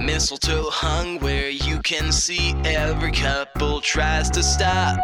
Mistletoe 0.00 0.70
hung 0.70 1.18
where 1.18 1.50
you 1.50 1.78
can 1.80 2.10
see 2.10 2.54
every 2.64 3.12
couple 3.12 3.82
tries 3.82 4.30
to 4.30 4.42
stop. 4.42 4.98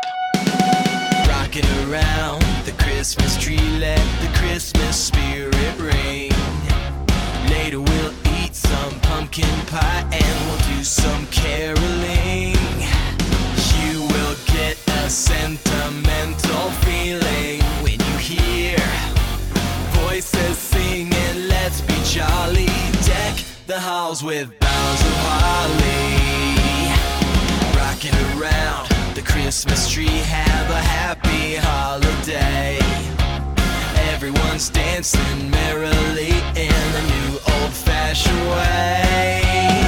Rocking 1.28 1.66
around 1.90 2.42
the 2.64 2.72
Christmas 2.98 3.36
tree, 3.36 3.78
let 3.78 4.04
the 4.20 4.26
Christmas 4.36 4.96
spirit 4.96 5.78
ring. 5.78 6.32
Later 7.48 7.80
we'll 7.80 8.12
eat 8.40 8.56
some 8.56 8.98
pumpkin 9.02 9.46
pie 9.68 10.04
and 10.10 10.46
we'll 10.46 10.76
do 10.76 10.82
some 10.82 11.24
caroling. 11.28 12.56
You 13.78 14.02
will 14.02 14.34
get 14.46 14.76
a 14.88 15.08
sentimental 15.08 16.70
feeling 16.82 17.62
when 17.84 18.00
you 18.00 18.16
hear 18.18 18.76
voices 20.02 20.58
singing, 20.58 21.46
let's 21.46 21.80
be 21.82 21.94
jolly. 22.02 22.66
Deck 23.06 23.44
the 23.68 23.78
halls 23.78 24.24
with 24.24 24.50
boughs 24.58 25.00
of 25.06 25.14
holly. 25.22 26.18
Rocking 27.78 28.16
around 28.34 28.88
the 29.14 29.22
Christmas 29.22 29.88
tree, 29.88 30.06
have 30.08 30.68
a 30.68 30.82
happy 30.82 31.54
holiday. 31.54 32.87
Everyone's 34.20 34.68
dancing 34.68 35.48
merrily 35.48 36.30
in 36.56 36.92
the 36.92 37.02
new 37.06 37.38
old 37.54 37.72
fashioned 37.72 38.50
way. 38.50 39.87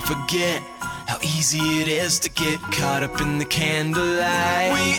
Forget 0.00 0.62
how 1.06 1.18
easy 1.22 1.80
it 1.80 1.88
is 1.88 2.18
to 2.20 2.30
get 2.30 2.60
caught 2.72 3.02
up 3.02 3.20
in 3.20 3.38
the 3.38 3.44
candlelight. 3.44 4.72
We 4.72 4.89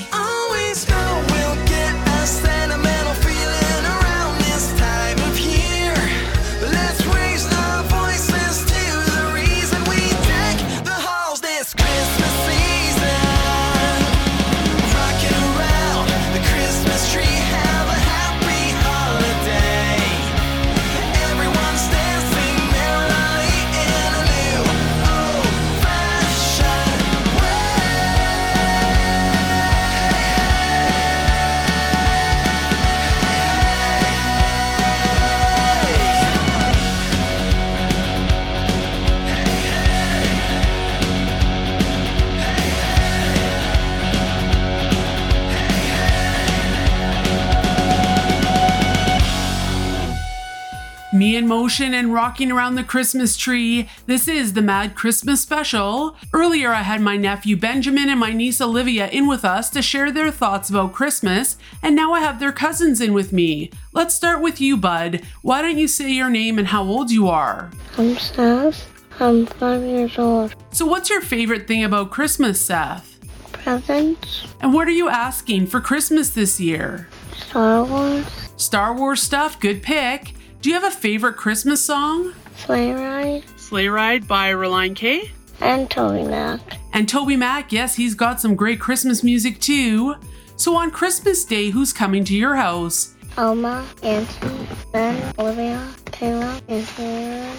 Me 51.22 51.36
in 51.36 51.48
motion 51.48 51.94
and 51.94 52.12
rocking 52.12 52.52
around 52.52 52.74
the 52.74 52.84
Christmas 52.84 53.38
tree. 53.38 53.88
This 54.08 54.28
is 54.28 54.54
the 54.54 54.62
Mad 54.64 54.96
Christmas 54.96 55.40
special. 55.40 56.16
Earlier, 56.34 56.74
I 56.74 56.82
had 56.82 57.00
my 57.00 57.16
nephew 57.16 57.56
Benjamin 57.56 58.10
and 58.10 58.20
my 58.20 58.34
niece 58.34 58.60
Olivia 58.60 59.08
in 59.08 59.28
with 59.28 59.46
us 59.46 59.70
to 59.70 59.84
share 59.84 60.12
their 60.12 60.32
thoughts 60.32 60.72
about 60.72 60.94
Christmas, 60.94 61.58
and 61.84 61.96
now 61.96 62.12
I 62.12 62.22
have 62.22 62.40
their 62.40 62.52
cousins 62.52 63.00
in 63.02 63.14
with 63.14 63.32
me. 63.32 63.70
Let's 63.94 64.16
start 64.16 64.42
with 64.42 64.60
you, 64.60 64.78
Bud. 64.78 65.22
Why 65.44 65.62
don't 65.62 65.78
you 65.78 65.88
say 65.88 66.10
your 66.10 66.32
name 66.32 66.58
and 66.58 66.70
how 66.70 66.84
old 66.86 67.12
you 67.12 67.28
are? 67.28 67.70
I'm 68.00 68.18
Seth. 68.18 68.90
I'm 69.20 69.46
five 69.46 69.84
years 69.84 70.18
old. 70.18 70.56
So, 70.72 70.88
what's 70.88 71.12
your 71.12 71.22
favorite 71.22 71.68
thing 71.68 71.84
about 71.84 72.10
Christmas, 72.10 72.60
Seth? 72.60 73.20
Presents, 73.52 74.48
And 74.60 74.74
what 74.74 74.88
are 74.88 74.98
you 75.00 75.08
asking 75.08 75.68
for 75.68 75.82
Christmas 75.82 76.32
this 76.32 76.60
year? 76.60 77.10
Star 77.38 77.84
Wars, 77.84 78.26
Star 78.58 78.96
Wars 78.96 79.22
stuff, 79.22 79.60
good 79.60 79.84
pick. 79.84 80.34
Do 80.62 80.70
you 80.70 80.76
have 80.80 80.84
a 80.84 80.96
favorite 80.96 81.38
Christmas 81.38 81.84
song? 81.84 82.34
Sleigh 82.56 82.92
Ride, 82.92 83.44
Sleigh 83.58 83.88
Ride 83.88 84.28
by 84.28 84.52
Relient 84.52 84.96
K. 84.96 85.32
and 85.60 85.90
tobyMac. 85.90 86.60
And 86.94 87.08
tobyMac, 87.08 87.72
yes, 87.72 87.96
he's 87.96 88.14
got 88.14 88.40
some 88.40 88.56
great 88.56 88.80
Christmas 88.80 89.24
music 89.24 89.60
too. 89.60 90.16
So 90.58 90.76
on 90.76 90.92
Christmas 90.92 91.44
Day, 91.46 91.72
who's 91.72 91.92
coming 91.92 92.24
to 92.26 92.36
your 92.36 92.56
house? 92.56 93.16
Elma, 93.38 93.88
Auntie, 94.04 94.68
Ben, 94.92 95.34
Olivia, 95.40 95.88
Taylor, 96.06 96.60
and 96.68 96.86
Taylor, 96.88 97.56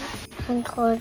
and 0.49 0.65
Chloe 0.65 1.01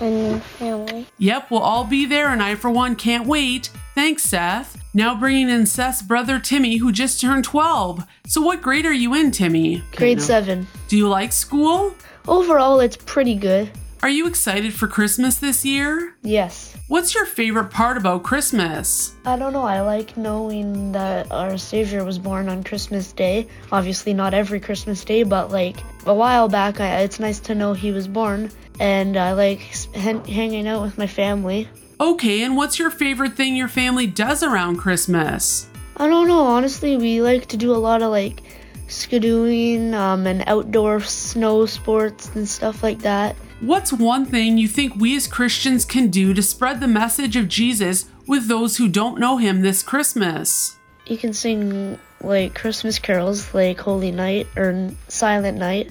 and 0.00 0.26
your 0.26 0.40
family. 0.40 1.06
Yep, 1.18 1.50
we'll 1.50 1.60
all 1.60 1.84
be 1.84 2.06
there, 2.06 2.28
and 2.28 2.42
I, 2.42 2.54
for 2.54 2.70
one, 2.70 2.96
can't 2.96 3.26
wait. 3.26 3.70
Thanks, 3.94 4.22
Seth. 4.22 4.82
Now 4.94 5.18
bringing 5.18 5.48
in 5.50 5.66
Seth's 5.66 6.02
brother 6.02 6.38
Timmy, 6.38 6.76
who 6.76 6.92
just 6.92 7.20
turned 7.20 7.44
12. 7.44 8.04
So, 8.26 8.40
what 8.40 8.62
grade 8.62 8.86
are 8.86 8.92
you 8.92 9.14
in, 9.14 9.30
Timmy? 9.30 9.82
Grade 9.92 10.22
7. 10.22 10.66
Do 10.88 10.96
you 10.96 11.08
like 11.08 11.32
school? 11.32 11.94
Overall, 12.28 12.80
it's 12.80 12.96
pretty 12.96 13.34
good. 13.34 13.70
Are 14.06 14.18
you 14.18 14.28
excited 14.28 14.72
for 14.72 14.86
Christmas 14.86 15.40
this 15.40 15.64
year? 15.64 16.14
Yes. 16.22 16.76
What's 16.86 17.12
your 17.12 17.26
favorite 17.26 17.72
part 17.72 17.96
about 17.96 18.22
Christmas? 18.22 19.16
I 19.24 19.36
don't 19.36 19.52
know. 19.52 19.64
I 19.64 19.80
like 19.80 20.16
knowing 20.16 20.92
that 20.92 21.32
our 21.32 21.58
Savior 21.58 22.04
was 22.04 22.16
born 22.16 22.48
on 22.48 22.62
Christmas 22.62 23.10
Day. 23.10 23.48
Obviously, 23.72 24.14
not 24.14 24.32
every 24.32 24.60
Christmas 24.60 25.04
Day, 25.04 25.24
but 25.24 25.50
like 25.50 25.78
a 26.06 26.14
while 26.14 26.46
back, 26.46 26.78
I, 26.78 27.00
it's 27.00 27.18
nice 27.18 27.40
to 27.40 27.56
know 27.56 27.72
he 27.72 27.90
was 27.90 28.06
born. 28.06 28.52
And 28.78 29.16
I 29.16 29.32
like 29.32 29.58
han- 29.96 30.24
hanging 30.24 30.68
out 30.68 30.82
with 30.82 30.96
my 30.96 31.08
family. 31.08 31.68
Okay, 31.98 32.44
and 32.44 32.56
what's 32.56 32.78
your 32.78 32.90
favorite 32.90 33.32
thing 33.32 33.56
your 33.56 33.66
family 33.66 34.06
does 34.06 34.44
around 34.44 34.76
Christmas? 34.76 35.68
I 35.96 36.06
don't 36.06 36.28
know. 36.28 36.44
Honestly, 36.44 36.96
we 36.96 37.22
like 37.22 37.46
to 37.46 37.56
do 37.56 37.74
a 37.74 37.82
lot 37.88 38.02
of 38.02 38.12
like 38.12 38.40
skidooing 38.86 39.94
um, 39.94 40.28
and 40.28 40.44
outdoor 40.46 41.00
snow 41.00 41.66
sports 41.66 42.30
and 42.36 42.48
stuff 42.48 42.84
like 42.84 43.00
that. 43.00 43.34
What's 43.60 43.92
one 43.92 44.26
thing 44.26 44.58
you 44.58 44.68
think 44.68 44.96
we 44.96 45.16
as 45.16 45.26
Christians 45.26 45.84
can 45.86 46.08
do 46.08 46.34
to 46.34 46.42
spread 46.42 46.80
the 46.80 46.86
message 46.88 47.36
of 47.36 47.48
Jesus 47.48 48.04
with 48.26 48.48
those 48.48 48.76
who 48.76 48.86
don't 48.86 49.18
know 49.18 49.38
him 49.38 49.62
this 49.62 49.82
Christmas? 49.82 50.76
You 51.06 51.16
can 51.16 51.32
sing 51.32 51.98
like 52.20 52.54
Christmas 52.54 52.98
carols, 52.98 53.54
like 53.54 53.80
Holy 53.80 54.10
Night 54.10 54.46
or 54.56 54.90
Silent 55.08 55.56
Night, 55.56 55.90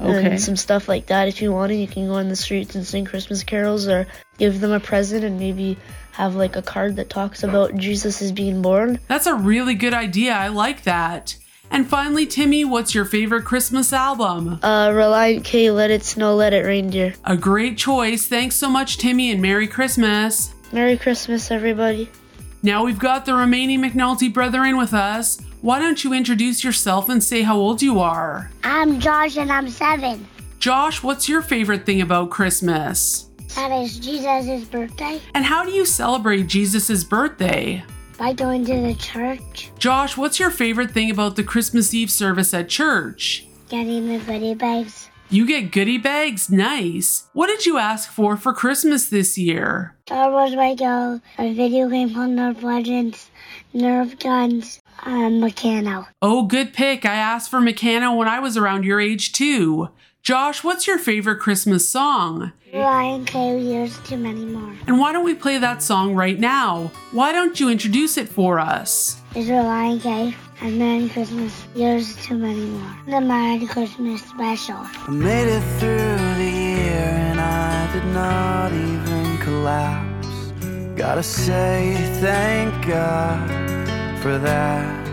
Okay. 0.00 0.26
and 0.30 0.40
some 0.40 0.56
stuff 0.56 0.88
like 0.88 1.06
that. 1.06 1.28
If 1.28 1.40
you 1.40 1.52
want 1.52 1.70
to, 1.70 1.76
you 1.76 1.86
can 1.86 2.06
go 2.08 2.14
on 2.14 2.28
the 2.28 2.36
streets 2.36 2.74
and 2.74 2.84
sing 2.84 3.04
Christmas 3.04 3.44
carols, 3.44 3.86
or 3.86 4.06
give 4.38 4.60
them 4.60 4.72
a 4.72 4.80
present 4.80 5.24
and 5.24 5.38
maybe 5.38 5.78
have 6.12 6.34
like 6.34 6.56
a 6.56 6.62
card 6.62 6.96
that 6.96 7.08
talks 7.08 7.42
about 7.44 7.76
Jesus 7.76 8.20
is 8.20 8.32
being 8.32 8.62
born. 8.62 8.98
That's 9.06 9.26
a 9.26 9.34
really 9.34 9.74
good 9.74 9.94
idea. 9.94 10.32
I 10.32 10.48
like 10.48 10.82
that. 10.82 11.36
And 11.70 11.86
finally, 11.86 12.26
Timmy, 12.26 12.64
what's 12.64 12.94
your 12.94 13.04
favorite 13.04 13.44
Christmas 13.44 13.92
album? 13.92 14.58
Uh, 14.62 14.88
Relient 14.88 15.44
K, 15.44 15.70
Let 15.70 15.90
It 15.90 16.04
Snow, 16.04 16.34
Let 16.34 16.52
It 16.52 16.64
Reindeer. 16.64 17.14
A 17.24 17.36
great 17.36 17.76
choice. 17.76 18.26
Thanks 18.26 18.56
so 18.56 18.68
much, 18.68 18.98
Timmy, 18.98 19.30
and 19.30 19.42
Merry 19.42 19.66
Christmas. 19.66 20.54
Merry 20.72 20.96
Christmas, 20.96 21.50
everybody. 21.50 22.10
Now 22.62 22.84
we've 22.84 22.98
got 22.98 23.26
the 23.26 23.34
remaining 23.34 23.80
McNulty 23.80 24.32
brother 24.32 24.64
in 24.64 24.76
with 24.76 24.94
us. 24.94 25.40
Why 25.60 25.78
don't 25.78 26.02
you 26.02 26.12
introduce 26.12 26.64
yourself 26.64 27.08
and 27.08 27.22
say 27.22 27.42
how 27.42 27.56
old 27.56 27.82
you 27.82 28.00
are? 28.00 28.50
I'm 28.64 29.00
Josh 29.00 29.36
and 29.36 29.50
I'm 29.50 29.68
seven. 29.68 30.26
Josh, 30.58 31.02
what's 31.02 31.28
your 31.28 31.42
favorite 31.42 31.86
thing 31.86 32.00
about 32.00 32.30
Christmas? 32.30 33.28
That 33.54 33.70
is 33.72 33.98
Jesus' 33.98 34.64
birthday. 34.64 35.20
And 35.34 35.44
how 35.44 35.64
do 35.64 35.70
you 35.70 35.84
celebrate 35.84 36.46
Jesus' 36.46 37.04
birthday? 37.04 37.84
By 38.18 38.32
going 38.32 38.64
to 38.66 38.80
the 38.80 38.94
church. 38.94 39.70
Josh, 39.78 40.16
what's 40.16 40.40
your 40.40 40.50
favorite 40.50 40.90
thing 40.90 41.10
about 41.10 41.36
the 41.36 41.44
Christmas 41.44 41.92
Eve 41.92 42.10
service 42.10 42.54
at 42.54 42.68
church? 42.68 43.46
getting 43.68 44.08
the 44.08 44.18
goodie 44.24 44.54
bags. 44.54 45.08
You 45.28 45.44
get 45.44 45.72
goodie 45.72 45.98
bags? 45.98 46.48
Nice. 46.50 47.28
What 47.32 47.48
did 47.48 47.66
you 47.66 47.78
ask 47.78 48.08
for 48.08 48.36
for 48.36 48.52
Christmas 48.52 49.08
this 49.08 49.36
year? 49.36 49.96
Star 50.06 50.30
Wars 50.30 50.52
Lego, 50.52 51.20
a 51.38 51.52
video 51.52 51.88
game 51.88 52.14
called 52.14 52.30
Nerf 52.30 52.62
Legends, 52.62 53.28
Nerf 53.74 54.18
guns, 54.20 54.80
and 55.04 55.42
Meccano. 55.42 56.06
Oh, 56.22 56.44
good 56.44 56.72
pick. 56.72 57.04
I 57.04 57.14
asked 57.14 57.50
for 57.50 57.58
Meccano 57.58 58.16
when 58.16 58.28
I 58.28 58.38
was 58.38 58.56
around 58.56 58.84
your 58.84 59.00
age 59.00 59.32
too. 59.32 59.88
Josh, 60.26 60.64
what's 60.64 60.88
your 60.88 60.98
favorite 60.98 61.38
Christmas 61.38 61.88
song? 61.88 62.50
Ryan 62.74 63.24
K. 63.24 63.60
Years 63.60 63.96
Too 64.00 64.16
Many 64.16 64.44
More. 64.44 64.74
And 64.88 64.98
why 64.98 65.12
don't 65.12 65.24
we 65.24 65.36
play 65.36 65.56
that 65.58 65.84
song 65.84 66.16
right 66.16 66.36
now? 66.36 66.90
Why 67.12 67.30
don't 67.30 67.60
you 67.60 67.70
introduce 67.70 68.16
it 68.16 68.28
for 68.28 68.58
us? 68.58 69.22
Is 69.36 69.48
Ryan 69.48 70.00
K. 70.00 70.34
And 70.62 70.80
Merry 70.80 71.08
Christmas. 71.10 71.52
Years 71.76 72.16
Too 72.26 72.36
Many 72.36 72.64
More. 72.64 72.96
The 73.06 73.20
Merry 73.20 73.66
Christmas 73.66 74.20
Special. 74.22 74.78
I 74.78 75.10
made 75.10 75.46
it 75.46 75.62
through 75.78 76.18
the 76.42 76.50
year 76.50 77.12
and 77.30 77.40
I 77.40 77.92
did 77.92 78.06
not 78.06 78.72
even 78.72 79.38
collapse. 79.38 80.26
Gotta 80.96 81.22
say 81.22 81.94
thank 82.20 82.84
God 82.84 83.48
for 84.22 84.38
that. 84.38 85.05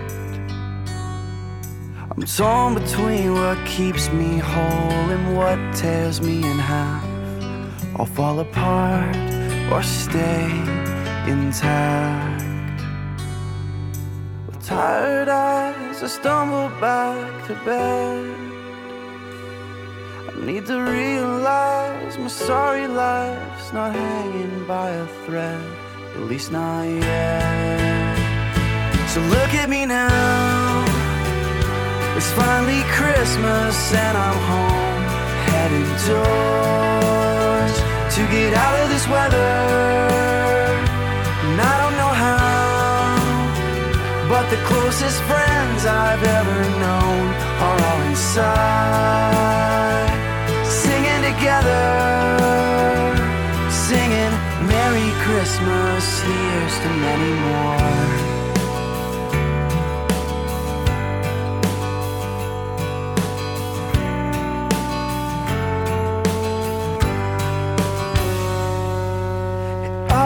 I'm 2.16 2.22
torn 2.26 2.76
between 2.76 3.34
what 3.34 3.58
keeps 3.66 4.12
me 4.12 4.38
whole 4.38 5.10
and 5.16 5.36
what 5.36 5.58
tears 5.76 6.22
me 6.22 6.38
in 6.44 6.60
half. 6.60 7.04
I'll 7.96 8.06
fall 8.06 8.40
apart 8.40 9.16
or 9.72 9.82
stay 9.82 10.46
intact. 11.26 12.44
With 14.46 14.64
tired 14.64 15.28
eyes, 15.28 16.04
I 16.04 16.08
stumble 16.08 16.70
back 16.80 17.48
to 17.48 17.56
bed. 17.66 18.36
I 20.30 20.46
need 20.46 20.68
to 20.68 20.82
realize 20.82 22.20
my 22.20 22.28
sorry 22.28 22.88
life's 22.88 23.74
not 23.74 23.92
hanging 23.96 24.68
by 24.68 24.90
a 24.90 25.08
thread, 25.26 25.66
at 26.14 26.22
least 26.30 26.52
not 26.52 26.84
yet. 26.84 28.18
So 29.10 29.20
look 29.20 29.52
at 29.56 29.68
me 29.68 29.88
now. 29.88 30.93
It's 32.16 32.32
finally 32.34 32.84
Christmas 32.94 33.76
and 33.92 34.16
I'm 34.16 34.40
home, 34.52 35.04
heading 35.50 35.90
doors 36.06 37.74
to 38.16 38.22
get 38.30 38.54
out 38.54 38.78
of 38.84 38.90
this 38.94 39.08
weather. 39.10 39.54
And 41.48 41.58
I 41.60 41.74
don't 41.82 41.98
know 42.02 42.14
how, 42.26 43.18
but 44.30 44.46
the 44.54 44.62
closest 44.70 45.20
friends 45.24 45.86
I've 45.86 46.24
ever 46.24 46.60
known 46.84 47.34
are 47.66 47.80
all 47.88 48.02
inside, 48.12 49.34
singing 50.64 51.22
together, 51.34 51.84
singing 53.90 54.34
Merry 54.70 55.10
Christmas, 55.26 56.06
here's 56.22 56.76
to 56.84 56.90
many 56.90 57.32
more. 57.42 58.13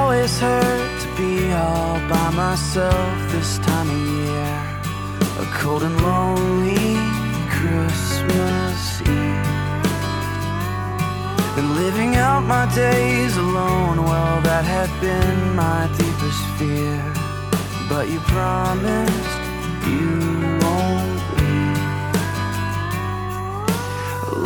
Always 0.08 0.40
hurt 0.40 1.02
to 1.02 1.08
be 1.18 1.52
all 1.52 2.00
by 2.08 2.30
myself 2.30 3.32
this 3.34 3.58
time 3.58 3.90
of 3.90 4.02
year. 4.16 4.56
A 5.44 5.46
cold 5.60 5.84
and 5.84 5.98
lonely 6.02 6.96
Christmas 7.58 9.02
Eve. 9.02 9.48
And 11.58 11.68
living 11.76 12.16
out 12.16 12.44
my 12.46 12.74
days 12.74 13.36
alone, 13.36 13.98
well, 14.06 14.40
that 14.44 14.64
had 14.64 14.90
been 15.02 15.56
my 15.58 15.90
deepest 15.98 16.42
fear. 16.58 16.98
But 17.90 18.08
you 18.10 18.22
promised 18.36 19.42
you 19.92 20.08
won't 20.64 21.22
leave. 21.38 21.84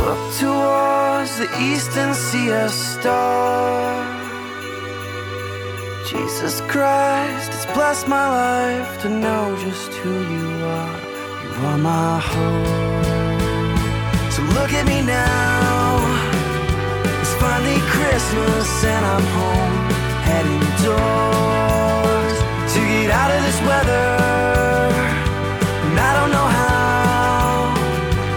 Look 0.01 0.21
towards 0.41 1.31
the 1.37 1.49
east 1.69 1.91
and 1.97 2.15
see 2.15 2.49
a 2.49 2.67
star. 2.67 4.20
Jesus 6.11 6.59
Christ, 6.67 7.51
it's 7.53 7.65
blessed 7.67 8.05
my 8.05 8.27
life 8.27 9.01
to 9.01 9.07
know 9.07 9.55
just 9.63 9.93
who 9.93 10.11
you 10.11 10.47
are. 10.65 10.99
You 11.41 11.51
are 11.67 11.77
my 11.77 12.19
hope. 12.19 12.67
So 14.33 14.41
look 14.59 14.73
at 14.73 14.85
me 14.85 14.99
now. 15.03 16.03
It's 17.21 17.33
finally 17.39 17.79
Christmas 17.95 18.67
and 18.83 19.05
I'm 19.05 19.27
home, 19.39 19.75
heading 20.27 20.65
doors 20.83 22.35
to 22.73 22.79
get 22.91 23.09
out 23.09 23.31
of 23.31 23.41
this 23.47 23.59
weather. 23.69 24.11
And 25.87 25.97
I 25.97 26.11
don't 26.19 26.31
know 26.35 26.49
how, 26.59 27.71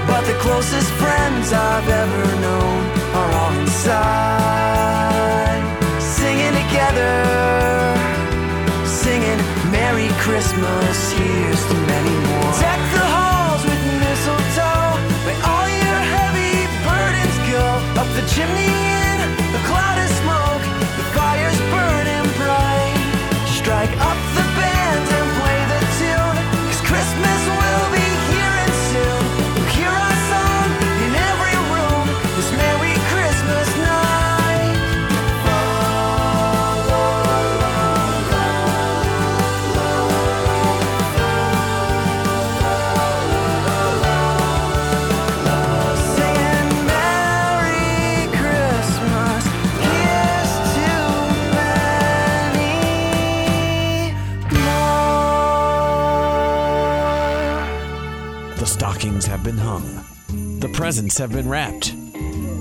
but 0.06 0.22
the 0.30 0.38
closest 0.46 0.90
friends 0.92 1.52
I've 1.52 1.88
ever 1.88 2.40
known 2.40 2.83
Merry 9.94 10.08
Christmas, 10.18 11.12
here's 11.12 11.64
to 11.68 11.74
many 11.86 12.10
more. 12.26 12.52
Deck 12.58 12.82
the 12.98 13.06
halls 13.14 13.62
with 13.62 13.78
mistletoe, 14.02 14.98
may 15.22 15.38
all 15.46 15.68
your 15.70 16.00
heavy 16.18 16.66
burdens 16.82 17.36
go 17.46 17.62
up 18.02 18.08
the 18.18 18.26
chimney 18.34 18.74
in 18.74 19.18
a 19.54 19.62
cloud 19.70 19.98
of 20.02 20.10
smoke. 20.18 20.64
The 20.98 21.06
fire's 21.14 21.60
burning 21.70 22.03
presents 60.74 61.16
have 61.18 61.30
been 61.30 61.48
wrapped. 61.48 61.94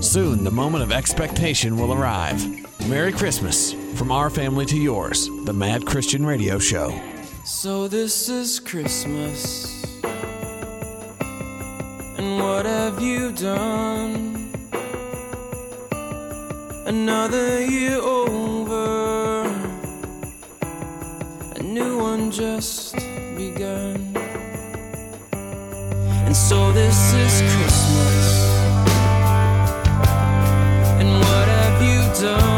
Soon, 0.00 0.44
the 0.44 0.50
moment 0.50 0.84
of 0.84 0.92
expectation 0.92 1.76
will 1.76 1.92
arrive. 1.92 2.40
Merry 2.88 3.12
Christmas 3.12 3.72
from 3.96 4.12
our 4.12 4.30
family 4.30 4.64
to 4.66 4.78
yours, 4.78 5.28
the 5.44 5.52
Mad 5.52 5.84
Christian 5.84 6.24
Radio 6.24 6.60
Show. 6.60 6.96
So 7.44 7.88
this 7.88 8.28
is 8.28 8.60
Christmas. 8.60 9.84
And 12.16 12.38
what 12.38 12.66
have 12.66 13.02
you 13.02 13.32
done? 13.32 14.52
Another 16.86 17.64
year 17.66 17.98
over. 17.98 19.42
A 21.56 21.62
new 21.62 21.98
one 21.98 22.30
just 22.30 22.94
begun. 23.36 24.03
So 26.48 26.72
this 26.72 27.14
is 27.14 27.40
Christmas. 27.40 28.26
And 31.00 31.08
what 31.08 31.48
have 31.48 31.82
you 31.82 32.22
done? 32.22 32.53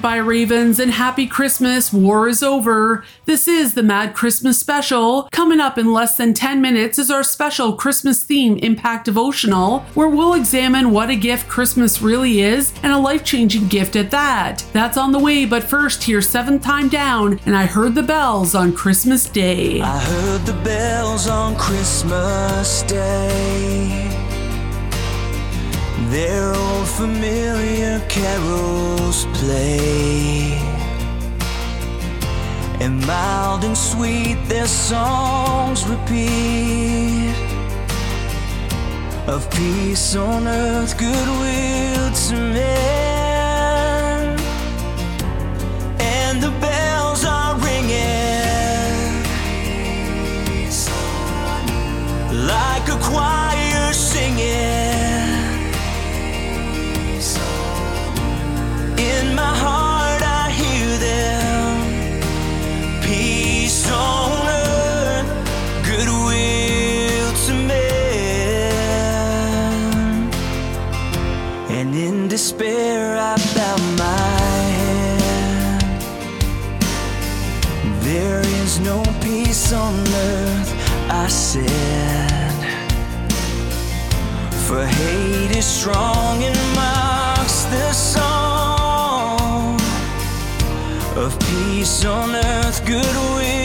By 0.00 0.16
Ravens 0.16 0.78
and 0.78 0.92
Happy 0.92 1.26
Christmas, 1.26 1.92
War 1.92 2.28
is 2.28 2.42
Over. 2.42 3.04
This 3.24 3.48
is 3.48 3.74
the 3.74 3.82
Mad 3.82 4.14
Christmas 4.14 4.58
Special. 4.58 5.28
Coming 5.32 5.60
up 5.60 5.76
in 5.76 5.92
less 5.92 6.16
than 6.16 6.34
10 6.34 6.60
minutes 6.60 6.98
is 6.98 7.10
our 7.10 7.24
special 7.24 7.72
Christmas 7.72 8.22
theme 8.22 8.58
Impact 8.58 9.04
Devotional, 9.04 9.80
where 9.94 10.08
we'll 10.08 10.34
examine 10.34 10.92
what 10.92 11.10
a 11.10 11.16
gift 11.16 11.48
Christmas 11.48 12.00
really 12.00 12.40
is 12.40 12.72
and 12.82 12.92
a 12.92 12.98
life 12.98 13.24
changing 13.24 13.68
gift 13.68 13.96
at 13.96 14.10
that. 14.10 14.64
That's 14.72 14.96
on 14.96 15.12
the 15.12 15.18
way, 15.18 15.44
but 15.44 15.64
first, 15.64 16.04
here's 16.04 16.28
Seventh 16.28 16.62
Time 16.62 16.88
Down, 16.88 17.40
and 17.44 17.56
I 17.56 17.66
heard 17.66 17.94
the 17.94 18.02
bells 18.02 18.54
on 18.54 18.72
Christmas 18.72 19.28
Day. 19.28 19.80
I 19.80 19.98
heard 19.98 20.46
the 20.46 20.60
bells 20.64 21.28
on 21.28 21.56
Christmas 21.56 22.82
Day. 22.82 24.07
Their 26.10 26.54
old 26.54 26.88
familiar 26.88 28.00
carols 28.08 29.26
play. 29.34 30.58
And 32.80 33.06
mild 33.06 33.64
and 33.64 33.76
sweet 33.76 34.38
their 34.46 34.66
songs 34.66 35.86
repeat. 35.86 37.34
Of 39.26 39.50
peace 39.50 40.16
on 40.16 40.48
earth, 40.48 40.96
goodwill 40.96 42.10
to 42.28 42.34
men. 42.54 44.38
And 46.00 46.42
the 46.42 46.52
bells 46.58 47.26
are 47.26 47.54
ringing 47.58 49.24
like 52.46 52.88
a 52.88 52.98
choir 53.02 53.67
For 84.68 84.84
hate 84.84 85.56
is 85.56 85.64
strong 85.64 86.44
and 86.44 86.76
mocks 86.76 87.64
the 87.64 87.90
song 87.92 88.37
on 92.04 92.34
earth, 92.34 92.84
goodwill 92.84 93.57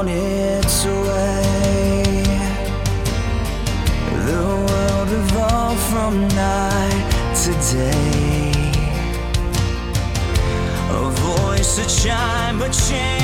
on 0.00 0.08
its 0.08 0.86
way. 0.86 2.22
The 4.28 4.42
world 4.66 5.08
revolved 5.10 5.82
from 5.92 6.26
night 6.28 7.08
to 7.42 7.52
day. 7.74 8.72
A 10.88 11.10
voice, 11.26 11.72
a 11.84 11.86
chime, 12.02 12.62
a 12.62 12.70
chant 12.70 13.19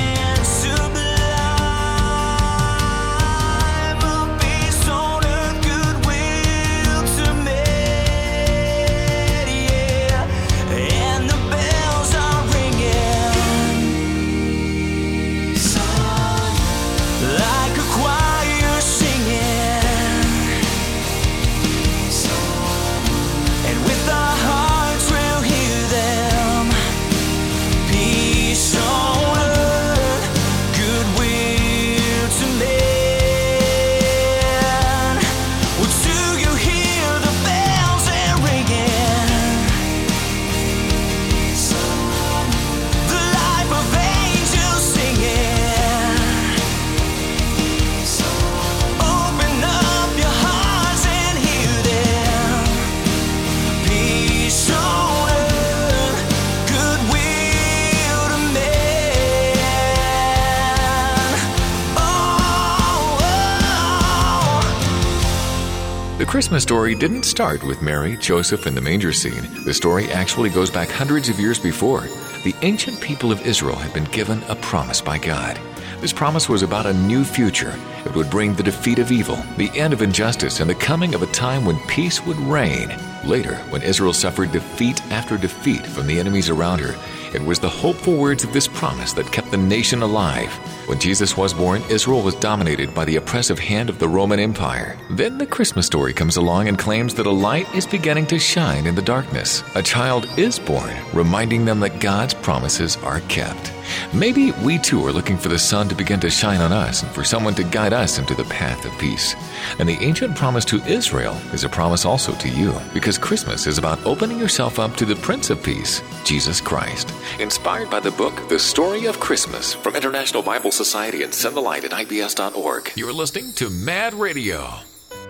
The 66.27 66.33
Christmas 66.33 66.65
story 66.65 66.97
didn't 66.97 67.23
start 67.23 67.63
with 67.63 67.83
Mary, 67.83 68.17
Joseph, 68.17 68.67
and 68.67 68.77
the 68.77 68.81
manger 68.81 69.13
scene. 69.13 69.49
The 69.65 69.73
story 69.73 70.11
actually 70.11 70.51
goes 70.51 70.73
back 70.73 70.89
hundreds 70.89 71.29
of 71.29 71.39
years 71.39 71.61
before. 71.61 72.01
The 72.43 72.55
ancient 72.63 73.01
people 73.01 73.31
of 73.31 73.47
Israel 73.47 73.77
had 73.77 73.95
been 73.95 74.05
given 74.07 74.43
a 74.49 74.57
promise 74.57 75.01
by 75.01 75.19
God. 75.19 75.57
This 76.01 76.13
promise 76.13 76.49
was 76.49 76.63
about 76.63 76.85
a 76.85 76.93
new 76.93 77.23
future. 77.23 77.79
It 78.05 78.13
would 78.17 78.29
bring 78.29 78.55
the 78.55 78.65
defeat 78.65 78.99
of 78.99 79.13
evil, 79.13 79.37
the 79.57 79.71
end 79.79 79.93
of 79.93 80.03
injustice, 80.03 80.59
and 80.59 80.69
the 80.69 80.75
coming 80.75 81.15
of 81.15 81.23
a 81.23 81.27
time 81.27 81.65
when 81.65 81.79
peace 81.87 82.21
would 82.27 82.39
reign. 82.39 82.89
Later, 83.27 83.57
when 83.71 83.83
Israel 83.83 84.13
suffered 84.13 84.53
defeat 84.53 85.03
after 85.11 85.37
defeat 85.37 85.85
from 85.85 86.07
the 86.07 86.21
enemies 86.21 86.49
around 86.49 86.79
her, 86.79 86.95
it 87.35 87.43
was 87.43 87.59
the 87.59 87.69
hopeful 87.69 88.17
words 88.17 88.45
of 88.45 88.53
this 88.53 88.69
promise 88.69 89.13
that 89.15 89.33
kept 89.33 89.51
the 89.51 89.57
nation 89.57 90.03
alive. 90.03 90.53
When 90.87 91.01
Jesus 91.01 91.37
was 91.37 91.53
born, 91.53 91.83
Israel 91.91 92.23
was 92.23 92.37
dominated 92.37 92.95
by 92.95 93.05
the 93.05 93.17
oppressive 93.17 93.59
hand 93.59 93.91
of 93.91 93.99
the 93.99 94.09
Roman 94.09 94.39
Empire. 94.39 94.97
Then 95.11 95.39
the 95.39 95.47
Christmas 95.47 95.87
story 95.87 96.13
comes 96.13 96.37
along 96.37 96.69
and 96.69 96.79
claims 96.79 97.15
that 97.15 97.27
a 97.27 97.31
light 97.31 97.67
is 97.75 97.85
beginning 97.85 98.27
to 98.29 98.39
shine 98.39 98.87
in 98.87 98.95
the 98.95 99.03
darkness. 99.03 99.65
A 99.75 99.83
child 99.83 100.29
is 100.39 100.61
born, 100.61 100.95
reminding 101.13 101.65
them 101.65 101.81
that 101.81 102.01
God's 102.01 102.35
promises 102.35 102.97
are 102.99 103.21
kept. 103.23 103.76
Maybe 104.13 104.53
we 104.63 104.79
too 104.79 105.05
are 105.07 105.13
looking 105.13 105.37
for 105.37 105.49
the 105.49 105.59
sun 105.59 105.89
to 105.89 105.95
begin 105.95 106.21
to 106.21 106.31
shine 106.31 106.61
on 106.61 106.73
us 106.73 107.03
and 107.03 107.11
for 107.13 107.25
someone 107.25 107.55
to 107.55 107.65
guide 107.65 107.93
us 107.93 108.19
into 108.19 108.35
the 108.35 108.45
path 108.45 108.85
of 108.85 108.99
peace. 108.99 109.35
And 109.79 109.89
the 109.89 109.99
ancient 110.01 110.37
promise 110.37 110.65
to 110.67 110.83
Israel 110.85 111.35
is 111.53 111.65
a 111.65 111.69
promise 111.69 112.05
also 112.05 112.33
to 112.33 112.49
you, 112.49 112.75
because 112.95 113.19
Christmas 113.19 113.67
is 113.67 113.79
about 113.79 114.05
opening 114.05 114.39
yourself 114.39 114.79
up 114.79 114.97
to 114.97 115.05
the 115.05 115.17
Prince 115.17 115.51
of 115.51 115.63
Peace, 115.63 116.03
Jesus 116.25 116.61
Christ. 116.61 117.13
Inspired 117.39 117.91
by 117.91 118.01
the 118.01 118.11
book 118.13 118.49
The 118.49 118.59
Story 118.59 119.07
of 119.07 119.21
Christmas 119.21 119.75
from 119.75 119.97
International 119.97 120.43
Bible 120.43 120.73
Society 120.73 121.23
and 121.23 121.33
send 121.33 121.57
the 121.57 121.61
light 121.61 121.85
at 121.85 121.91
ibs.org. 121.91 122.93
You're 122.97 123.13
listening 123.13 123.53
to 123.55 123.71
Mad 123.71 124.15
Radio. 124.15 124.81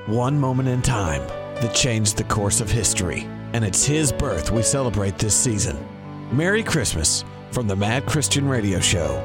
One 0.07 0.39
moment 0.39 0.69
in 0.69 0.83
time 0.83 1.27
that 1.61 1.75
changed 1.75 2.17
the 2.17 2.25
course 2.25 2.61
of 2.61 2.71
history, 2.71 3.27
and 3.53 3.65
it's 3.65 3.85
his 3.85 4.13
birth 4.13 4.51
we 4.51 4.63
celebrate 4.63 5.19
this 5.19 5.35
season. 5.35 5.77
Merry 6.31 6.63
Christmas 6.63 7.25
from 7.57 7.69
the 7.69 7.75
Mad 7.75 8.05
Christian 8.05 8.47
Radio 8.47 8.81
Show. 8.81 9.17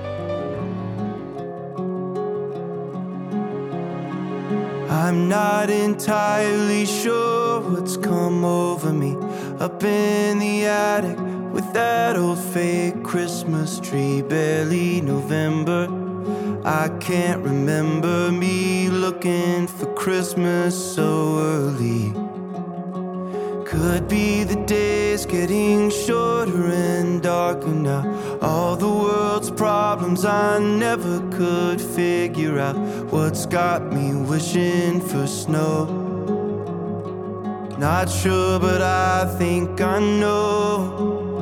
I'm 4.89 5.27
not 5.27 5.69
entirely 5.69 6.85
sure 6.85 7.59
what's 7.59 7.97
come 7.97 8.45
over 8.45 8.93
me 8.93 9.17
up 9.59 9.83
in 9.83 10.39
the 10.39 10.65
attic 10.65 11.19
with 11.51 11.73
that 11.73 12.15
old 12.15 12.39
fake 12.39 13.03
Christmas 13.03 13.81
tree, 13.81 14.21
barely 14.21 15.01
November. 15.01 15.89
I 16.63 16.87
can't 17.01 17.43
remember 17.43 18.31
me 18.31 18.87
looking 18.87 19.67
for 19.67 19.93
Christmas 19.93 20.95
so 20.95 21.37
early. 21.37 22.30
Could 23.71 24.09
be 24.09 24.43
the 24.43 24.57
days 24.65 25.25
getting 25.25 25.91
shorter 25.91 26.65
and 26.65 27.21
darker 27.23 27.69
now. 27.69 28.03
All 28.41 28.75
the 28.75 28.89
world's 28.89 29.49
problems 29.49 30.25
I 30.25 30.59
never 30.59 31.21
could 31.31 31.79
figure 31.79 32.59
out. 32.59 32.75
What's 33.13 33.45
got 33.45 33.93
me 33.93 34.13
wishing 34.13 34.99
for 34.99 35.25
snow? 35.25 35.85
Not 37.77 38.09
sure, 38.09 38.59
but 38.59 38.81
I 38.81 39.33
think 39.37 39.79
I 39.79 39.99
know. 40.01 41.41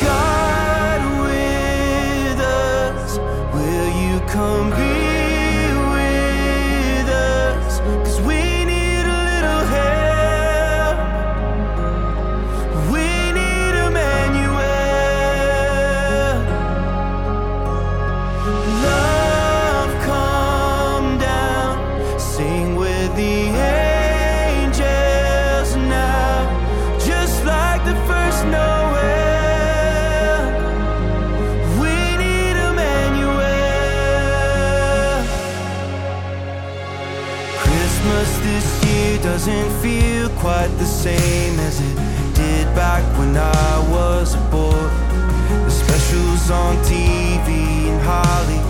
God 0.00 1.00
with 1.26 2.38
us, 2.38 3.18
will 3.52 3.90
you 4.02 4.20
come 4.28 4.70
doesn't 39.38 39.70
feel 39.80 40.28
quite 40.30 40.66
the 40.78 40.84
same 40.84 41.60
as 41.60 41.80
it 41.80 41.96
did 42.34 42.66
back 42.74 43.04
when 43.16 43.36
I 43.36 43.78
was 43.88 44.34
a 44.34 44.40
boy. 44.50 44.82
The 45.64 45.70
specials 45.70 46.50
on 46.50 46.74
TV 46.78 47.86
and 47.86 48.02
Holly, 48.02 48.60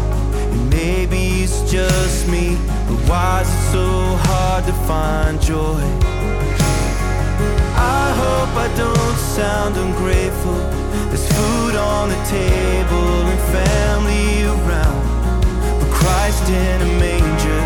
and 0.53 0.69
maybe 0.69 1.43
it's 1.43 1.62
just 1.73 2.28
me, 2.28 2.59
but 2.86 3.01
why 3.09 3.40
is 3.40 3.49
it 3.49 3.73
so 3.73 3.89
hard 4.28 4.66
to 4.66 4.74
find 4.86 5.40
joy? 5.40 5.81
I 7.73 8.05
hope 8.23 8.53
I 8.66 8.69
don't 8.77 9.19
sound 9.39 9.74
ungrateful. 9.78 10.59
There's 11.09 11.27
food 11.32 11.77
on 11.77 12.11
the 12.11 12.20
table 12.28 13.12
and 13.32 13.40
family 13.57 14.45
around. 14.45 15.01
But 15.81 15.90
Christ 15.93 16.47
in 16.51 16.82
a 16.82 16.90
manger, 17.01 17.62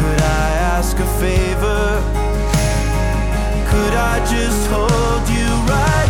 could 0.00 0.20
I 0.20 0.48
ask 0.74 0.98
a 0.98 1.06
favor? 1.22 2.19
Could 3.80 3.94
I 3.94 4.18
just 4.26 4.66
hold 4.68 5.26
you 5.30 5.48
right 5.72 6.09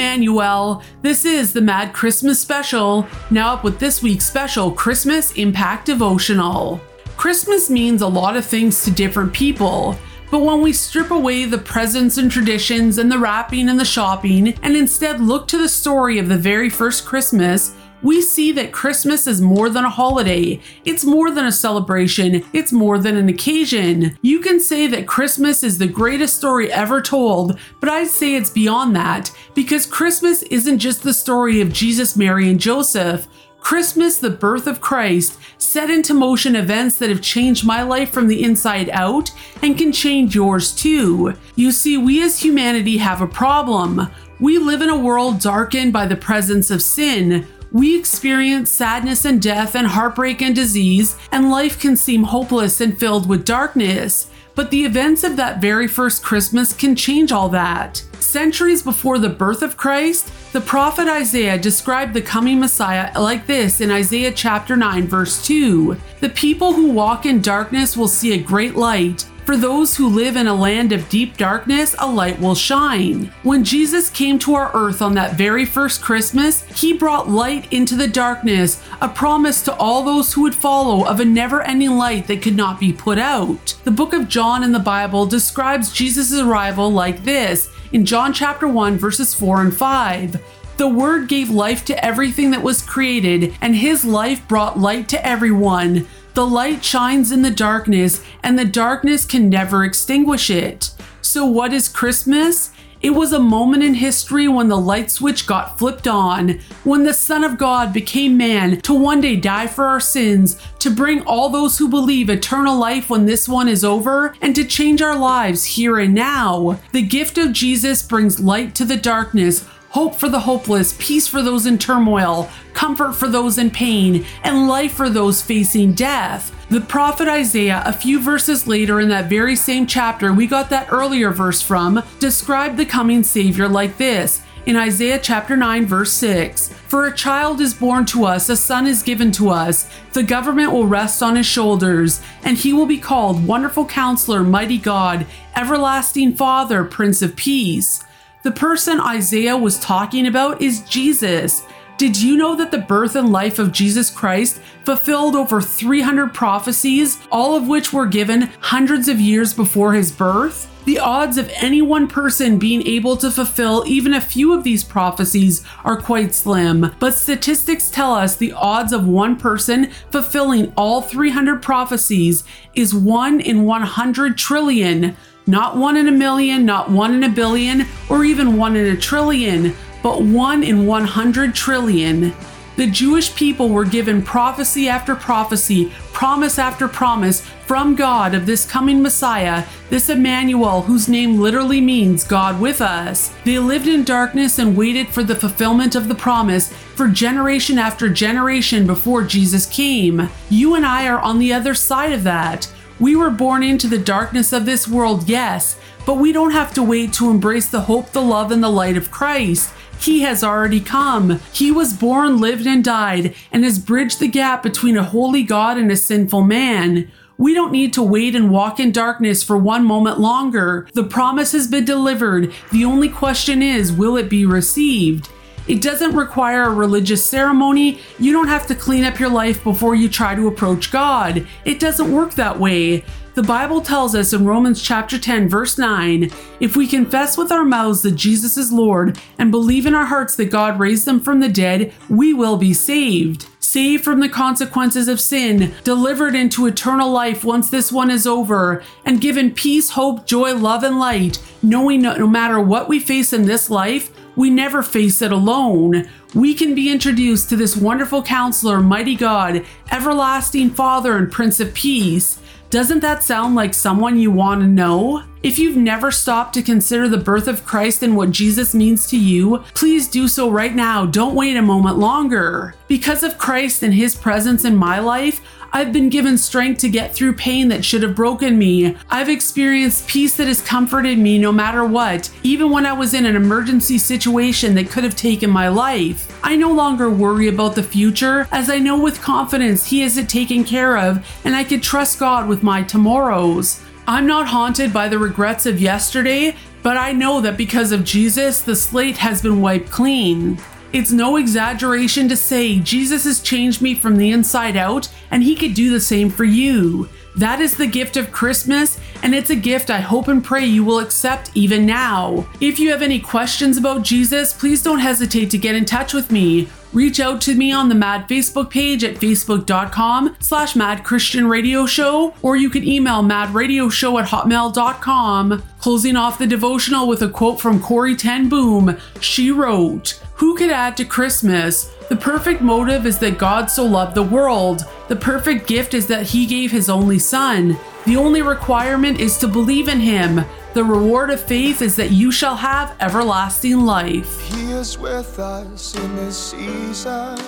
Emmanuel. 0.00 0.82
This 1.02 1.26
is 1.26 1.52
the 1.52 1.60
Mad 1.60 1.92
Christmas 1.92 2.40
Special, 2.40 3.06
now 3.30 3.52
up 3.52 3.64
with 3.64 3.78
this 3.78 4.02
week's 4.02 4.24
special 4.24 4.72
Christmas 4.72 5.32
Impact 5.32 5.84
Devotional. 5.84 6.80
Christmas 7.18 7.68
means 7.68 8.00
a 8.00 8.08
lot 8.08 8.34
of 8.34 8.46
things 8.46 8.82
to 8.84 8.90
different 8.90 9.30
people. 9.34 9.94
But 10.30 10.40
when 10.40 10.62
we 10.62 10.72
strip 10.72 11.10
away 11.10 11.44
the 11.44 11.58
presents 11.58 12.16
and 12.16 12.30
traditions 12.30 12.96
and 12.96 13.12
the 13.12 13.18
wrapping 13.18 13.68
and 13.68 13.78
the 13.78 13.84
shopping 13.84 14.54
and 14.62 14.74
instead 14.74 15.20
look 15.20 15.46
to 15.48 15.58
the 15.58 15.68
story 15.68 16.18
of 16.18 16.30
the 16.30 16.38
very 16.38 16.70
first 16.70 17.04
Christmas, 17.04 17.74
we 18.02 18.22
see 18.22 18.52
that 18.52 18.72
Christmas 18.72 19.26
is 19.26 19.40
more 19.40 19.68
than 19.68 19.84
a 19.84 19.90
holiday. 19.90 20.60
It's 20.84 21.04
more 21.04 21.30
than 21.30 21.46
a 21.46 21.52
celebration. 21.52 22.44
It's 22.52 22.72
more 22.72 22.98
than 22.98 23.16
an 23.16 23.28
occasion. 23.28 24.18
You 24.22 24.40
can 24.40 24.60
say 24.60 24.86
that 24.86 25.06
Christmas 25.06 25.62
is 25.62 25.78
the 25.78 25.86
greatest 25.86 26.36
story 26.36 26.72
ever 26.72 27.00
told, 27.00 27.58
but 27.80 27.88
I'd 27.88 28.08
say 28.08 28.34
it's 28.34 28.50
beyond 28.50 28.96
that 28.96 29.30
because 29.54 29.86
Christmas 29.86 30.42
isn't 30.44 30.78
just 30.78 31.02
the 31.02 31.14
story 31.14 31.60
of 31.60 31.72
Jesus, 31.72 32.16
Mary, 32.16 32.48
and 32.50 32.60
Joseph. 32.60 33.26
Christmas, 33.60 34.18
the 34.18 34.30
birth 34.30 34.66
of 34.66 34.80
Christ, 34.80 35.38
set 35.58 35.90
into 35.90 36.14
motion 36.14 36.56
events 36.56 36.96
that 36.98 37.10
have 37.10 37.20
changed 37.20 37.66
my 37.66 37.82
life 37.82 38.10
from 38.10 38.26
the 38.26 38.42
inside 38.42 38.88
out 38.90 39.30
and 39.62 39.76
can 39.76 39.92
change 39.92 40.34
yours 40.34 40.72
too. 40.72 41.34
You 41.56 41.70
see, 41.70 41.98
we 41.98 42.22
as 42.22 42.40
humanity 42.40 42.96
have 42.96 43.20
a 43.20 43.26
problem. 43.26 44.08
We 44.40 44.56
live 44.56 44.80
in 44.80 44.88
a 44.88 44.98
world 44.98 45.40
darkened 45.40 45.92
by 45.92 46.06
the 46.06 46.16
presence 46.16 46.70
of 46.70 46.82
sin. 46.82 47.46
We 47.72 47.96
experience 47.96 48.68
sadness 48.68 49.24
and 49.24 49.40
death 49.40 49.76
and 49.76 49.86
heartbreak 49.86 50.42
and 50.42 50.54
disease, 50.54 51.16
and 51.30 51.50
life 51.50 51.78
can 51.78 51.96
seem 51.96 52.24
hopeless 52.24 52.80
and 52.80 52.98
filled 52.98 53.28
with 53.28 53.44
darkness. 53.44 54.28
But 54.56 54.72
the 54.72 54.84
events 54.84 55.22
of 55.22 55.36
that 55.36 55.60
very 55.60 55.86
first 55.86 56.24
Christmas 56.24 56.72
can 56.72 56.96
change 56.96 57.30
all 57.30 57.48
that. 57.50 58.02
Centuries 58.30 58.80
before 58.80 59.18
the 59.18 59.28
birth 59.28 59.60
of 59.60 59.76
Christ, 59.76 60.30
the 60.52 60.60
prophet 60.60 61.08
Isaiah 61.08 61.58
described 61.58 62.14
the 62.14 62.22
coming 62.22 62.60
Messiah 62.60 63.10
like 63.20 63.48
this 63.48 63.80
in 63.80 63.90
Isaiah 63.90 64.30
chapter 64.30 64.76
9, 64.76 65.08
verse 65.08 65.44
2 65.44 65.96
The 66.20 66.28
people 66.28 66.72
who 66.72 66.92
walk 66.92 67.26
in 67.26 67.42
darkness 67.42 67.96
will 67.96 68.06
see 68.06 68.34
a 68.34 68.40
great 68.40 68.76
light. 68.76 69.26
For 69.46 69.56
those 69.56 69.96
who 69.96 70.06
live 70.06 70.36
in 70.36 70.46
a 70.46 70.54
land 70.54 70.92
of 70.92 71.08
deep 71.08 71.36
darkness, 71.38 71.96
a 71.98 72.06
light 72.06 72.38
will 72.38 72.54
shine. 72.54 73.32
When 73.42 73.64
Jesus 73.64 74.08
came 74.08 74.38
to 74.40 74.54
our 74.54 74.70
earth 74.74 75.02
on 75.02 75.14
that 75.14 75.34
very 75.34 75.64
first 75.64 76.00
Christmas, 76.00 76.62
he 76.80 76.92
brought 76.92 77.28
light 77.28 77.72
into 77.72 77.96
the 77.96 78.06
darkness, 78.06 78.80
a 79.00 79.08
promise 79.08 79.60
to 79.62 79.74
all 79.74 80.04
those 80.04 80.32
who 80.32 80.42
would 80.42 80.54
follow 80.54 81.04
of 81.04 81.18
a 81.18 81.24
never 81.24 81.62
ending 81.62 81.96
light 81.96 82.28
that 82.28 82.42
could 82.42 82.56
not 82.56 82.78
be 82.78 82.92
put 82.92 83.18
out. 83.18 83.74
The 83.82 83.90
book 83.90 84.12
of 84.12 84.28
John 84.28 84.62
in 84.62 84.70
the 84.70 84.78
Bible 84.78 85.26
describes 85.26 85.92
Jesus' 85.92 86.32
arrival 86.32 86.92
like 86.92 87.24
this 87.24 87.70
in 87.92 88.04
John 88.04 88.32
chapter 88.32 88.68
1, 88.68 88.98
verses 88.98 89.34
4 89.34 89.60
and 89.60 89.76
5. 89.76 90.40
The 90.76 90.88
Word 90.88 91.28
gave 91.28 91.50
life 91.50 91.84
to 91.86 92.04
everything 92.04 92.52
that 92.52 92.62
was 92.62 92.82
created, 92.82 93.54
and 93.60 93.76
His 93.76 94.04
life 94.04 94.46
brought 94.48 94.78
light 94.78 95.08
to 95.10 95.26
everyone. 95.26 96.06
The 96.34 96.46
light 96.46 96.84
shines 96.84 97.32
in 97.32 97.42
the 97.42 97.50
darkness, 97.50 98.24
and 98.42 98.58
the 98.58 98.64
darkness 98.64 99.24
can 99.24 99.48
never 99.48 99.84
extinguish 99.84 100.48
it. 100.48 100.92
So, 101.20 101.44
what 101.44 101.72
is 101.72 101.88
Christmas? 101.88 102.69
It 103.02 103.10
was 103.10 103.32
a 103.32 103.38
moment 103.38 103.82
in 103.82 103.94
history 103.94 104.46
when 104.46 104.68
the 104.68 104.76
light 104.76 105.10
switch 105.10 105.46
got 105.46 105.78
flipped 105.78 106.06
on, 106.06 106.60
when 106.84 107.04
the 107.04 107.14
Son 107.14 107.44
of 107.44 107.56
God 107.56 107.94
became 107.94 108.36
man 108.36 108.78
to 108.82 108.92
one 108.92 109.22
day 109.22 109.36
die 109.36 109.68
for 109.68 109.86
our 109.86 110.00
sins, 110.00 110.60
to 110.80 110.90
bring 110.90 111.22
all 111.22 111.48
those 111.48 111.78
who 111.78 111.88
believe 111.88 112.28
eternal 112.28 112.76
life 112.76 113.08
when 113.08 113.24
this 113.24 113.48
one 113.48 113.68
is 113.68 113.84
over, 113.84 114.34
and 114.42 114.54
to 114.54 114.64
change 114.64 115.00
our 115.00 115.18
lives 115.18 115.64
here 115.64 115.98
and 115.98 116.14
now. 116.14 116.78
The 116.92 117.00
gift 117.00 117.38
of 117.38 117.54
Jesus 117.54 118.02
brings 118.02 118.38
light 118.38 118.74
to 118.74 118.84
the 118.84 118.98
darkness 118.98 119.66
hope 119.90 120.14
for 120.14 120.28
the 120.28 120.40
hopeless, 120.40 120.96
peace 120.98 121.26
for 121.26 121.42
those 121.42 121.66
in 121.66 121.76
turmoil, 121.76 122.48
comfort 122.72 123.12
for 123.12 123.28
those 123.28 123.58
in 123.58 123.70
pain, 123.70 124.24
and 124.44 124.68
life 124.68 124.92
for 124.92 125.10
those 125.10 125.42
facing 125.42 125.92
death. 125.92 126.54
The 126.70 126.80
prophet 126.80 127.26
Isaiah, 127.26 127.82
a 127.84 127.92
few 127.92 128.20
verses 128.20 128.68
later 128.68 129.00
in 129.00 129.08
that 129.08 129.28
very 129.28 129.56
same 129.56 129.86
chapter 129.86 130.32
we 130.32 130.46
got 130.46 130.70
that 130.70 130.92
earlier 130.92 131.32
verse 131.32 131.60
from, 131.60 132.02
described 132.20 132.76
the 132.76 132.86
coming 132.86 133.24
Savior 133.24 133.68
like 133.68 133.96
this. 133.96 134.42
In 134.66 134.76
Isaiah 134.76 135.18
chapter 135.18 135.56
9, 135.56 135.86
verse 135.86 136.12
6, 136.12 136.68
For 136.68 137.06
a 137.06 137.16
child 137.16 137.60
is 137.60 137.74
born 137.74 138.04
to 138.06 138.26
us, 138.26 138.48
a 138.48 138.56
son 138.56 138.86
is 138.86 139.02
given 139.02 139.32
to 139.32 139.48
us, 139.48 139.90
the 140.12 140.22
government 140.22 140.70
will 140.70 140.86
rest 140.86 141.22
on 141.22 141.34
his 141.34 141.46
shoulders, 141.46 142.20
and 142.44 142.56
he 142.56 142.72
will 142.72 142.86
be 142.86 142.98
called 142.98 143.46
Wonderful 143.46 143.86
Counselor, 143.86 144.44
Mighty 144.44 144.78
God, 144.78 145.26
Everlasting 145.56 146.34
Father, 146.34 146.84
Prince 146.84 147.22
of 147.22 147.34
Peace. 147.34 148.04
The 148.42 148.50
person 148.50 149.00
Isaiah 149.00 149.56
was 149.58 149.78
talking 149.78 150.26
about 150.26 150.62
is 150.62 150.80
Jesus. 150.88 151.62
Did 151.98 152.18
you 152.18 152.38
know 152.38 152.56
that 152.56 152.70
the 152.70 152.78
birth 152.78 153.14
and 153.14 153.30
life 153.30 153.58
of 153.58 153.70
Jesus 153.70 154.08
Christ 154.08 154.62
fulfilled 154.86 155.36
over 155.36 155.60
300 155.60 156.32
prophecies, 156.32 157.18
all 157.30 157.54
of 157.54 157.68
which 157.68 157.92
were 157.92 158.06
given 158.06 158.48
hundreds 158.60 159.08
of 159.08 159.20
years 159.20 159.52
before 159.52 159.92
his 159.92 160.10
birth? 160.10 160.70
The 160.86 160.98
odds 160.98 161.36
of 161.36 161.50
any 161.54 161.82
one 161.82 162.08
person 162.08 162.58
being 162.58 162.86
able 162.86 163.18
to 163.18 163.30
fulfill 163.30 163.84
even 163.86 164.14
a 164.14 164.20
few 164.22 164.54
of 164.54 164.64
these 164.64 164.82
prophecies 164.82 165.62
are 165.84 166.00
quite 166.00 166.32
slim, 166.32 166.94
but 166.98 167.12
statistics 167.12 167.90
tell 167.90 168.14
us 168.14 168.34
the 168.34 168.52
odds 168.52 168.94
of 168.94 169.06
one 169.06 169.36
person 169.36 169.90
fulfilling 170.10 170.72
all 170.78 171.02
300 171.02 171.60
prophecies 171.60 172.44
is 172.74 172.94
1 172.94 173.40
in 173.40 173.64
100 173.64 174.38
trillion. 174.38 175.14
Not 175.50 175.76
one 175.76 175.96
in 175.96 176.06
a 176.06 176.12
million, 176.12 176.64
not 176.64 176.92
one 176.92 177.12
in 177.12 177.24
a 177.24 177.28
billion, 177.28 177.84
or 178.08 178.24
even 178.24 178.56
one 178.56 178.76
in 178.76 178.86
a 178.86 178.96
trillion, 178.96 179.74
but 180.00 180.22
one 180.22 180.62
in 180.62 180.86
100 180.86 181.56
trillion. 181.56 182.32
The 182.76 182.86
Jewish 182.86 183.34
people 183.34 183.68
were 183.68 183.84
given 183.84 184.22
prophecy 184.22 184.88
after 184.88 185.16
prophecy, 185.16 185.92
promise 186.12 186.56
after 186.56 186.86
promise 186.86 187.40
from 187.66 187.96
God 187.96 188.32
of 188.32 188.46
this 188.46 188.64
coming 188.64 189.02
Messiah, 189.02 189.64
this 189.88 190.08
Emmanuel, 190.08 190.82
whose 190.82 191.08
name 191.08 191.40
literally 191.40 191.80
means 191.80 192.22
God 192.22 192.60
with 192.60 192.80
us. 192.80 193.34
They 193.44 193.58
lived 193.58 193.88
in 193.88 194.04
darkness 194.04 194.60
and 194.60 194.76
waited 194.76 195.08
for 195.08 195.24
the 195.24 195.34
fulfillment 195.34 195.96
of 195.96 196.06
the 196.06 196.14
promise 196.14 196.72
for 196.72 197.08
generation 197.08 197.76
after 197.76 198.08
generation 198.08 198.86
before 198.86 199.24
Jesus 199.24 199.66
came. 199.66 200.28
You 200.48 200.76
and 200.76 200.86
I 200.86 201.08
are 201.08 201.18
on 201.18 201.40
the 201.40 201.52
other 201.52 201.74
side 201.74 202.12
of 202.12 202.22
that. 202.22 202.72
We 203.00 203.16
were 203.16 203.30
born 203.30 203.62
into 203.62 203.88
the 203.88 203.98
darkness 203.98 204.52
of 204.52 204.66
this 204.66 204.86
world, 204.86 205.26
yes, 205.26 205.78
but 206.04 206.18
we 206.18 206.32
don't 206.32 206.50
have 206.50 206.74
to 206.74 206.82
wait 206.82 207.14
to 207.14 207.30
embrace 207.30 207.66
the 207.66 207.80
hope, 207.80 208.10
the 208.10 208.20
love, 208.20 208.52
and 208.52 208.62
the 208.62 208.68
light 208.68 208.98
of 208.98 209.10
Christ. 209.10 209.72
He 209.98 210.20
has 210.20 210.44
already 210.44 210.80
come. 210.80 211.40
He 211.50 211.72
was 211.72 211.94
born, 211.94 212.38
lived, 212.38 212.66
and 212.66 212.84
died, 212.84 213.34
and 213.50 213.64
has 213.64 213.78
bridged 213.78 214.20
the 214.20 214.28
gap 214.28 214.62
between 214.62 214.98
a 214.98 215.02
holy 215.02 215.42
God 215.42 215.78
and 215.78 215.90
a 215.90 215.96
sinful 215.96 216.42
man. 216.42 217.10
We 217.38 217.54
don't 217.54 217.72
need 217.72 217.94
to 217.94 218.02
wait 218.02 218.34
and 218.34 218.50
walk 218.50 218.78
in 218.78 218.92
darkness 218.92 219.42
for 219.42 219.56
one 219.56 219.86
moment 219.86 220.20
longer. 220.20 220.86
The 220.92 221.04
promise 221.04 221.52
has 221.52 221.66
been 221.66 221.86
delivered. 221.86 222.52
The 222.70 222.84
only 222.84 223.08
question 223.08 223.62
is, 223.62 223.90
will 223.90 224.18
it 224.18 224.28
be 224.28 224.44
received? 224.44 225.30
It 225.70 225.80
doesn't 225.80 226.16
require 226.16 226.64
a 226.64 226.74
religious 226.74 227.24
ceremony. 227.24 228.00
You 228.18 228.32
don't 228.32 228.48
have 228.48 228.66
to 228.66 228.74
clean 228.74 229.04
up 229.04 229.20
your 229.20 229.28
life 229.28 229.62
before 229.62 229.94
you 229.94 230.08
try 230.08 230.34
to 230.34 230.48
approach 230.48 230.90
God. 230.90 231.46
It 231.64 231.78
doesn't 231.78 232.10
work 232.10 232.34
that 232.34 232.58
way. 232.58 233.04
The 233.34 233.44
Bible 233.44 233.80
tells 233.80 234.16
us 234.16 234.32
in 234.32 234.44
Romans 234.44 234.82
chapter 234.82 235.16
10 235.16 235.48
verse 235.48 235.78
9, 235.78 236.28
if 236.58 236.74
we 236.74 236.88
confess 236.88 237.38
with 237.38 237.52
our 237.52 237.64
mouths 237.64 238.02
that 238.02 238.16
Jesus 238.16 238.56
is 238.56 238.72
Lord 238.72 239.20
and 239.38 239.52
believe 239.52 239.86
in 239.86 239.94
our 239.94 240.06
hearts 240.06 240.34
that 240.34 240.50
God 240.50 240.80
raised 240.80 241.06
him 241.06 241.20
from 241.20 241.38
the 241.38 241.48
dead, 241.48 241.94
we 242.08 242.34
will 242.34 242.56
be 242.56 242.74
saved. 242.74 243.46
Saved 243.60 244.02
from 244.02 244.18
the 244.18 244.28
consequences 244.28 245.06
of 245.06 245.20
sin, 245.20 245.72
delivered 245.84 246.34
into 246.34 246.66
eternal 246.66 247.08
life 247.08 247.44
once 247.44 247.70
this 247.70 247.92
one 247.92 248.10
is 248.10 248.26
over, 248.26 248.82
and 249.04 249.20
given 249.20 249.54
peace, 249.54 249.90
hope, 249.90 250.26
joy, 250.26 250.52
love, 250.52 250.82
and 250.82 250.98
light, 250.98 251.40
knowing 251.62 252.02
no, 252.02 252.16
no 252.16 252.26
matter 252.26 252.60
what 252.60 252.88
we 252.88 252.98
face 252.98 253.32
in 253.32 253.44
this 253.44 253.70
life, 253.70 254.10
we 254.36 254.50
never 254.50 254.82
face 254.82 255.22
it 255.22 255.32
alone. 255.32 256.08
We 256.34 256.54
can 256.54 256.74
be 256.74 256.90
introduced 256.90 257.48
to 257.48 257.56
this 257.56 257.76
wonderful 257.76 258.22
counselor, 258.22 258.80
mighty 258.80 259.16
God, 259.16 259.64
everlasting 259.90 260.70
Father, 260.70 261.16
and 261.16 261.30
Prince 261.30 261.60
of 261.60 261.74
Peace. 261.74 262.38
Doesn't 262.70 263.00
that 263.00 263.24
sound 263.24 263.56
like 263.56 263.74
someone 263.74 264.16
you 264.16 264.30
want 264.30 264.60
to 264.60 264.66
know? 264.68 265.24
If 265.42 265.58
you've 265.58 265.76
never 265.76 266.12
stopped 266.12 266.54
to 266.54 266.62
consider 266.62 267.08
the 267.08 267.18
birth 267.18 267.48
of 267.48 267.64
Christ 267.64 268.04
and 268.04 268.16
what 268.16 268.30
Jesus 268.30 268.74
means 268.74 269.08
to 269.08 269.18
you, 269.18 269.64
please 269.74 270.06
do 270.06 270.28
so 270.28 270.48
right 270.48 270.74
now. 270.74 271.04
Don't 271.04 271.34
wait 271.34 271.56
a 271.56 271.62
moment 271.62 271.98
longer. 271.98 272.76
Because 272.86 273.24
of 273.24 273.38
Christ 273.38 273.82
and 273.82 273.92
his 273.92 274.14
presence 274.14 274.64
in 274.64 274.76
my 274.76 275.00
life, 275.00 275.40
I've 275.72 275.92
been 275.92 276.08
given 276.08 276.36
strength 276.36 276.80
to 276.80 276.88
get 276.88 277.14
through 277.14 277.34
pain 277.34 277.68
that 277.68 277.84
should 277.84 278.02
have 278.02 278.16
broken 278.16 278.58
me. 278.58 278.96
I've 279.08 279.28
experienced 279.28 280.08
peace 280.08 280.36
that 280.36 280.48
has 280.48 280.60
comforted 280.60 281.16
me 281.18 281.38
no 281.38 281.52
matter 281.52 281.84
what, 281.84 282.28
even 282.42 282.70
when 282.70 282.86
I 282.86 282.92
was 282.92 283.14
in 283.14 283.24
an 283.24 283.36
emergency 283.36 283.96
situation 283.96 284.74
that 284.74 284.90
could 284.90 285.04
have 285.04 285.14
taken 285.14 285.48
my 285.48 285.68
life. 285.68 286.36
I 286.42 286.56
no 286.56 286.72
longer 286.72 287.08
worry 287.08 287.46
about 287.46 287.76
the 287.76 287.84
future, 287.84 288.48
as 288.50 288.68
I 288.68 288.78
know 288.78 289.00
with 289.00 289.22
confidence 289.22 289.86
He 289.86 290.00
has 290.00 290.16
it 290.18 290.28
taken 290.28 290.64
care 290.64 290.98
of, 290.98 291.24
and 291.44 291.54
I 291.54 291.62
can 291.62 291.80
trust 291.80 292.18
God 292.18 292.48
with 292.48 292.64
my 292.64 292.82
tomorrows. 292.82 293.80
I'm 294.08 294.26
not 294.26 294.48
haunted 294.48 294.92
by 294.92 295.08
the 295.08 295.20
regrets 295.20 295.66
of 295.66 295.80
yesterday, 295.80 296.56
but 296.82 296.96
I 296.96 297.12
know 297.12 297.40
that 297.42 297.56
because 297.56 297.92
of 297.92 298.04
Jesus, 298.04 298.60
the 298.60 298.74
slate 298.74 299.18
has 299.18 299.40
been 299.40 299.60
wiped 299.60 299.90
clean. 299.90 300.58
It's 300.92 301.12
no 301.12 301.36
exaggeration 301.36 302.28
to 302.28 302.36
say 302.36 302.80
Jesus 302.80 303.22
has 303.22 303.40
changed 303.40 303.80
me 303.80 303.94
from 303.94 304.16
the 304.16 304.32
inside 304.32 304.76
out, 304.76 305.08
and 305.30 305.42
He 305.42 305.54
could 305.54 305.74
do 305.74 305.90
the 305.90 306.00
same 306.00 306.30
for 306.30 306.42
you. 306.42 307.08
That 307.36 307.60
is 307.60 307.76
the 307.76 307.86
gift 307.86 308.16
of 308.16 308.32
Christmas, 308.32 308.98
and 309.22 309.34
it's 309.34 309.50
a 309.50 309.56
gift 309.56 309.90
I 309.90 310.00
hope 310.00 310.28
and 310.28 310.42
pray 310.42 310.64
you 310.64 310.84
will 310.84 310.98
accept 310.98 311.50
even 311.54 311.86
now. 311.86 312.46
If 312.60 312.78
you 312.78 312.90
have 312.90 313.02
any 313.02 313.20
questions 313.20 313.76
about 313.76 314.02
Jesus, 314.02 314.52
please 314.52 314.82
don't 314.82 314.98
hesitate 314.98 315.50
to 315.50 315.58
get 315.58 315.74
in 315.74 315.84
touch 315.84 316.14
with 316.14 316.30
me. 316.30 316.68
Reach 316.92 317.20
out 317.20 317.40
to 317.42 317.54
me 317.54 317.70
on 317.70 317.88
the 317.88 317.94
Mad 317.94 318.28
Facebook 318.28 318.68
page 318.68 319.04
at 319.04 319.14
facebook.com 319.16 320.36
slash 320.40 320.74
Mad 320.74 321.04
Christian 321.04 321.46
Radio 321.46 321.86
Show, 321.86 322.34
or 322.42 322.56
you 322.56 322.68
can 322.68 322.86
email 322.86 323.22
madradioshow 323.22 324.20
at 324.20 324.28
hotmail.com. 324.28 325.62
Closing 325.78 326.16
off 326.16 326.38
the 326.38 326.48
devotional 326.48 327.06
with 327.06 327.22
a 327.22 327.28
quote 327.28 327.60
from 327.60 327.80
Corrie 327.80 328.16
ten 328.16 328.48
Boom. 328.48 328.96
She 329.20 329.52
wrote, 329.52 330.20
Who 330.34 330.56
could 330.56 330.70
add 330.70 330.96
to 330.96 331.04
Christmas? 331.04 331.94
The 332.08 332.16
perfect 332.16 332.60
motive 332.60 333.06
is 333.06 333.20
that 333.20 333.38
God 333.38 333.70
so 333.70 333.84
loved 333.84 334.16
the 334.16 334.24
world. 334.24 334.82
The 335.06 335.14
perfect 335.14 335.68
gift 335.68 335.94
is 335.94 336.08
that 336.08 336.26
He 336.26 336.44
gave 336.44 336.72
His 336.72 336.90
only 336.90 337.20
Son. 337.20 337.78
The 338.06 338.16
only 338.16 338.40
requirement 338.40 339.20
is 339.20 339.36
to 339.38 339.48
believe 339.48 339.88
in 339.88 340.00
Him. 340.00 340.44
The 340.72 340.82
reward 340.82 341.30
of 341.30 341.40
faith 341.40 341.82
is 341.82 341.96
that 341.96 342.10
you 342.10 342.32
shall 342.32 342.56
have 342.56 342.96
everlasting 343.00 343.80
life. 343.80 344.40
He 344.40 344.72
is 344.72 344.96
with 344.96 345.38
us 345.38 345.94
in 345.96 346.16
this 346.16 346.52
season. 346.52 347.38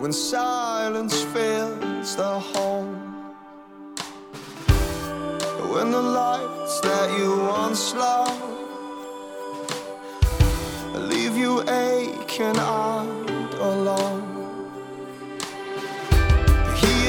When 0.00 0.12
silence 0.12 1.22
fills 1.22 2.16
the 2.16 2.40
home. 2.40 2.94
When 5.72 5.90
the 5.90 6.02
lights 6.02 6.80
that 6.80 7.18
you 7.18 7.38
once 7.38 7.94
loved 7.94 8.42
leave 10.94 11.36
you 11.36 11.60
aching 11.68 12.58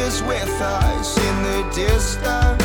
is 0.07 0.23
with 0.23 0.61
us 0.61 1.17
in 1.17 1.43
the 1.43 1.69
distance 1.75 2.63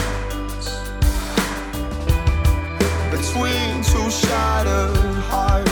between 3.10 3.82
two 3.82 4.08
shattered 4.10 4.96
hearts. 5.24 5.71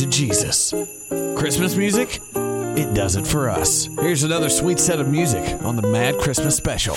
To 0.00 0.06
Jesus. 0.06 0.72
Christmas 1.36 1.76
music? 1.76 2.20
It 2.34 2.94
does 2.94 3.16
it 3.16 3.26
for 3.26 3.50
us. 3.50 3.86
Here's 4.00 4.22
another 4.22 4.48
sweet 4.48 4.78
set 4.78 4.98
of 4.98 5.08
music 5.08 5.62
on 5.62 5.76
the 5.76 5.82
Mad 5.82 6.16
Christmas 6.16 6.56
Special. 6.56 6.94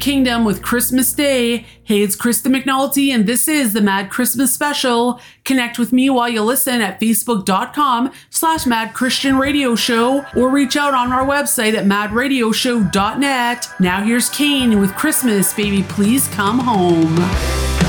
Kingdom 0.00 0.44
with 0.44 0.62
Christmas 0.62 1.12
Day. 1.12 1.66
Hey, 1.84 2.02
it's 2.02 2.16
Krista 2.16 2.46
McNulty, 2.46 3.14
and 3.14 3.26
this 3.26 3.46
is 3.46 3.72
the 3.72 3.80
Mad 3.80 4.10
Christmas 4.10 4.52
Special. 4.52 5.20
Connect 5.44 5.78
with 5.78 5.92
me 5.92 6.08
while 6.10 6.28
you 6.28 6.42
listen 6.42 6.80
at 6.80 6.98
facebook.com 6.98 8.12
slash 8.30 8.66
Mad 8.66 8.94
Christian 8.94 9.38
Radio 9.38 9.74
Show 9.76 10.24
or 10.36 10.48
reach 10.48 10.76
out 10.76 10.94
on 10.94 11.12
our 11.12 11.26
website 11.26 11.74
at 11.74 11.84
madradioshow.net. 11.84 13.68
Now 13.78 14.02
here's 14.02 14.28
Cain 14.30 14.80
with 14.80 14.94
Christmas, 14.96 15.52
Baby 15.54 15.82
Please 15.82 16.28
Come 16.28 16.58
Home. 16.60 17.79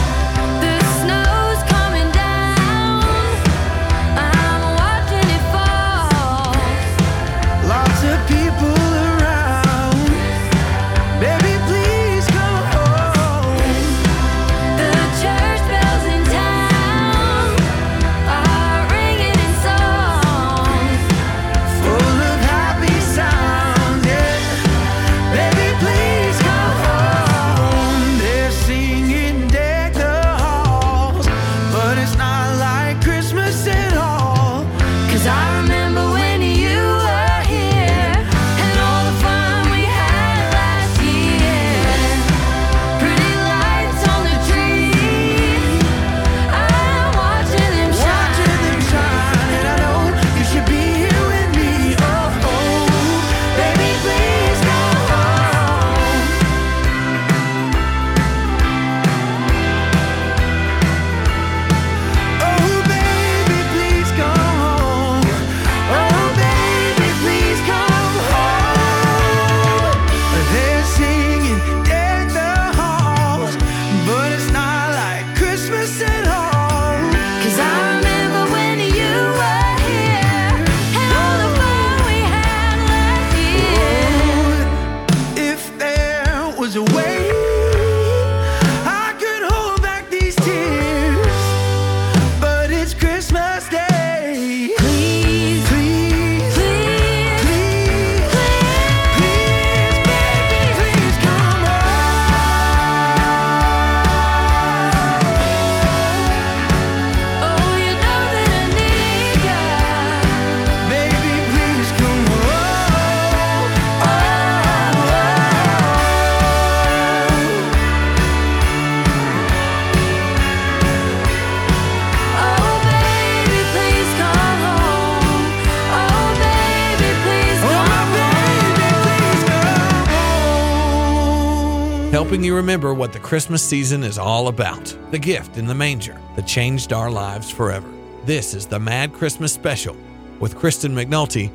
helping 132.42 132.48
you 132.48 132.56
remember 132.56 132.92
what 132.92 133.14
the 133.14 133.20
Christmas 133.20 133.62
season 133.62 134.02
is 134.04 134.18
all 134.18 134.48
about 134.48 134.98
the 135.12 135.20
gift 135.20 135.58
in 135.58 135.68
the 135.68 135.76
manger 135.76 136.20
that 136.36 136.48
changed 136.48 136.92
our 136.92 137.12
lives 137.12 137.52
forever. 137.52 137.88
This 138.26 138.56
is 138.56 138.66
the 138.66 138.80
Mad 138.80 139.14
Christmas 139.14 139.54
Special 139.54 139.96
with 140.40 140.56
Krista 140.56 140.90
McNulty 140.90 141.52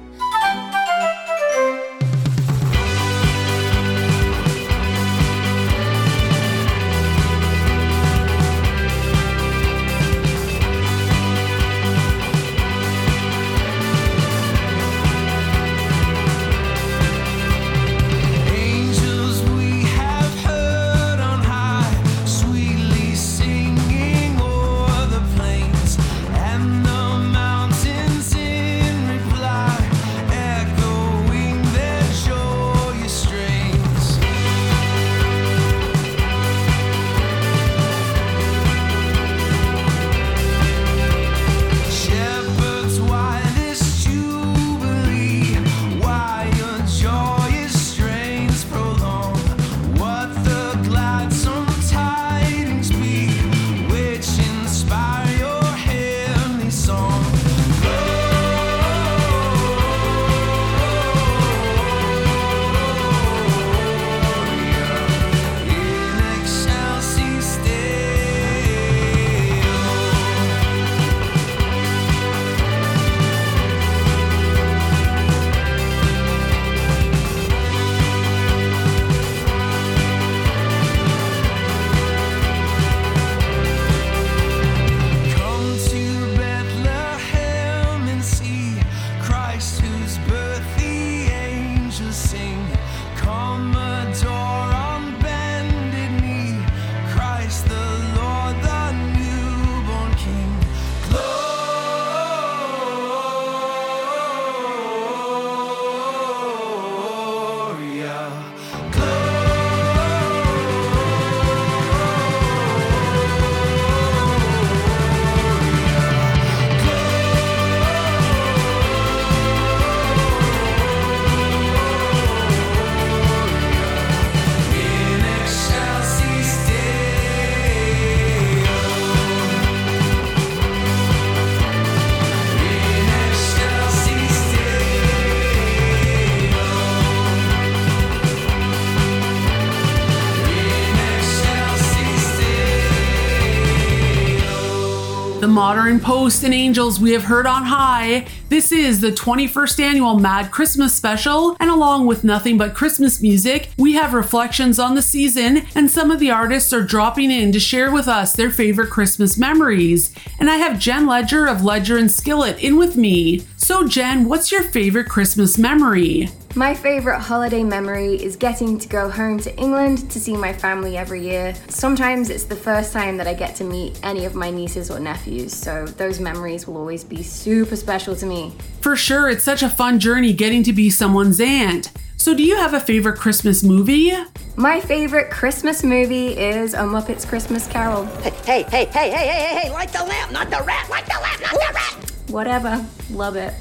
modern 145.66 145.98
post 145.98 146.44
and 146.44 146.54
angels 146.54 147.00
we 147.00 147.10
have 147.10 147.24
heard 147.24 147.44
on 147.44 147.64
high. 147.64 148.24
This 148.48 148.70
is 148.70 149.00
the 149.00 149.10
21st 149.10 149.80
annual 149.80 150.16
Mad 150.16 150.52
Christmas 150.52 150.94
special, 150.94 151.56
and 151.58 151.68
along 151.68 152.06
with 152.06 152.22
nothing 152.22 152.56
but 152.56 152.72
Christmas 152.72 153.20
music, 153.20 153.70
we 153.76 153.94
have 153.94 154.14
reflections 154.14 154.78
on 154.78 154.94
the 154.94 155.02
season, 155.02 155.66
and 155.74 155.90
some 155.90 156.12
of 156.12 156.20
the 156.20 156.30
artists 156.30 156.72
are 156.72 156.84
dropping 156.84 157.32
in 157.32 157.50
to 157.50 157.58
share 157.58 157.90
with 157.90 158.06
us 158.06 158.32
their 158.32 158.52
favorite 158.52 158.90
Christmas 158.90 159.36
memories. 159.36 160.14
And 160.38 160.48
I 160.48 160.58
have 160.58 160.78
Jen 160.78 161.04
Ledger 161.04 161.48
of 161.48 161.64
Ledger 161.64 161.98
and 161.98 162.12
Skillet 162.12 162.60
in 162.60 162.76
with 162.76 162.96
me. 162.96 163.40
So, 163.56 163.88
Jen, 163.88 164.28
what's 164.28 164.52
your 164.52 164.62
favorite 164.62 165.08
Christmas 165.08 165.58
memory? 165.58 166.28
My 166.58 166.72
favourite 166.72 167.20
holiday 167.20 167.62
memory 167.62 168.14
is 168.14 168.34
getting 168.34 168.78
to 168.78 168.88
go 168.88 169.10
home 169.10 169.38
to 169.40 169.54
England 169.58 170.10
to 170.10 170.18
see 170.18 170.34
my 170.34 170.54
family 170.54 170.96
every 170.96 171.20
year. 171.20 171.54
Sometimes 171.68 172.30
it's 172.30 172.44
the 172.44 172.56
first 172.56 172.94
time 172.94 173.18
that 173.18 173.26
I 173.26 173.34
get 173.34 173.54
to 173.56 173.64
meet 173.64 174.00
any 174.02 174.24
of 174.24 174.34
my 174.34 174.48
nieces 174.48 174.90
or 174.90 174.98
nephews, 174.98 175.52
so 175.52 175.84
those 175.84 176.18
memories 176.18 176.66
will 176.66 176.78
always 176.78 177.04
be 177.04 177.22
super 177.22 177.76
special 177.76 178.16
to 178.16 178.24
me. 178.24 178.54
For 178.80 178.96
sure, 178.96 179.28
it's 179.28 179.44
such 179.44 179.62
a 179.62 179.68
fun 179.68 180.00
journey 180.00 180.32
getting 180.32 180.62
to 180.62 180.72
be 180.72 180.88
someone's 180.88 181.42
aunt. 181.42 181.92
So, 182.16 182.34
do 182.34 182.42
you 182.42 182.56
have 182.56 182.72
a 182.72 182.80
favorite 182.80 183.18
Christmas 183.18 183.62
movie? 183.62 184.12
My 184.56 184.80
favourite 184.80 185.30
Christmas 185.30 185.84
movie 185.84 186.28
is 186.28 186.72
A 186.72 186.86
Muppet's 186.86 187.26
Christmas 187.26 187.66
Carol. 187.66 188.06
Hey, 188.06 188.30
hey, 188.46 188.62
hey, 188.62 188.84
hey, 188.86 189.10
hey, 189.10 189.26
hey, 189.26 189.60
hey, 189.60 189.70
light 189.72 189.92
the 189.92 190.02
lamp, 190.02 190.32
not 190.32 190.48
the 190.48 190.62
rat, 190.62 190.88
light 190.88 191.04
the 191.04 191.20
lamp, 191.20 191.42
not 191.42 191.52
the 191.52 191.74
rat. 191.74 192.10
Whatever, 192.30 192.86
love 193.10 193.36
it. 193.36 193.52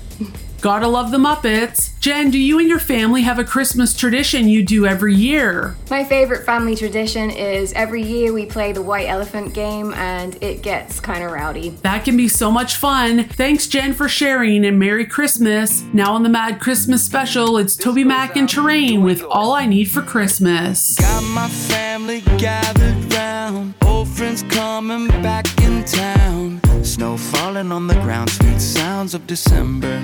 Gotta 0.61 0.88
love 0.88 1.11
the 1.11 1.18
Muppets. 1.18 1.91
Jen, 1.99 2.32
do 2.32 2.40
you 2.40 2.60
and 2.60 2.68
your 2.68 2.80
family 2.80 3.22
have 3.22 3.40
a 3.40 3.44
Christmas 3.44 3.95
tradition 3.95 4.48
you 4.48 4.64
do 4.64 4.86
every 4.86 5.14
year? 5.14 5.76
My 5.90 6.03
favourite 6.03 6.44
family 6.44 6.76
tradition 6.76 7.30
is 7.30 7.72
every 7.73 8.02
year 8.02 8.34
we 8.34 8.45
play 8.45 8.72
the 8.72 8.82
White 8.82 9.07
Elephant 9.07 9.53
game 9.53 9.94
and 9.94 10.41
it 10.41 10.61
gets 10.64 10.99
kind 10.99 11.23
of 11.23 11.32
rowdy. 11.32 11.69
That 11.82 12.03
can 12.06 12.18
be 12.18 12.27
so 12.27 12.49
much 12.52 12.76
fun. 12.76 13.26
Thanks, 13.26 13.68
Jen, 13.68 13.94
for 13.94 14.07
sharing, 14.07 14.65
and 14.65 14.80
Merry 14.80 15.06
Christmas. 15.06 15.82
Now 15.94 16.14
on 16.14 16.23
the 16.23 16.30
Mad 16.30 16.60
Christmas 16.60 17.03
special, 17.03 17.57
it's 17.57 17.76
tobyMac 17.76 18.36
and 18.36 18.48
Terrian 18.49 19.03
with 19.03 19.23
All 19.23 19.53
I 19.53 19.65
Need 19.65 19.86
for 19.86 20.02
Christmas. 20.02 20.95
Got 20.99 21.23
my 21.23 21.48
family 21.48 22.22
gathered 22.38 23.14
round, 23.14 23.76
old 23.84 24.07
friends 24.07 24.44
coming 24.44 25.07
back 25.22 25.45
in 25.61 25.84
town. 25.86 26.61
Snow 26.84 27.18
falling 27.18 27.72
on 27.72 27.88
the 27.88 27.95
ground, 27.95 28.30
sweet 28.30 28.61
sounds 28.61 29.15
of 29.15 29.26
December. 29.26 29.99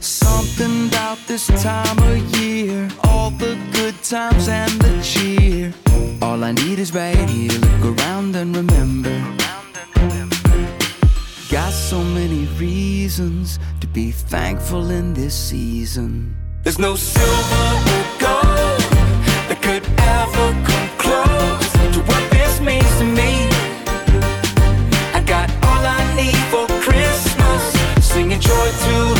Something 0.00 0.88
about 0.88 1.18
this 1.26 1.48
time 1.62 1.98
of 1.98 2.36
year, 2.36 2.88
all 3.04 3.30
the 3.30 3.58
good 3.72 4.02
times 4.02 4.48
and 4.48 4.72
the 4.80 5.02
cheer. 5.02 5.74
All 6.22 6.42
I 6.42 6.52
need 6.52 6.78
is 6.78 6.94
right 6.94 7.28
here, 7.28 7.52
look 7.52 7.98
around 7.98 8.36
and 8.36 8.56
remember. 8.56 9.14
Got 11.50 11.72
so 11.72 12.02
many 12.02 12.46
reasons 12.58 13.58
to 13.80 13.86
be 13.86 14.12
thankful 14.12 14.90
in 14.90 15.12
this 15.12 15.34
season. 15.34 16.34
There's 16.62 16.78
no 16.78 16.96
silver 16.96 17.92
or 17.94 18.18
gold 18.18 18.97
joy 28.40 28.70
to 28.70 29.17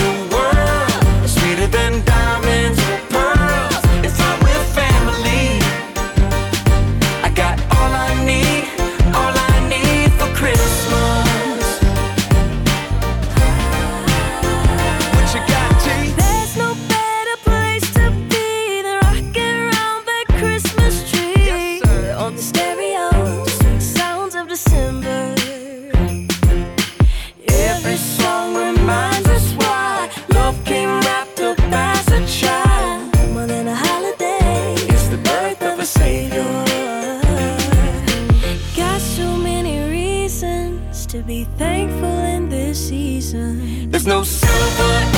to 41.19 41.25
be 41.25 41.45
thankful 41.57 42.19
in 42.37 42.49
this 42.49 42.89
season. 42.89 43.91
There's 43.91 44.07
no 44.07 44.23
silver 44.23 45.18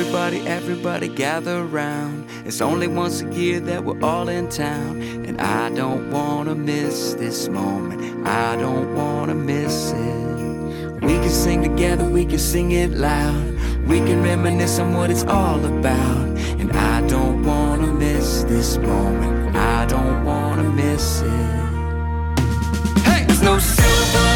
everybody, 0.00 0.40
everybody 0.46 1.08
gather 1.08 1.58
around. 1.58 2.26
It's 2.46 2.62
only 2.62 2.88
once 2.88 3.20
a 3.20 3.30
year 3.34 3.60
that 3.60 3.84
we're 3.84 4.02
all 4.02 4.30
in 4.30 4.48
town. 4.48 5.02
And 5.02 5.38
I 5.38 5.68
don't 5.68 6.10
wanna 6.10 6.54
miss 6.54 7.12
this 7.14 7.48
moment. 7.48 8.26
I 8.26 8.56
don't 8.56 8.94
wanna 8.94 9.34
miss 9.34 9.92
it. 9.92 11.02
We 11.02 11.12
can 11.22 11.28
sing 11.28 11.62
together, 11.62 12.08
we 12.08 12.24
can 12.24 12.38
sing 12.38 12.72
it 12.72 12.92
loud. 12.92 13.44
We 13.86 13.98
can 13.98 14.22
reminisce 14.22 14.78
on 14.78 14.94
what 14.94 15.10
it's 15.10 15.24
all 15.24 15.62
about. 15.62 16.28
And 16.60 16.72
I 16.72 17.06
don't 17.06 17.44
wanna 17.44 17.92
miss 17.92 18.44
this 18.44 18.78
moment. 18.78 19.54
I 19.54 19.84
don't 19.84 20.24
wanna 20.24 20.62
miss 20.62 21.20
it. 21.20 23.00
Hey, 23.04 23.26
there's 23.26 23.42
no 23.42 23.58
silver 23.58 24.29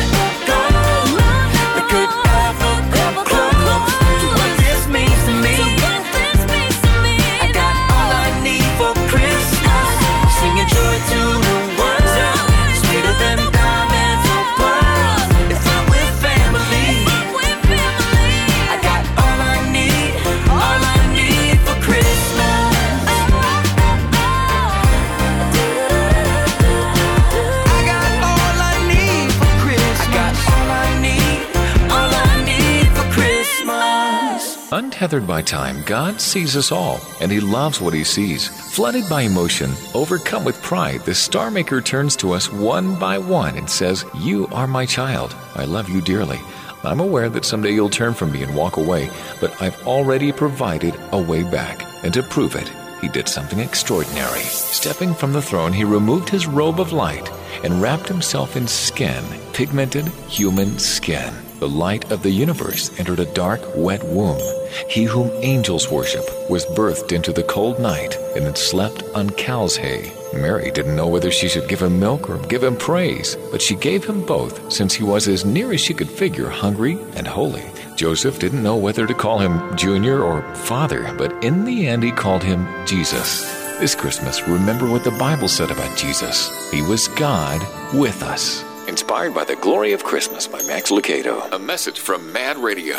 Untethered 34.94 35.26
by 35.26 35.42
time, 35.42 35.82
God 35.86 36.20
sees 36.20 36.56
us 36.56 36.70
all, 36.70 37.00
and 37.20 37.32
He 37.32 37.40
loves 37.40 37.80
what 37.80 37.94
He 37.94 38.04
sees. 38.04 38.46
Flooded 38.76 39.08
by 39.08 39.22
emotion, 39.22 39.72
overcome 39.92 40.44
with 40.44 40.62
pride, 40.62 41.00
the 41.00 41.16
Star 41.16 41.50
Maker 41.50 41.80
turns 41.80 42.14
to 42.14 42.30
us 42.30 42.52
one 42.52 42.96
by 42.96 43.18
one 43.18 43.56
and 43.56 43.68
says, 43.68 44.04
You 44.20 44.46
are 44.52 44.68
my 44.68 44.86
child. 44.86 45.34
I 45.56 45.64
love 45.64 45.88
you 45.88 46.00
dearly. 46.00 46.38
I'm 46.84 47.00
aware 47.00 47.28
that 47.28 47.44
someday 47.44 47.72
you'll 47.72 47.90
turn 47.90 48.14
from 48.14 48.30
me 48.30 48.44
and 48.44 48.54
walk 48.54 48.76
away, 48.76 49.10
but 49.40 49.60
I've 49.60 49.84
already 49.84 50.30
provided 50.30 50.94
a 51.10 51.20
way 51.20 51.42
back. 51.42 51.82
And 52.04 52.14
to 52.14 52.22
prove 52.22 52.54
it, 52.54 52.70
He 53.00 53.08
did 53.08 53.28
something 53.28 53.58
extraordinary. 53.58 54.42
Stepping 54.42 55.12
from 55.12 55.32
the 55.32 55.42
throne, 55.42 55.72
He 55.72 55.82
removed 55.82 56.28
His 56.28 56.46
robe 56.46 56.78
of 56.78 56.92
light 56.92 57.28
and 57.64 57.82
wrapped 57.82 58.06
Himself 58.06 58.54
in 58.54 58.68
skin, 58.68 59.24
pigmented 59.54 60.06
human 60.28 60.78
skin. 60.78 61.34
The 61.58 61.68
light 61.68 62.12
of 62.12 62.22
the 62.22 62.30
universe 62.30 62.96
entered 63.00 63.18
a 63.18 63.32
dark, 63.32 63.60
wet 63.74 64.04
womb. 64.04 64.38
He 64.88 65.04
whom 65.04 65.30
angels 65.42 65.90
worship 65.90 66.24
was 66.50 66.66
birthed 66.66 67.12
into 67.12 67.32
the 67.32 67.42
cold 67.44 67.78
night 67.78 68.16
and 68.36 68.44
had 68.44 68.58
slept 68.58 69.02
on 69.14 69.30
cow's 69.30 69.76
hay. 69.76 70.12
Mary 70.32 70.70
didn't 70.70 70.96
know 70.96 71.06
whether 71.06 71.30
she 71.30 71.48
should 71.48 71.68
give 71.68 71.82
him 71.82 71.98
milk 72.00 72.28
or 72.28 72.38
give 72.48 72.62
him 72.62 72.76
praise, 72.76 73.36
but 73.50 73.62
she 73.62 73.76
gave 73.76 74.04
him 74.04 74.24
both, 74.24 74.72
since 74.72 74.94
he 74.94 75.04
was 75.04 75.28
as 75.28 75.44
near 75.44 75.72
as 75.72 75.80
she 75.80 75.94
could 75.94 76.08
figure 76.08 76.48
hungry 76.48 76.98
and 77.14 77.26
holy. 77.26 77.64
Joseph 77.96 78.38
didn't 78.38 78.62
know 78.62 78.76
whether 78.76 79.06
to 79.06 79.14
call 79.14 79.38
him 79.38 79.76
Junior 79.76 80.22
or 80.22 80.42
Father, 80.54 81.14
but 81.16 81.32
in 81.44 81.64
the 81.64 81.86
end 81.86 82.02
he 82.02 82.10
called 82.10 82.42
him 82.42 82.66
Jesus. 82.86 83.44
This 83.78 83.94
Christmas, 83.94 84.46
remember 84.48 84.88
what 84.90 85.04
the 85.04 85.10
Bible 85.12 85.48
said 85.48 85.70
about 85.70 85.96
Jesus. 85.96 86.70
He 86.70 86.82
was 86.82 87.08
God 87.08 87.60
with 87.94 88.22
us. 88.22 88.64
Inspired 88.88 89.34
by 89.34 89.44
the 89.44 89.56
glory 89.56 89.92
of 89.92 90.04
Christmas 90.04 90.46
by 90.46 90.62
Max 90.66 90.90
Lucado. 90.90 91.50
A 91.52 91.58
message 91.58 91.98
from 91.98 92.32
Mad 92.32 92.56
Radio. 92.58 92.96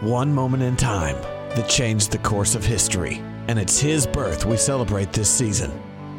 One 0.00 0.34
moment 0.34 0.62
in 0.64 0.76
time 0.76 1.14
that 1.54 1.68
changed 1.68 2.10
the 2.10 2.18
course 2.18 2.56
of 2.56 2.64
history, 2.64 3.22
and 3.46 3.60
it's 3.60 3.78
his 3.78 4.08
birth 4.08 4.44
we 4.44 4.56
celebrate 4.56 5.12
this 5.12 5.30
season. 5.30 5.70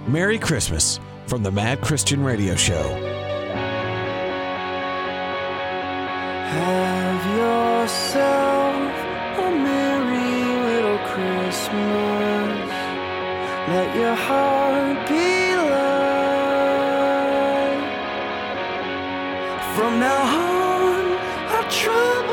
Merry 0.07 0.39
Christmas 0.39 0.99
from 1.27 1.43
the 1.43 1.51
Mad 1.51 1.81
Christian 1.81 2.23
Radio 2.23 2.55
Show. 2.55 2.83
Have 6.47 7.25
yourself 7.37 8.75
a 9.39 9.51
merry 9.51 10.45
little 10.71 10.99
Christmas. 11.09 12.71
Let 13.67 13.93
your 13.95 14.15
heart 14.15 15.07
be 15.09 15.53
light. 15.53 16.15
From 19.75 19.99
now 19.99 20.23
on, 20.23 21.17
our 21.55 21.69
troubles 21.69 22.24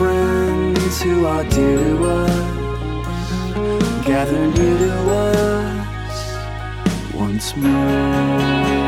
friends 0.00 1.02
who 1.02 1.26
are 1.26 1.44
dear 1.44 1.76
to 1.76 2.04
us 2.04 2.56
gather 4.06 4.46
near 4.46 4.78
to 4.78 4.92
us 5.10 6.18
once 7.12 7.54
more. 7.54 8.79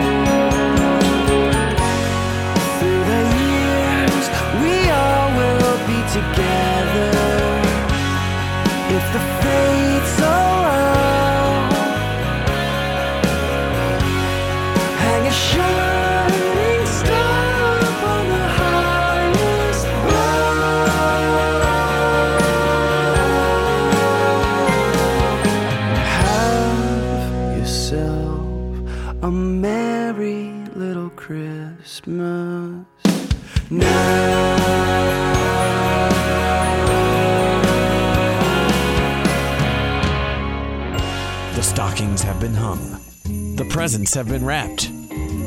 Presents 43.82 44.14
have 44.14 44.28
been 44.28 44.44
wrapped. 44.44 44.92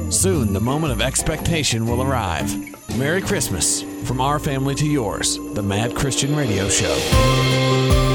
Soon, 0.10 0.52
the 0.52 0.60
moment 0.60 0.92
of 0.92 1.00
expectation 1.00 1.88
will 1.88 2.02
arrive. 2.04 2.54
Merry 2.98 3.22
Christmas 3.22 3.82
from 4.04 4.20
our 4.20 4.40
family 4.40 4.76
to 4.76 4.86
yours, 4.86 5.38
the 5.54 5.64
Mad 5.64 5.96
Christian 5.96 6.36
Radio 6.36 6.68
Show. 6.68 8.15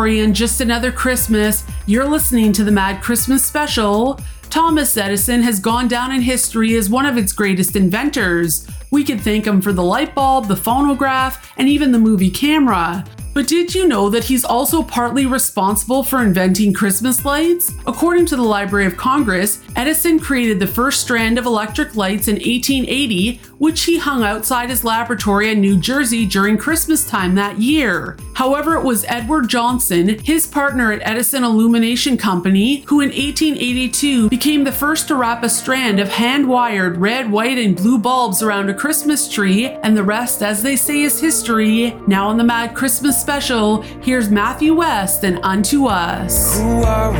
Just 0.00 0.62
another 0.62 0.90
Christmas. 0.90 1.62
You're 1.84 2.08
listening 2.08 2.54
to 2.54 2.64
the 2.64 2.70
Mad 2.70 3.02
Christmas 3.02 3.44
Special. 3.44 4.18
Thomas 4.48 4.96
Edison 4.96 5.42
has 5.42 5.60
gone 5.60 5.88
down 5.88 6.10
in 6.10 6.22
history 6.22 6.74
as 6.76 6.88
one 6.88 7.04
of 7.04 7.18
its 7.18 7.34
greatest 7.34 7.76
inventors. 7.76 8.66
We 8.90 9.04
could 9.04 9.20
thank 9.20 9.46
him 9.46 9.60
for 9.60 9.74
the 9.74 9.82
light 9.82 10.14
bulb, 10.14 10.48
the 10.48 10.56
phonograph, 10.56 11.52
and 11.58 11.68
even 11.68 11.92
the 11.92 11.98
movie 11.98 12.30
camera. 12.30 13.04
But 13.34 13.46
did 13.46 13.74
you 13.74 13.86
know 13.86 14.08
that 14.08 14.24
he's 14.24 14.44
also 14.44 14.82
partly 14.82 15.26
responsible 15.26 16.02
for 16.02 16.22
inventing 16.22 16.72
Christmas 16.72 17.24
lights? 17.24 17.70
According 17.86 18.24
to 18.26 18.36
the 18.36 18.42
Library 18.42 18.86
of 18.86 18.96
Congress, 18.96 19.62
Edison 19.76 20.18
created 20.18 20.58
the 20.58 20.66
first 20.66 21.02
strand 21.02 21.38
of 21.38 21.44
electric 21.44 21.94
lights 21.94 22.26
in 22.26 22.36
1880, 22.36 23.38
which 23.60 23.82
he 23.82 23.98
hung 23.98 24.24
outside 24.24 24.70
his 24.70 24.84
laboratory 24.84 25.50
in 25.50 25.60
New 25.60 25.78
Jersey 25.78 26.24
during 26.24 26.56
Christmas 26.56 27.06
time 27.06 27.34
that 27.34 27.60
year. 27.60 28.16
However, 28.32 28.74
it 28.74 28.84
was 28.84 29.04
Edward 29.04 29.48
Johnson, 29.50 30.18
his 30.20 30.46
partner 30.46 30.92
at 30.92 31.06
Edison 31.06 31.44
Illumination 31.44 32.16
Company, 32.16 32.80
who 32.86 33.02
in 33.02 33.10
1882 33.10 34.30
became 34.30 34.64
the 34.64 34.72
first 34.72 35.08
to 35.08 35.14
wrap 35.14 35.44
a 35.44 35.48
strand 35.50 36.00
of 36.00 36.08
hand 36.08 36.48
wired 36.48 36.96
red, 36.96 37.30
white, 37.30 37.58
and 37.58 37.76
blue 37.76 37.98
bulbs 37.98 38.42
around 38.42 38.70
a 38.70 38.74
Christmas 38.74 39.30
tree, 39.30 39.66
and 39.66 39.94
the 39.94 40.02
rest, 40.02 40.42
as 40.42 40.62
they 40.62 40.74
say, 40.74 41.02
is 41.02 41.20
history. 41.20 41.94
Now 42.06 42.28
on 42.28 42.38
the 42.38 42.44
Mad 42.44 42.74
Christmas 42.74 43.20
special, 43.20 43.82
here's 44.00 44.30
Matthew 44.30 44.72
West 44.72 45.22
and 45.22 45.38
Unto 45.42 45.84
Us. 45.84 46.58
Who 46.58 46.82
are 46.82 47.12
we 47.12 47.18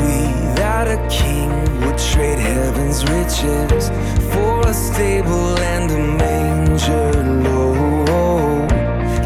that 0.57 0.89
a 0.89 1.15
king 1.15 1.60
trade 2.09 2.39
heaven's 2.39 3.05
riches 3.11 3.91
for 4.33 4.67
a 4.67 4.73
stable 4.73 5.59
and 5.59 5.91
a 5.91 5.99
manger 5.99 7.13
low? 7.45 8.67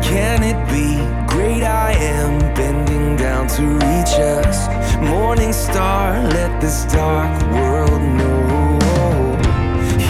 Can 0.02 0.42
it 0.42 0.58
be 0.68 0.96
great 1.32 1.62
I 1.62 1.92
am 1.92 2.38
bending 2.54 3.16
down 3.16 3.46
to 3.56 3.62
reach 3.62 4.14
us? 4.18 4.66
Morning 5.00 5.52
star, 5.52 6.20
let 6.24 6.60
this 6.60 6.84
dark 6.86 7.40
world 7.52 8.02
know. 8.18 8.78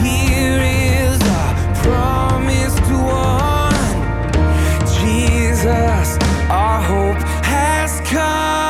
Here 0.02 0.60
is 0.62 1.20
our 1.38 1.54
promised 1.84 2.80
one. 3.20 3.92
Jesus, 4.98 6.16
our 6.48 6.80
hope 6.80 7.22
has 7.44 8.00
come 8.10 8.63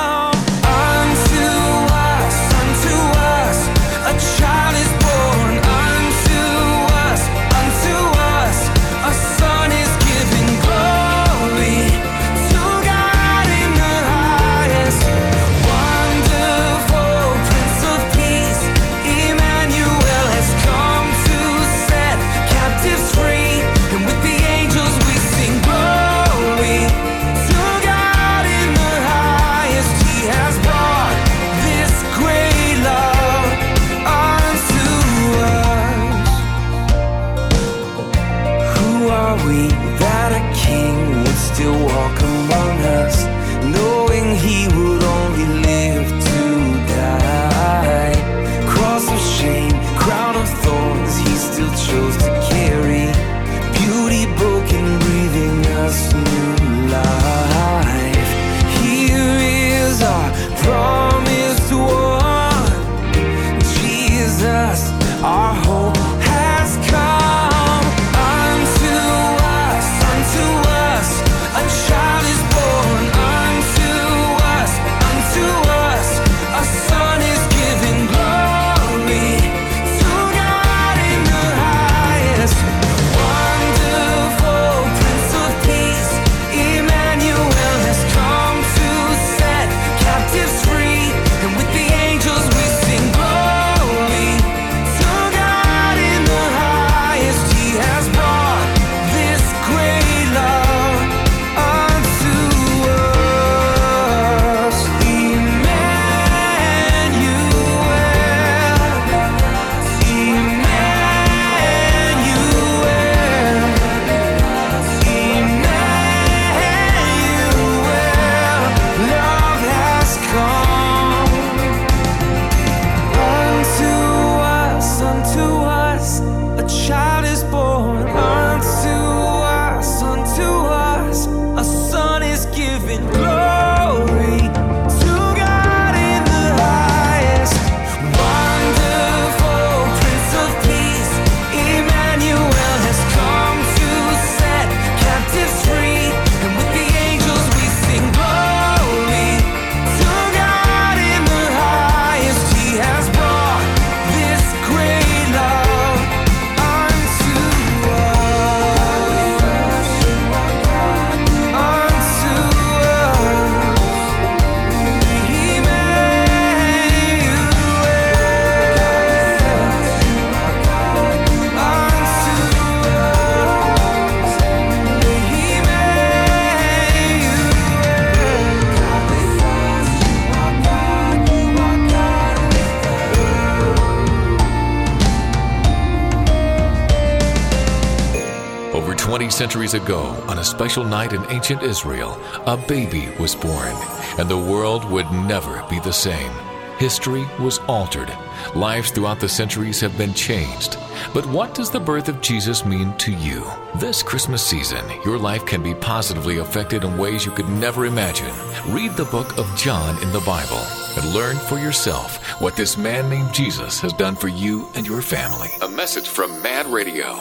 centuries 189.45 189.75
ago, 189.75 190.05
on 190.27 190.39
a 190.39 190.43
special 190.45 190.83
night 190.83 191.13
in 191.13 191.23
ancient 191.31 191.63
Israel, 191.63 192.19
a 192.47 192.57
baby 192.57 193.11
was 193.21 193.35
born, 193.35 193.77
and 194.19 194.27
the 194.27 194.39
world 194.53 194.91
would 194.91 195.05
never 195.13 195.63
be 195.69 195.79
the 195.81 195.93
same. 195.93 196.33
History 196.79 197.27
was 197.39 197.59
altered. 197.69 198.11
Lives 198.55 198.91
throughout 198.91 199.21
the 199.21 199.29
centuries 199.29 199.83
have 199.83 199.99
been 199.99 200.15
changed. 200.15 200.79
But 201.13 201.27
what 201.27 201.53
does 201.53 201.71
the 201.71 201.79
birth 201.79 202.09
of 202.09 202.23
Jesus 202.23 202.65
mean 202.65 202.97
to 202.97 203.13
you? 203.13 203.45
This 203.77 204.03
Christmas 204.03 204.43
season, 204.43 204.83
your 205.05 205.19
life 205.19 205.45
can 205.45 205.63
be 205.63 205.75
positively 205.75 206.39
affected 206.39 206.83
in 206.83 206.97
ways 206.97 207.27
you 207.27 207.33
could 207.33 207.51
never 207.51 207.85
imagine. 207.85 208.35
Read 208.69 208.93
the 208.93 209.11
book 209.17 209.37
of 209.37 209.55
John 209.59 210.03
in 210.03 210.11
the 210.11 210.21
Bible 210.21 210.65
and 210.97 211.13
learn 211.13 211.37
for 211.37 211.59
yourself 211.59 212.17
what 212.41 212.57
this 212.57 212.79
man 212.79 213.11
named 213.11 213.35
Jesus 213.35 213.79
has 213.81 213.93
done 213.93 214.17
for 214.17 214.29
you 214.29 214.71
and 214.75 214.87
your 214.87 215.03
family. 215.03 215.51
A 215.61 215.69
message 215.69 216.09
from 216.09 216.31
Mad 216.41 216.65
Radio. 216.65 217.15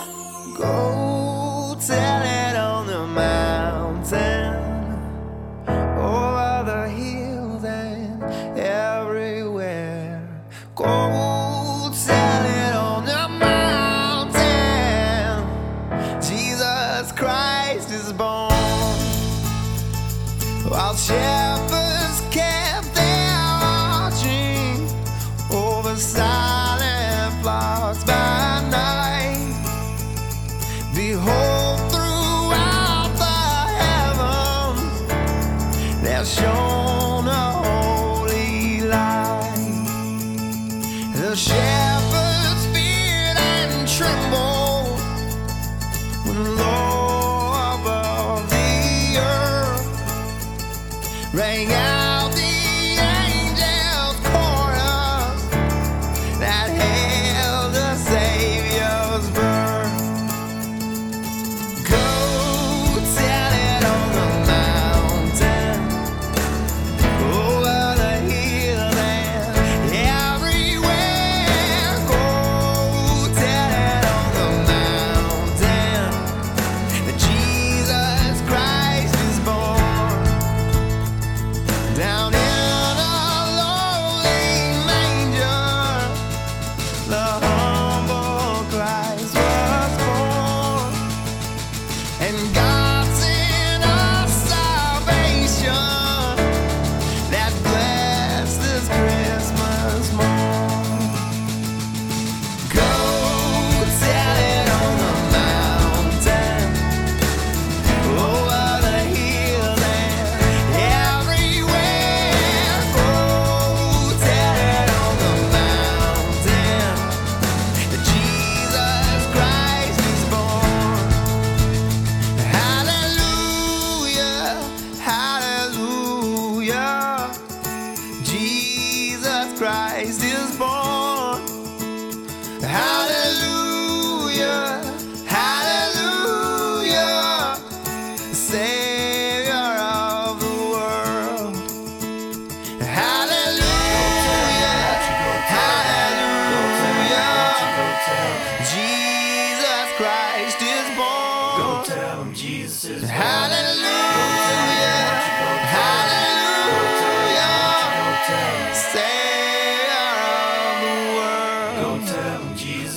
Go 0.55 0.92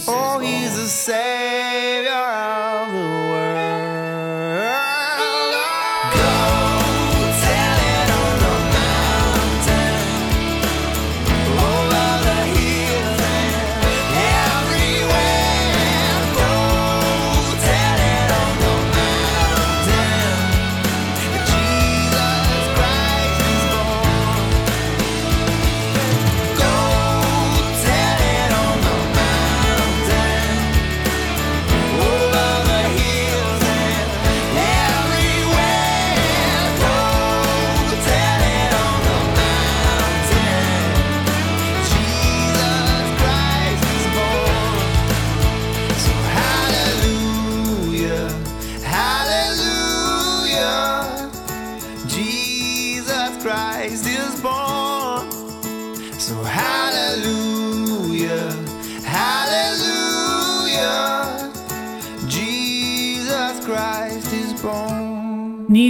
Oh, 0.09 0.39
he's 0.41 0.77
the 0.77 0.89
same. 0.89 1.76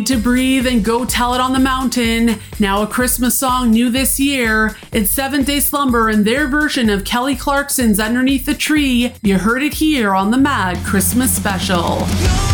To 0.07 0.17
Breathe 0.17 0.69
and 0.69 0.85
Go 0.85 1.05
Tell 1.05 1.35
It 1.35 1.41
on 1.41 1.53
the 1.53 1.59
Mountain, 1.59 2.39
now 2.61 2.81
a 2.81 2.87
Christmas 2.87 3.37
song 3.37 3.73
new 3.73 3.91
this 3.91 4.21
year. 4.21 4.77
It's 4.93 5.11
Seventh 5.11 5.49
Day 5.49 5.59
Slumber 5.59 6.09
and 6.09 6.25
their 6.25 6.47
version 6.47 6.89
of 6.91 7.05
Kelly 7.05 7.35
Clarkson's 7.35 7.99
Underneath 7.99 8.47
the 8.47 8.55
Tree. 8.55 9.13
You 9.23 9.39
heard 9.39 9.65
it 9.65 9.75
here 9.75 10.15
on 10.15 10.31
the 10.31 10.39
Mad 10.39 10.77
Christmas 10.87 11.35
Special. 11.35 11.99
No! 11.99 12.46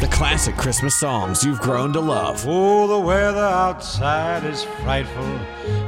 the 0.00 0.08
classic 0.08 0.56
Christmas 0.56 0.98
songs 0.98 1.44
you've 1.44 1.60
grown 1.60 1.92
to 1.92 2.00
love. 2.00 2.42
Oh, 2.48 2.86
the 2.86 2.98
weather 2.98 3.38
outside 3.38 4.44
is 4.44 4.64
frightful, 4.82 5.38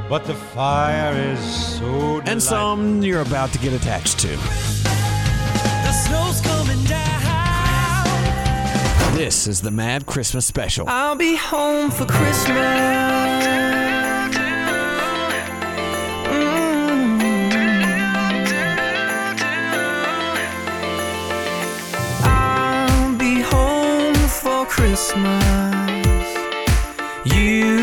but 0.07 0.23
the 0.25 0.35
fire 0.35 1.13
is 1.15 1.39
so 1.39 1.81
delightful. 1.81 2.31
And 2.31 2.43
some 2.43 3.01
you're 3.01 3.21
about 3.21 3.51
to 3.53 3.57
get 3.59 3.73
attached 3.73 4.19
to. 4.19 4.27
The 4.27 5.91
snow's 5.91 6.41
coming 6.41 6.83
down. 6.85 7.03
This 9.15 9.47
is 9.47 9.61
the 9.61 9.71
Mad 9.71 10.05
Christmas 10.05 10.45
Special. 10.45 10.87
I'll 10.87 11.15
be 11.15 11.35
home 11.35 11.89
for 11.89 12.05
Christmas. 12.05 13.62
Christmas. 24.93 26.37
You 27.25 27.82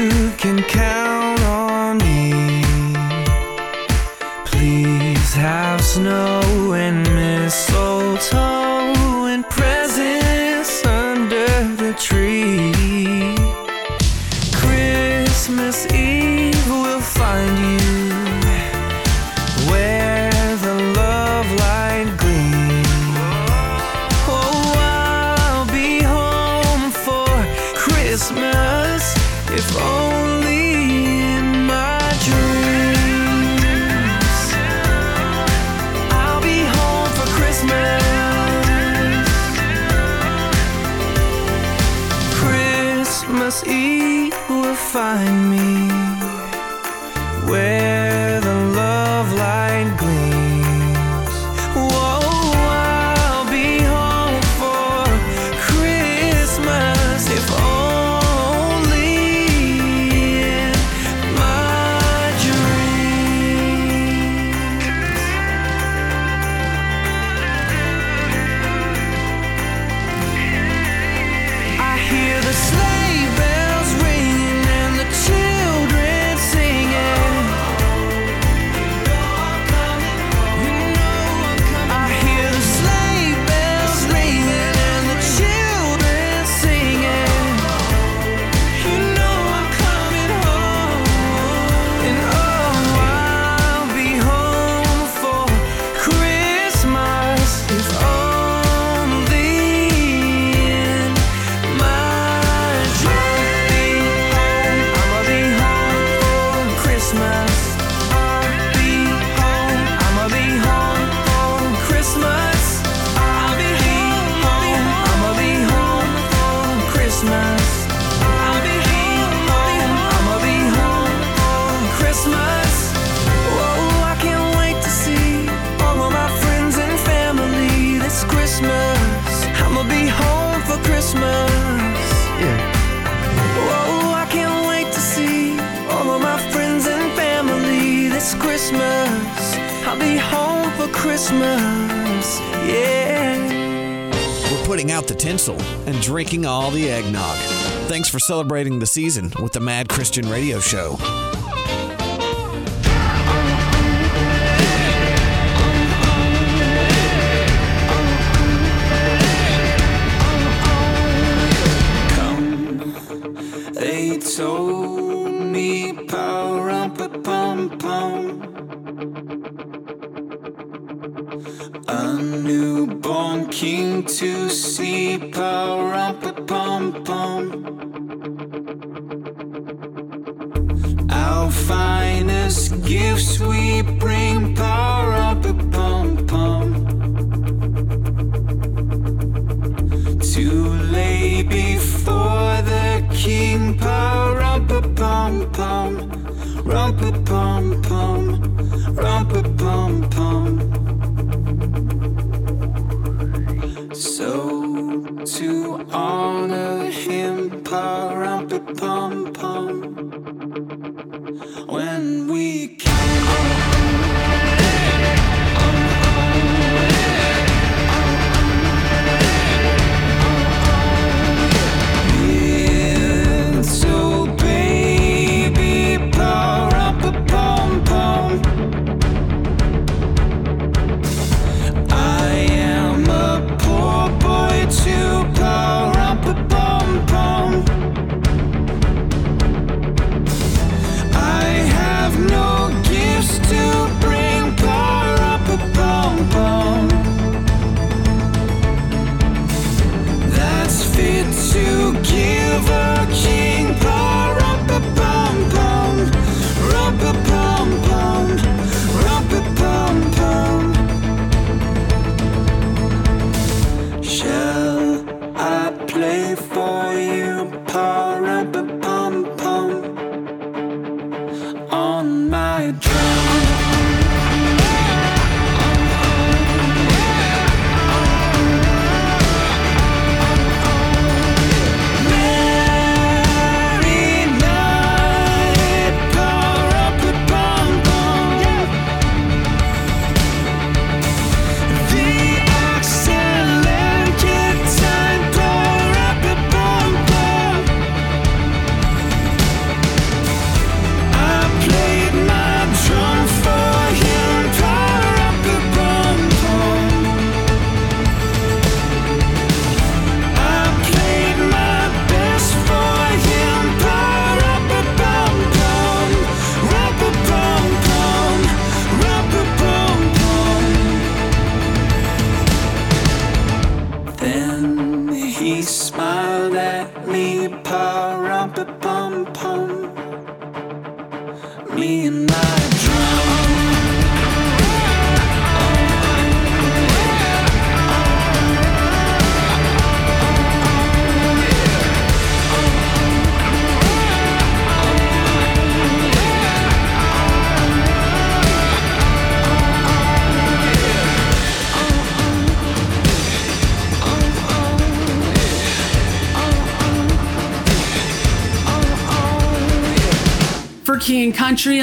celebrating 148.31 148.79
the 148.79 148.87
season 148.87 149.33
with 149.43 149.53
the 149.53 149.59
Mad 149.59 149.89
Christian 149.89 150.31
Radio 150.31 150.61
Show. 150.61 151.40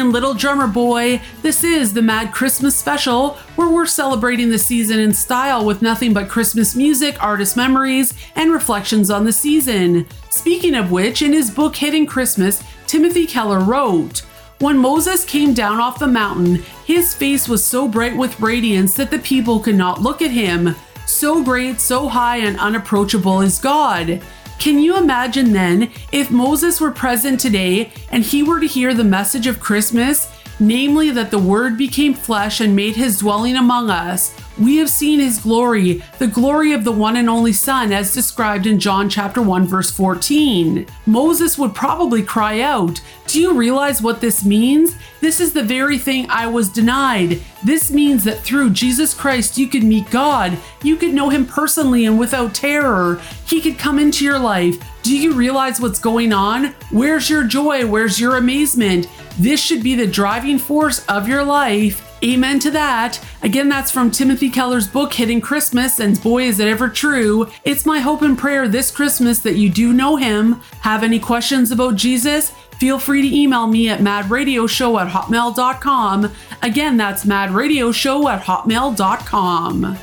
And 0.07 0.13
Little 0.13 0.33
Drummer 0.33 0.67
Boy, 0.67 1.19
this 1.41 1.65
is 1.65 1.93
the 1.93 2.01
Mad 2.01 2.31
Christmas 2.31 2.77
Special, 2.77 3.31
where 3.57 3.67
we're 3.67 3.85
celebrating 3.85 4.49
the 4.49 4.57
season 4.57 4.99
in 4.99 5.11
style 5.11 5.65
with 5.65 5.81
nothing 5.81 6.13
but 6.13 6.29
Christmas 6.29 6.77
music, 6.77 7.21
artist 7.21 7.57
memories, 7.57 8.13
and 8.37 8.49
reflections 8.49 9.11
on 9.11 9.25
the 9.25 9.33
season. 9.33 10.07
Speaking 10.29 10.75
of 10.75 10.91
which, 10.91 11.21
in 11.21 11.33
his 11.33 11.51
book 11.51 11.75
Hidden 11.75 12.05
Christmas, 12.05 12.63
Timothy 12.85 13.27
Keller 13.27 13.59
wrote, 13.59 14.19
when 14.59 14.77
Moses 14.77 15.25
came 15.25 15.53
down 15.53 15.81
off 15.81 15.99
the 15.99 16.07
mountain, 16.07 16.63
his 16.85 17.13
face 17.13 17.49
was 17.49 17.61
so 17.61 17.85
bright 17.85 18.15
with 18.15 18.39
radiance 18.39 18.93
that 18.93 19.11
the 19.11 19.19
people 19.19 19.59
could 19.59 19.75
not 19.75 20.01
look 20.01 20.21
at 20.21 20.31
him. 20.31 20.73
So 21.05 21.43
great, 21.43 21.81
so 21.81 22.07
high, 22.07 22.37
and 22.37 22.57
unapproachable 22.57 23.41
is 23.41 23.59
God. 23.59 24.21
Can 24.59 24.79
you 24.79 24.97
imagine 24.97 25.53
then 25.53 25.91
if 26.11 26.31
Moses 26.31 26.81
were 26.81 26.91
present 26.91 27.39
today 27.39 27.91
and 28.11 28.23
he 28.23 28.41
were 28.41 28.59
to 28.59 28.67
hear 28.67 28.93
the 28.93 29.03
message 29.03 29.45
of 29.45 29.59
Christmas, 29.59 30.31
namely 30.59 31.11
that 31.11 31.29
the 31.29 31.39
Word 31.39 31.77
became 31.77 32.13
flesh 32.13 32.59
and 32.59 32.75
made 32.75 32.95
his 32.95 33.19
dwelling 33.19 33.55
among 33.55 33.89
us? 33.89 34.33
We 34.59 34.77
have 34.77 34.89
seen 34.89 35.19
his 35.19 35.39
glory, 35.39 36.03
the 36.17 36.27
glory 36.27 36.73
of 36.73 36.83
the 36.83 36.91
one 36.91 37.15
and 37.17 37.29
only 37.29 37.53
Son, 37.53 37.91
as 37.91 38.13
described 38.13 38.65
in 38.65 38.79
John 38.79 39.07
chapter 39.07 39.39
1, 39.39 39.67
verse 39.67 39.91
14. 39.91 40.87
Moses 41.05 41.59
would 41.59 41.75
probably 41.75 42.23
cry 42.23 42.61
out, 42.61 42.99
Do 43.27 43.39
you 43.39 43.53
realize 43.53 44.01
what 44.01 44.19
this 44.19 44.43
means? 44.43 44.95
This 45.21 45.39
is 45.39 45.53
the 45.53 45.63
very 45.63 45.99
thing 45.99 46.25
I 46.29 46.47
was 46.47 46.69
denied. 46.69 47.39
This 47.63 47.91
means 47.91 48.23
that 48.23 48.39
through 48.39 48.71
Jesus 48.71 49.13
Christ, 49.13 49.59
you 49.59 49.67
could 49.67 49.83
meet 49.83 50.09
God. 50.09 50.57
You 50.81 50.95
could 50.95 51.13
know 51.13 51.29
him 51.29 51.45
personally 51.45 52.05
and 52.05 52.17
without 52.17 52.55
terror. 52.55 53.21
He 53.45 53.61
could 53.61 53.77
come 53.77 53.99
into 53.99 54.25
your 54.25 54.39
life. 54.39 54.83
Do 55.03 55.15
you 55.15 55.33
realize 55.33 55.79
what's 55.79 55.99
going 55.99 56.33
on? 56.33 56.73
Where's 56.91 57.29
your 57.29 57.43
joy? 57.43 57.85
Where's 57.85 58.19
your 58.19 58.37
amazement? 58.37 59.07
This 59.37 59.61
should 59.61 59.83
be 59.83 59.93
the 59.93 60.07
driving 60.07 60.57
force 60.57 61.05
of 61.05 61.27
your 61.27 61.43
life. 61.43 62.06
Amen 62.23 62.59
to 62.59 62.71
that. 62.71 63.23
Again, 63.43 63.69
that's 63.69 63.91
from 63.91 64.09
Timothy 64.09 64.49
Keller's 64.49 64.87
book, 64.87 65.13
Hidden 65.13 65.41
Christmas, 65.41 65.99
and 65.99 66.21
boy, 66.21 66.43
is 66.43 66.59
it 66.59 66.67
ever 66.67 66.89
true. 66.89 67.49
It's 67.63 67.85
my 67.85 67.99
hope 67.99 68.23
and 68.23 68.37
prayer 68.37 68.67
this 68.67 68.89
Christmas 68.89 69.39
that 69.39 69.55
you 69.55 69.69
do 69.69 69.93
know 69.93 70.15
him. 70.15 70.61
Have 70.81 71.03
any 71.03 71.19
questions 71.19 71.71
about 71.71 71.95
Jesus? 71.95 72.51
Feel 72.79 72.99
free 72.99 73.21
to 73.21 73.35
email 73.35 73.67
me 73.67 73.89
at 73.89 73.99
madradioshow 73.99 75.01
at 75.01 75.11
hotmail.com. 75.11 76.31
Again, 76.61 76.97
that's 76.97 77.25
madradioshow 77.25 78.31
at 78.31 78.43
hotmail.com. 78.43 79.97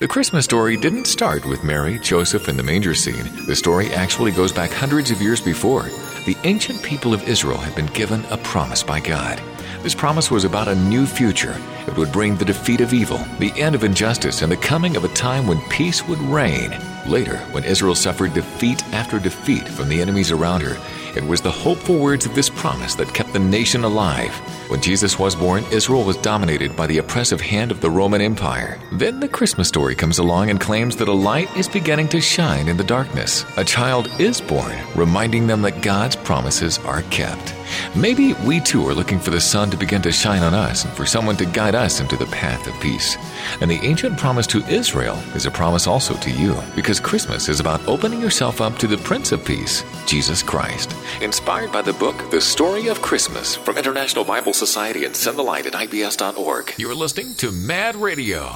The 0.00 0.08
Christmas 0.08 0.46
story 0.46 0.76
didn't 0.76 1.04
start 1.04 1.44
with 1.44 1.62
Mary, 1.62 1.98
Joseph, 1.98 2.48
and 2.48 2.58
the 2.58 2.62
manger 2.62 2.94
scene. 2.94 3.28
The 3.46 3.54
story 3.54 3.92
actually 3.92 4.30
goes 4.32 4.50
back 4.50 4.70
hundreds 4.70 5.10
of 5.10 5.20
years 5.20 5.40
before. 5.40 5.90
The 6.24 6.36
ancient 6.44 6.82
people 6.82 7.12
of 7.12 7.28
Israel 7.28 7.58
had 7.58 7.74
been 7.74 7.86
given 7.86 8.24
a 8.30 8.38
promise 8.38 8.82
by 8.82 9.00
God. 9.00 9.42
This 9.82 9.94
promise 9.94 10.30
was 10.30 10.44
about 10.44 10.68
a 10.68 10.74
new 10.74 11.06
future. 11.06 11.56
It 11.86 11.96
would 11.96 12.12
bring 12.12 12.36
the 12.36 12.44
defeat 12.44 12.82
of 12.82 12.92
evil, 12.92 13.16
the 13.38 13.52
end 13.58 13.74
of 13.74 13.82
injustice, 13.82 14.42
and 14.42 14.52
the 14.52 14.56
coming 14.58 14.94
of 14.94 15.04
a 15.04 15.08
time 15.08 15.46
when 15.46 15.58
peace 15.70 16.06
would 16.06 16.18
reign. 16.18 16.78
Later, 17.06 17.38
when 17.52 17.64
Israel 17.64 17.94
suffered 17.94 18.34
defeat 18.34 18.84
after 18.92 19.18
defeat 19.18 19.66
from 19.66 19.88
the 19.88 20.02
enemies 20.02 20.30
around 20.30 20.60
her, 20.60 20.76
it 21.16 21.24
was 21.24 21.40
the 21.40 21.50
hopeful 21.50 21.98
words 21.98 22.26
of 22.26 22.34
this 22.34 22.50
promise 22.50 22.94
that 22.96 23.14
kept 23.14 23.32
the 23.32 23.38
nation 23.38 23.82
alive. 23.84 24.30
When 24.68 24.82
Jesus 24.82 25.18
was 25.18 25.34
born, 25.34 25.64
Israel 25.72 26.04
was 26.04 26.18
dominated 26.18 26.76
by 26.76 26.86
the 26.86 26.98
oppressive 26.98 27.40
hand 27.40 27.70
of 27.70 27.80
the 27.80 27.90
Roman 27.90 28.20
Empire. 28.20 28.78
Then 28.92 29.18
the 29.18 29.28
Christmas 29.28 29.68
story 29.68 29.94
comes 29.94 30.18
along 30.18 30.50
and 30.50 30.60
claims 30.60 30.94
that 30.96 31.08
a 31.08 31.12
light 31.12 31.56
is 31.56 31.68
beginning 31.68 32.08
to 32.08 32.20
shine 32.20 32.68
in 32.68 32.76
the 32.76 32.84
darkness. 32.84 33.46
A 33.56 33.64
child 33.64 34.10
is 34.20 34.42
born, 34.42 34.76
reminding 34.94 35.46
them 35.46 35.62
that 35.62 35.82
God's 35.82 36.16
promises 36.16 36.78
are 36.80 37.02
kept. 37.04 37.54
Maybe 37.94 38.34
we 38.44 38.60
too 38.60 38.86
are 38.88 38.94
looking 38.94 39.18
for 39.18 39.30
the 39.30 39.40
sun 39.40 39.70
to 39.70 39.76
begin 39.76 40.02
to 40.02 40.12
shine 40.12 40.42
on 40.42 40.54
us 40.54 40.84
and 40.84 40.92
for 40.94 41.06
someone 41.06 41.36
to 41.36 41.46
guide 41.46 41.74
us 41.74 42.00
into 42.00 42.16
the 42.16 42.26
path 42.26 42.66
of 42.66 42.80
peace. 42.80 43.16
And 43.60 43.70
the 43.70 43.84
ancient 43.84 44.18
promise 44.18 44.46
to 44.48 44.64
Israel 44.66 45.16
is 45.34 45.46
a 45.46 45.50
promise 45.50 45.86
also 45.86 46.14
to 46.14 46.30
you, 46.30 46.56
because 46.74 47.00
Christmas 47.00 47.48
is 47.48 47.60
about 47.60 47.86
opening 47.86 48.20
yourself 48.20 48.60
up 48.60 48.76
to 48.78 48.86
the 48.86 48.98
Prince 48.98 49.32
of 49.32 49.44
Peace, 49.44 49.84
Jesus 50.06 50.42
Christ. 50.42 50.94
Inspired 51.20 51.72
by 51.72 51.82
the 51.82 51.92
book 51.94 52.30
The 52.30 52.40
Story 52.40 52.88
of 52.88 53.02
Christmas 53.02 53.56
from 53.56 53.78
International 53.78 54.24
Bible 54.24 54.52
Society 54.52 55.04
and 55.04 55.14
send 55.14 55.38
the 55.38 55.42
light 55.42 55.66
at 55.66 55.72
ibs.org. 55.72 56.74
You're 56.78 56.94
listening 56.94 57.34
to 57.34 57.50
Mad 57.52 57.96
Radio. 57.96 58.46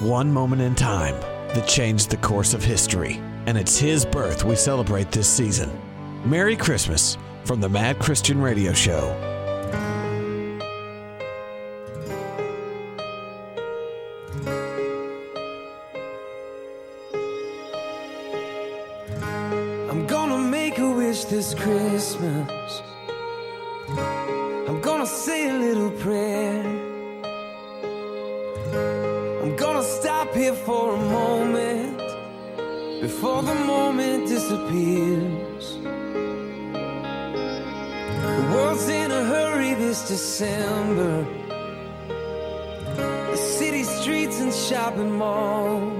One 0.00 0.32
moment 0.32 0.62
in 0.62 0.74
time 0.74 1.20
that 1.54 1.66
changed 1.66 2.10
the 2.10 2.16
course 2.18 2.54
of 2.54 2.64
history, 2.64 3.20
and 3.46 3.58
it's 3.58 3.78
his 3.78 4.04
birth 4.04 4.44
we 4.44 4.54
celebrate 4.54 5.10
this 5.10 5.28
season. 5.28 5.70
Merry 6.24 6.56
Christmas 6.56 7.16
from 7.44 7.60
the 7.60 7.68
Mad 7.68 7.98
Christian 7.98 8.40
Radio 8.40 8.72
Show. 8.72 9.16
I'm 19.90 20.06
gonna 20.06 20.38
make 20.38 20.78
a 20.78 20.90
wish 20.92 21.24
this 21.24 21.54
Christmas. 21.54 22.82
I'm 24.68 24.80
gonna 24.80 25.06
say 25.06 25.50
a 25.50 25.54
little 25.58 25.90
prayer. 25.90 26.64
I'm 29.42 29.56
gonna 29.56 29.82
stop 29.82 30.32
here 30.34 30.54
for 30.54 30.94
a 30.94 30.98
moment 30.98 31.98
before 33.00 33.42
the 33.42 33.54
moment 33.54 34.28
disappears. 34.28 35.49
The 38.40 38.46
world's 38.54 38.88
in 38.88 39.10
a 39.10 39.22
hurry 39.24 39.74
this 39.74 40.00
December. 40.08 41.26
The 43.32 43.36
city 43.36 43.82
streets 43.82 44.40
and 44.40 44.50
shopping 44.50 45.12
malls. 45.12 45.92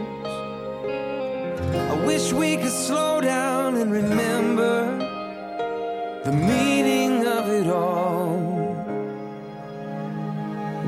I 1.92 2.02
wish 2.06 2.32
we 2.32 2.56
could 2.56 2.72
slow 2.88 3.20
down 3.20 3.76
and 3.76 3.92
remember 3.92 4.74
the 6.24 6.32
meaning 6.32 7.26
of 7.26 7.44
it 7.58 7.66
all. 7.66 8.38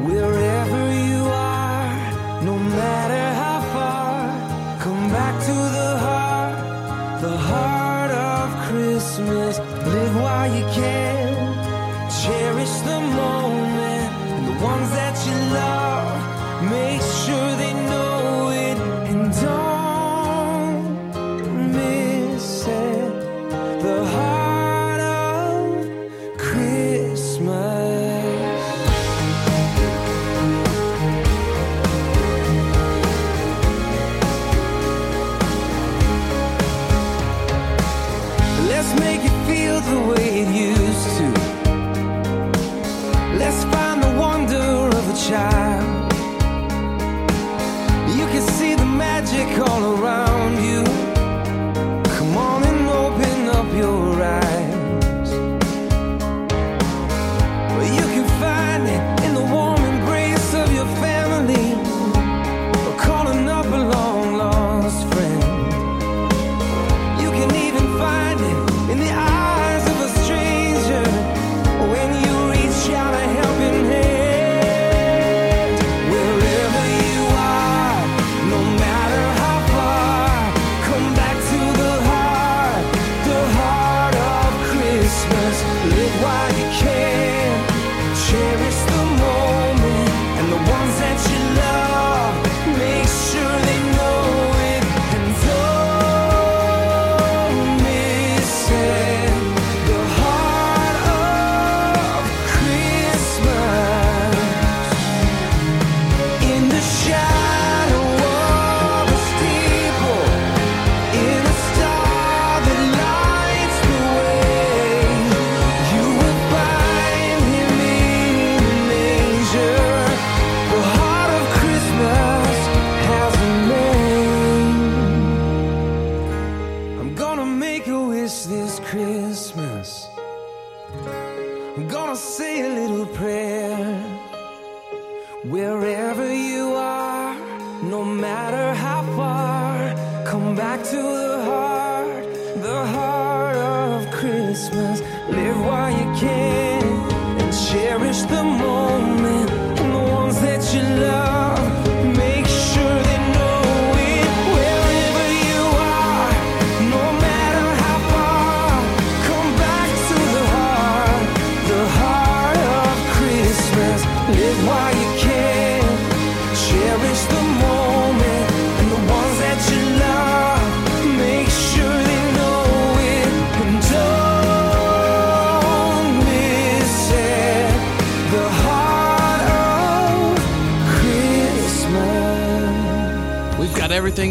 Wherever 0.08 0.82
you 1.06 1.22
are, 1.26 2.42
no 2.48 2.56
matter 2.80 3.24
how 3.42 3.58
far, 3.74 4.78
come 4.84 5.04
back 5.10 5.34
to 5.48 5.56
the 5.78 5.90
heart, 6.06 7.20
the 7.20 7.36
heart 7.36 8.10
of 8.10 8.46
Christmas. 8.68 9.58
Live 9.94 10.14
while 10.22 10.48
you 10.56 10.64
can, 10.72 11.11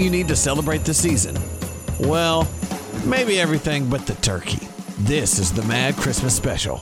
you 0.01 0.09
need 0.09 0.27
to 0.27 0.35
celebrate 0.35 0.83
the 0.83 0.93
season? 0.93 1.38
Well, 1.99 2.47
maybe 3.05 3.39
everything 3.39 3.89
but 3.89 4.07
the 4.07 4.15
turkey. 4.15 4.67
This 4.99 5.39
is 5.39 5.53
the 5.53 5.63
Mad 5.63 5.95
Christmas 5.95 6.35
Special. 6.35 6.81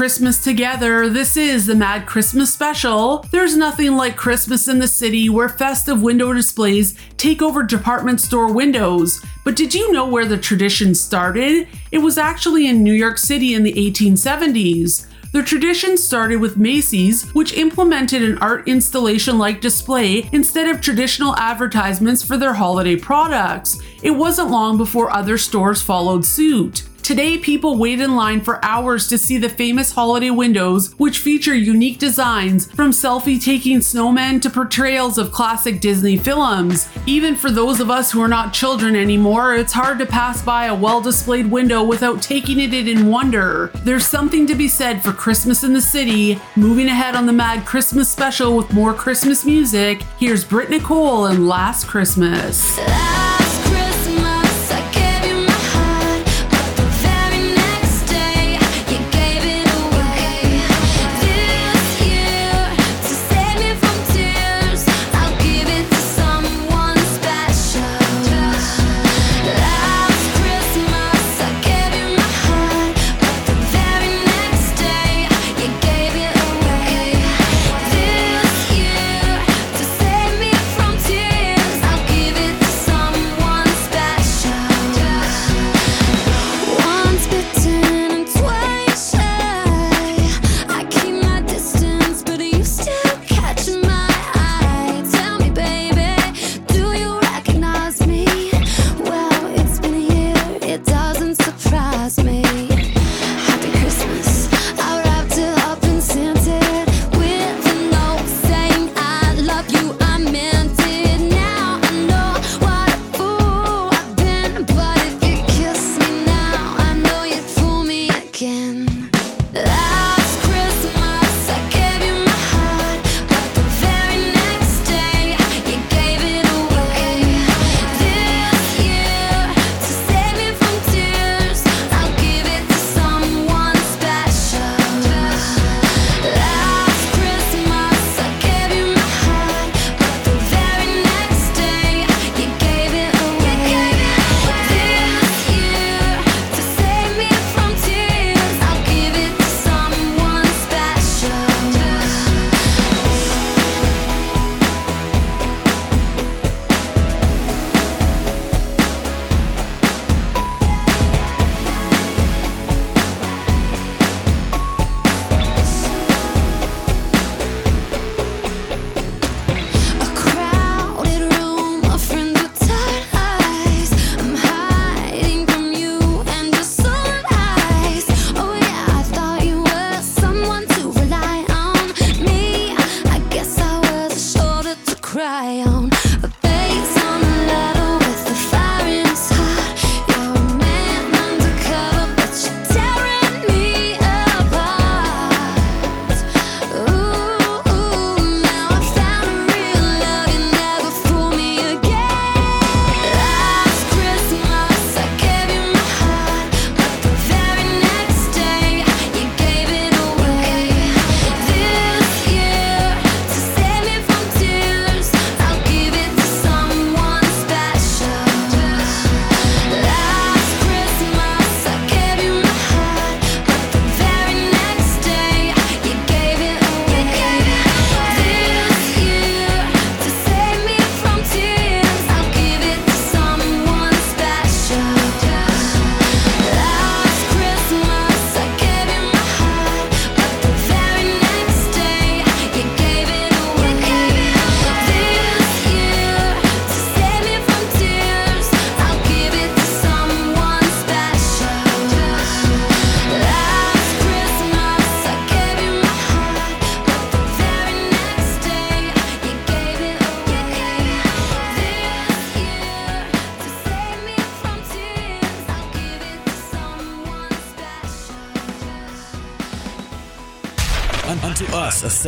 Christmas 0.00 0.42
together. 0.42 1.10
This 1.10 1.36
is 1.36 1.66
the 1.66 1.74
Mad 1.74 2.06
Christmas 2.06 2.50
Special. 2.50 3.18
There's 3.32 3.54
nothing 3.54 3.98
like 3.98 4.16
Christmas 4.16 4.66
in 4.66 4.78
the 4.78 4.88
city 4.88 5.28
where 5.28 5.50
festive 5.50 6.00
window 6.00 6.32
displays 6.32 6.98
take 7.18 7.42
over 7.42 7.62
department 7.62 8.18
store 8.22 8.50
windows. 8.50 9.22
But 9.44 9.56
did 9.56 9.74
you 9.74 9.92
know 9.92 10.08
where 10.08 10.24
the 10.24 10.38
tradition 10.38 10.94
started? 10.94 11.68
It 11.92 11.98
was 11.98 12.16
actually 12.16 12.66
in 12.66 12.82
New 12.82 12.94
York 12.94 13.18
City 13.18 13.52
in 13.52 13.62
the 13.62 13.74
1870s. 13.74 15.06
The 15.32 15.42
tradition 15.42 15.98
started 15.98 16.36
with 16.36 16.56
Macy's, 16.56 17.28
which 17.34 17.52
implemented 17.52 18.22
an 18.22 18.38
art 18.38 18.66
installation 18.66 19.36
like 19.36 19.60
display 19.60 20.30
instead 20.32 20.66
of 20.74 20.80
traditional 20.80 21.36
advertisements 21.36 22.24
for 22.24 22.38
their 22.38 22.54
holiday 22.54 22.96
products. 22.96 23.78
It 24.02 24.12
wasn't 24.12 24.50
long 24.50 24.78
before 24.78 25.10
other 25.10 25.36
stores 25.36 25.82
followed 25.82 26.24
suit. 26.24 26.88
Today, 27.02 27.38
people 27.38 27.76
wait 27.76 28.00
in 28.00 28.14
line 28.14 28.40
for 28.40 28.64
hours 28.64 29.08
to 29.08 29.18
see 29.18 29.38
the 29.38 29.48
famous 29.48 29.92
holiday 29.92 30.30
windows, 30.30 30.92
which 30.98 31.18
feature 31.18 31.54
unique 31.54 31.98
designs 31.98 32.70
from 32.72 32.90
selfie 32.90 33.42
taking 33.42 33.78
snowmen 33.78 34.40
to 34.42 34.50
portrayals 34.50 35.18
of 35.18 35.32
classic 35.32 35.80
Disney 35.80 36.16
films. 36.16 36.88
Even 37.06 37.34
for 37.34 37.50
those 37.50 37.80
of 37.80 37.90
us 37.90 38.12
who 38.12 38.20
are 38.20 38.28
not 38.28 38.52
children 38.52 38.94
anymore, 38.94 39.54
it's 39.54 39.72
hard 39.72 39.98
to 39.98 40.06
pass 40.06 40.42
by 40.42 40.66
a 40.66 40.74
well 40.74 41.00
displayed 41.00 41.50
window 41.50 41.82
without 41.82 42.22
taking 42.22 42.60
it 42.60 42.74
in 42.74 43.06
wonder. 43.06 43.70
There's 43.76 44.06
something 44.06 44.46
to 44.46 44.54
be 44.54 44.68
said 44.68 45.02
for 45.02 45.12
Christmas 45.12 45.64
in 45.64 45.72
the 45.72 45.80
City. 45.80 46.40
Moving 46.56 46.86
ahead 46.86 47.16
on 47.16 47.26
the 47.26 47.32
Mad 47.32 47.66
Christmas 47.66 48.10
special 48.10 48.56
with 48.56 48.72
more 48.72 48.94
Christmas 48.94 49.44
music, 49.44 50.02
here's 50.18 50.44
Britt 50.44 50.70
Nicole 50.70 51.26
and 51.26 51.48
Last 51.48 51.86
Christmas. 51.86 52.78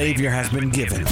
Savior 0.02 0.30
has 0.30 0.50
been 0.50 0.68
given. 0.68 1.04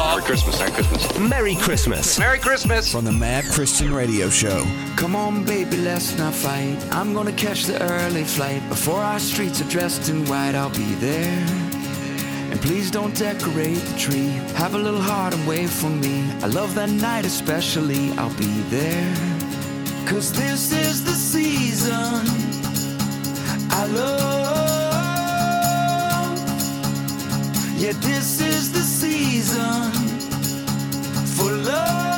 Merry 0.00 0.22
Christmas, 0.22 0.58
Merry 0.58 0.72
Christmas. 0.72 1.20
Merry 1.20 1.54
Christmas. 1.54 2.18
Merry 2.18 2.38
Christmas. 2.40 2.90
From 2.90 3.04
the 3.04 3.12
Mad 3.12 3.44
Christian 3.52 3.94
Radio 3.94 4.28
Show. 4.28 4.66
Come 4.96 5.14
on, 5.14 5.44
baby, 5.44 5.76
let's 5.76 6.18
not 6.18 6.34
fight. 6.34 6.76
I'm 6.90 7.14
gonna 7.14 7.32
catch 7.34 7.66
the 7.66 7.80
early 7.80 8.24
flight. 8.24 8.68
Before 8.68 8.98
our 8.98 9.20
streets 9.20 9.60
are 9.60 9.70
dressed 9.70 10.08
in 10.08 10.24
white, 10.24 10.56
I'll 10.56 10.70
be 10.70 10.94
there. 10.96 11.46
And 12.50 12.60
please 12.60 12.90
don't 12.90 13.16
decorate 13.16 13.78
the 13.78 13.96
tree. 13.96 14.30
Have 14.56 14.74
a 14.74 14.78
little 14.78 15.00
heart 15.00 15.34
and 15.34 15.46
wait 15.46 15.70
for 15.70 15.88
me. 15.88 16.28
I 16.42 16.48
love 16.48 16.74
that 16.74 16.90
night 16.90 17.24
especially. 17.24 18.10
I'll 18.18 18.36
be 18.36 18.60
there. 18.70 19.14
Cause 20.04 20.32
this 20.32 20.72
is 20.72 21.04
the 21.04 21.12
season. 21.12 22.26
I 23.70 23.86
love. 23.86 24.45
Yeah, 27.78 27.92
this 27.92 28.40
is 28.40 28.72
the 28.72 28.80
season 28.80 29.92
for 31.36 31.52
love. 31.52 32.15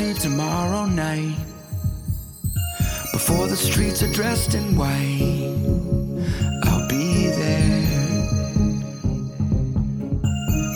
Eve 0.00 0.18
tomorrow 0.18 0.84
night. 0.84 1.36
Before 3.12 3.46
the 3.46 3.56
streets 3.56 4.02
are 4.02 4.12
dressed 4.12 4.54
in 4.54 4.76
white, 4.76 5.54
I'll 6.64 6.86
be 6.86 7.28
there 7.28 7.86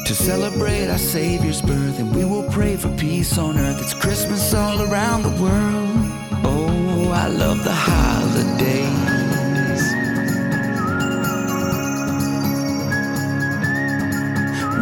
to 0.07 0.15
celebrate 0.15 0.89
our 0.89 0.97
Savior's 0.99 1.60
birth, 1.60 1.99
and 1.99 2.15
we 2.15 2.24
will 2.24 2.49
pray 2.50 2.76
for 2.76 2.89
peace 2.97 3.36
on 3.36 3.58
earth. 3.58 3.82
It's 3.82 3.94
Christmas 3.94 4.55
all 4.55 4.81
around 4.82 5.23
the 5.23 5.42
world. 5.42 5.90
Oh, 6.44 7.10
I 7.12 7.26
love 7.26 7.62
the 7.62 7.74
holidays. 7.74 8.90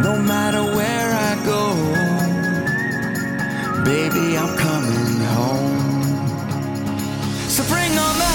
No 0.01 0.21
matter 0.21 0.63
where 0.63 1.13
I 1.13 1.35
go, 1.45 2.28
baby, 3.89 4.37
I'm 4.37 4.55
coming 4.55 5.19
home. 5.35 5.79
So 7.49 7.63
bring 7.63 7.91
on 7.97 8.15
the 8.21 8.28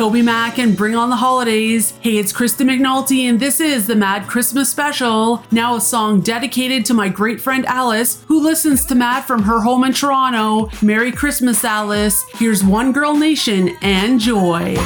tobyMac 0.00 0.58
and 0.58 0.78
Bring 0.78 0.96
On 0.96 1.10
the 1.10 1.16
Holidays. 1.16 1.92
Hey, 2.00 2.16
it's 2.16 2.32
Krista 2.32 2.64
McNulty, 2.64 3.28
and 3.28 3.38
this 3.38 3.60
is 3.60 3.86
the 3.86 3.94
Mad 3.94 4.26
Christmas 4.26 4.70
Special. 4.70 5.44
Now, 5.50 5.76
a 5.76 5.80
song 5.82 6.22
dedicated 6.22 6.86
to 6.86 6.94
my 6.94 7.10
great 7.10 7.38
friend 7.38 7.66
Alice, 7.66 8.24
who 8.26 8.42
listens 8.42 8.86
to 8.86 8.94
Mad 8.94 9.26
from 9.26 9.42
her 9.42 9.60
home 9.60 9.84
in 9.84 9.92
Toronto. 9.92 10.70
Merry 10.80 11.12
Christmas, 11.12 11.66
Alice. 11.66 12.24
Here's 12.36 12.64
One 12.64 12.92
Girl 12.92 13.14
Nation 13.14 13.76
and 13.82 14.18
Joy. 14.18 14.76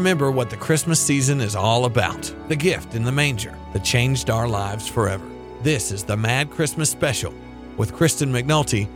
Remember 0.00 0.30
what 0.30 0.48
the 0.48 0.56
Christmas 0.56 0.98
season 0.98 1.42
is 1.42 1.54
all 1.54 1.84
about 1.84 2.34
the 2.48 2.56
gift 2.56 2.94
in 2.94 3.04
the 3.04 3.12
manger 3.12 3.54
that 3.74 3.84
changed 3.84 4.30
our 4.30 4.48
lives 4.48 4.88
forever. 4.88 5.26
This 5.62 5.92
is 5.92 6.04
the 6.04 6.16
Mad 6.16 6.50
Christmas 6.50 6.88
Special 6.88 7.34
with 7.76 7.92
Krista 7.92 8.26
McNulty. 8.26 8.88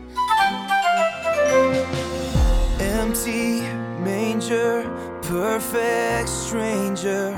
Empty 2.81 3.61
manger, 4.03 4.85
perfect 5.21 6.31
stranger, 6.31 7.35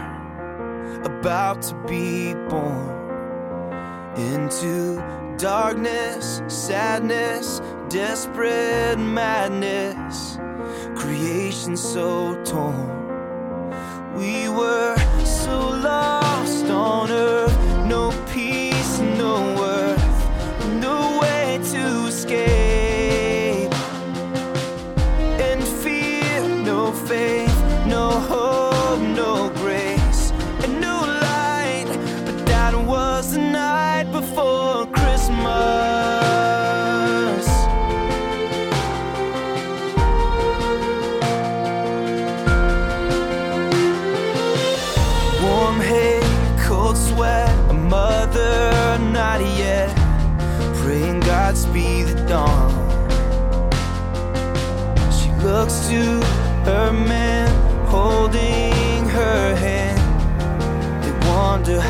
about 1.03 1.61
to 1.63 1.75
be 1.89 2.35
born 2.49 2.89
into 4.17 5.03
darkness, 5.39 6.41
sadness, 6.47 7.61
desperate 7.89 8.97
madness. 8.97 10.39
creation 10.95 11.77
so 11.77 12.41
torn. 12.45 13.06
We 14.17 14.49
were 14.49 14.97
so 15.27 15.59
lost 15.59 16.65
on 16.71 17.11
earth, 17.11 17.36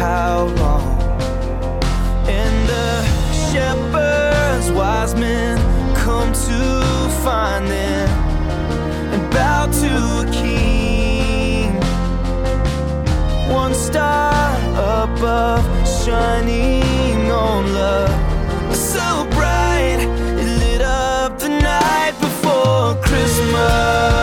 how 0.07 0.45
long. 0.63 0.89
And 2.39 2.57
the 2.73 2.91
shepherds, 3.49 4.67
wise 4.71 5.15
men, 5.15 5.55
come 6.05 6.31
to 6.49 6.61
find 7.25 7.67
them 7.67 8.09
and 9.13 9.23
bow 9.35 9.63
to 9.83 9.93
a 10.23 10.27
king. 10.43 11.73
One 13.63 13.75
star 13.75 14.33
above, 15.05 15.65
shining 16.03 17.23
on 17.47 17.61
love. 17.81 18.15
So 18.93 19.07
bright, 19.37 20.01
it 20.41 20.51
lit 20.63 20.83
up 20.83 21.39
the 21.45 21.49
night 21.49 22.15
before 22.27 22.95
Christmas. 23.09 24.16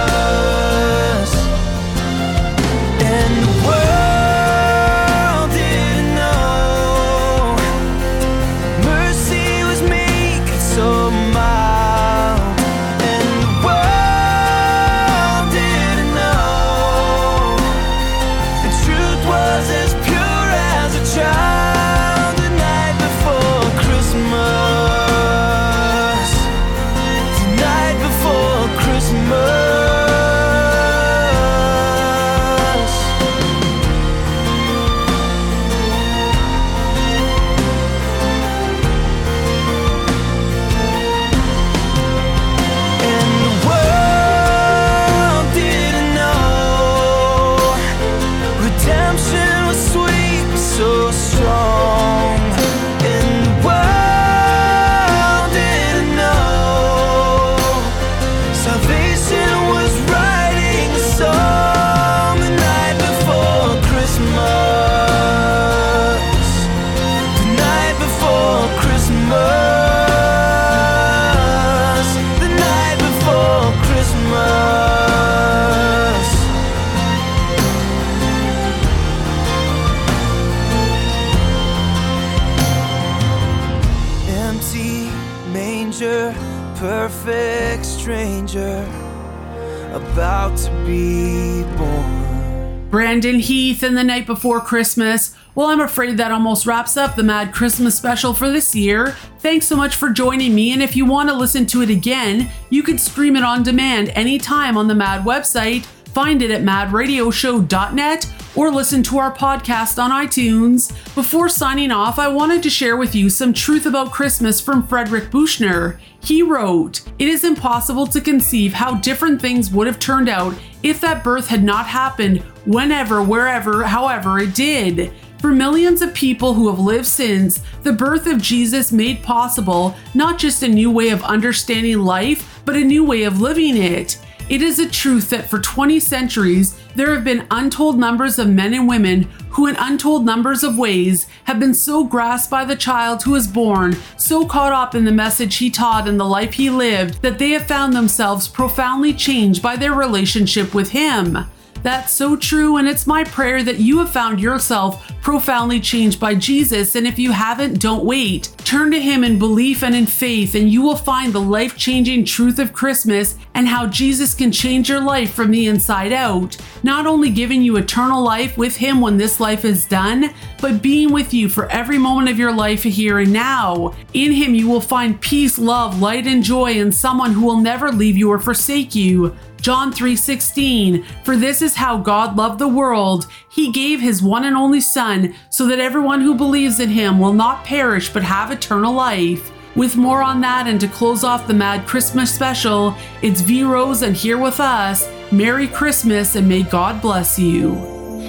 Born. 93.13 93.21
Brandon 93.21 93.41
Heath 93.41 93.83
and 93.83 93.95
the 93.95 94.03
night 94.03 94.25
before 94.25 94.59
Christmas. 94.59 95.35
Well, 95.53 95.67
I'm 95.67 95.81
afraid 95.81 96.17
that 96.17 96.31
almost 96.31 96.65
wraps 96.65 96.97
up 96.97 97.15
the 97.15 97.21
Mad 97.21 97.53
Christmas 97.53 97.95
special 97.95 98.33
for 98.33 98.49
this 98.49 98.73
year. 98.73 99.15
Thanks 99.37 99.67
so 99.67 99.75
much 99.75 99.93
for 99.93 100.09
joining 100.09 100.55
me, 100.55 100.73
and 100.73 100.81
if 100.81 100.95
you 100.95 101.05
want 101.05 101.29
to 101.29 101.35
listen 101.35 101.67
to 101.67 101.83
it 101.83 101.91
again, 101.91 102.49
you 102.71 102.81
can 102.81 102.97
stream 102.97 103.35
it 103.35 103.43
on 103.43 103.61
demand 103.61 104.09
anytime 104.15 104.77
on 104.77 104.87
the 104.87 104.95
Mad 104.95 105.23
website. 105.25 105.85
Find 106.07 106.41
it 106.41 106.49
at 106.49 106.63
madradioshow.net 106.63 108.33
or 108.55 108.71
listen 108.71 109.03
to 109.03 109.19
our 109.19 109.35
podcast 109.35 110.01
on 110.01 110.09
iTunes. 110.09 110.89
Before 111.13 111.49
signing 111.49 111.91
off, 111.91 112.17
I 112.17 112.27
wanted 112.29 112.63
to 112.63 112.69
share 112.71 112.97
with 112.97 113.13
you 113.13 113.29
some 113.29 113.53
truth 113.53 113.85
about 113.85 114.11
Christmas 114.11 114.59
from 114.59 114.87
Frederick 114.87 115.29
Buechner. 115.29 115.99
He 116.19 116.41
wrote, 116.41 117.01
It 117.19 117.27
is 117.27 117.43
impossible 117.43 118.07
to 118.07 118.21
conceive 118.21 118.73
how 118.73 118.95
different 118.95 119.39
things 119.39 119.69
would 119.69 119.85
have 119.85 119.99
turned 119.99 120.29
out 120.29 120.55
if 120.83 121.01
that 121.01 121.23
birth 121.23 121.47
had 121.47 121.63
not 121.63 121.87
happened 121.87 122.41
whenever, 122.65 123.23
wherever, 123.23 123.83
however 123.83 124.39
it 124.39 124.53
did. 124.53 125.11
For 125.39 125.51
millions 125.51 126.01
of 126.01 126.13
people 126.13 126.53
who 126.53 126.69
have 126.69 126.79
lived 126.79 127.05
since, 127.05 127.61
the 127.81 127.91
birth 127.91 128.27
of 128.27 128.41
Jesus 128.41 128.91
made 128.91 129.23
possible 129.23 129.95
not 130.13 130.37
just 130.37 130.63
a 130.63 130.67
new 130.67 130.91
way 130.91 131.09
of 131.09 131.23
understanding 131.23 131.99
life, 131.99 132.61
but 132.63 132.77
a 132.77 132.83
new 132.83 133.03
way 133.03 133.23
of 133.23 133.41
living 133.41 133.75
it. 133.75 134.17
It 134.49 134.61
is 134.61 134.77
a 134.77 134.89
truth 134.89 135.29
that 135.29 135.49
for 135.49 135.59
20 135.59 136.01
centuries, 136.01 136.77
there 136.95 137.13
have 137.13 137.23
been 137.23 137.47
untold 137.49 137.97
numbers 137.97 138.37
of 138.37 138.49
men 138.49 138.73
and 138.73 138.87
women 138.87 139.23
who, 139.49 139.67
in 139.67 139.75
untold 139.77 140.25
numbers 140.25 140.63
of 140.63 140.77
ways, 140.77 141.27
have 141.45 141.59
been 141.59 141.73
so 141.73 142.03
grasped 142.03 142.51
by 142.51 142.65
the 142.65 142.75
child 142.75 143.23
who 143.23 143.31
was 143.31 143.47
born, 143.47 143.95
so 144.17 144.45
caught 144.45 144.73
up 144.73 144.95
in 144.95 145.05
the 145.05 145.11
message 145.11 145.55
he 145.55 145.69
taught 145.69 146.09
and 146.09 146.19
the 146.19 146.25
life 146.25 146.53
he 146.53 146.69
lived, 146.69 147.21
that 147.21 147.39
they 147.39 147.51
have 147.51 147.65
found 147.67 147.93
themselves 147.93 148.49
profoundly 148.49 149.13
changed 149.13 149.61
by 149.61 149.77
their 149.77 149.93
relationship 149.93 150.73
with 150.75 150.89
him. 150.89 151.37
That's 151.83 152.13
so 152.13 152.37
true, 152.37 152.77
and 152.77 152.87
it's 152.87 153.05
my 153.05 153.25
prayer 153.25 153.61
that 153.61 153.79
you 153.79 153.99
have 153.99 154.09
found 154.09 154.39
yourself 154.39 155.11
profoundly 155.21 155.81
changed 155.81 156.17
by 156.17 156.33
Jesus. 156.33 156.95
And 156.95 157.05
if 157.05 157.19
you 157.19 157.33
haven't, 157.33 157.81
don't 157.81 158.05
wait. 158.05 158.53
Turn 158.59 158.89
to 158.91 158.99
Him 158.99 159.25
in 159.25 159.37
belief 159.37 159.83
and 159.83 159.93
in 159.93 160.05
faith, 160.05 160.55
and 160.55 160.69
you 160.69 160.81
will 160.81 160.95
find 160.95 161.33
the 161.33 161.41
life 161.41 161.75
changing 161.75 162.23
truth 162.23 162.57
of 162.57 162.71
Christmas 162.71 163.35
and 163.53 163.67
how 163.67 163.85
Jesus 163.85 164.33
can 164.33 164.49
change 164.49 164.87
your 164.87 165.01
life 165.01 165.33
from 165.33 165.51
the 165.51 165.67
inside 165.67 166.13
out. 166.13 166.57
Not 166.83 167.05
only 167.05 167.29
giving 167.29 167.61
you 167.61 167.75
eternal 167.75 168.23
life 168.23 168.57
with 168.57 168.77
Him 168.77 169.01
when 169.01 169.17
this 169.17 169.41
life 169.41 169.65
is 169.65 169.85
done, 169.85 170.33
but 170.61 170.81
being 170.81 171.11
with 171.11 171.33
you 171.33 171.49
for 171.49 171.69
every 171.69 171.97
moment 171.97 172.29
of 172.29 172.39
your 172.39 172.53
life 172.53 172.83
here 172.83 173.19
and 173.19 173.33
now. 173.33 173.93
In 174.13 174.31
Him, 174.31 174.55
you 174.55 174.69
will 174.69 174.81
find 174.81 175.19
peace, 175.19 175.59
love, 175.59 176.01
light, 176.01 176.27
and 176.27 176.41
joy, 176.43 176.79
and 176.79 176.95
someone 176.95 177.33
who 177.33 177.45
will 177.45 177.59
never 177.59 177.91
leave 177.91 178.15
you 178.15 178.31
or 178.31 178.39
forsake 178.39 178.95
you. 178.95 179.35
John 179.63 179.93
3:16 179.93 181.05
For 181.23 181.37
this 181.37 181.61
is 181.61 181.75
how 181.75 181.95
God 181.95 182.35
loved 182.35 182.59
the 182.59 182.67
world 182.67 183.27
he 183.47 183.71
gave 183.71 184.01
his 184.01 184.21
one 184.21 184.43
and 184.43 184.57
only 184.57 184.81
son 184.81 185.33
so 185.49 185.65
that 185.67 185.79
everyone 185.79 186.19
who 186.19 186.35
believes 186.35 186.81
in 186.81 186.89
him 186.89 187.17
will 187.17 187.31
not 187.31 187.63
perish 187.63 188.09
but 188.09 188.23
have 188.23 188.51
eternal 188.51 188.93
life. 188.93 189.53
With 189.73 189.95
more 189.95 190.21
on 190.21 190.41
that 190.41 190.67
and 190.67 190.81
to 190.81 190.89
close 190.89 191.23
off 191.23 191.47
the 191.47 191.53
Mad 191.53 191.87
Christmas 191.87 192.35
special, 192.35 192.93
it's 193.21 193.39
V 193.39 193.63
Rose 193.63 194.01
and 194.01 194.17
here 194.17 194.37
with 194.37 194.59
us. 194.59 195.07
Merry 195.31 195.69
Christmas 195.69 196.35
and 196.35 196.49
may 196.49 196.63
God 196.63 197.01
bless 197.01 197.39
you. 197.39 197.77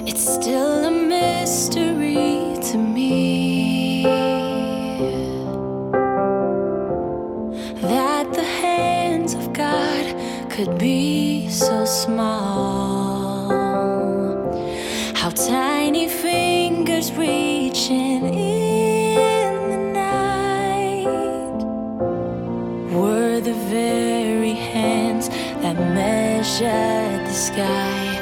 It's 0.07 0.23
still 0.23 0.85
a 0.85 0.91
mystery 0.91 2.55
to 2.71 2.77
me 2.77 4.03
that 7.81 8.31
the 8.31 8.43
hands 8.43 9.33
of 9.33 9.51
God 9.51 9.94
could 10.55 10.77
be 10.77 11.49
so 11.49 11.83
small. 11.83 13.51
How 15.13 15.29
tiny 15.31 16.07
fingers 16.07 17.11
reaching 17.11 18.23
in 18.33 19.69
the 19.69 19.77
night 19.91 21.57
were 22.89 23.41
the 23.41 23.57
very 23.69 24.53
hands 24.53 25.27
that 25.61 25.75
measured 25.75 27.27
the 27.27 27.33
sky. 27.33 28.14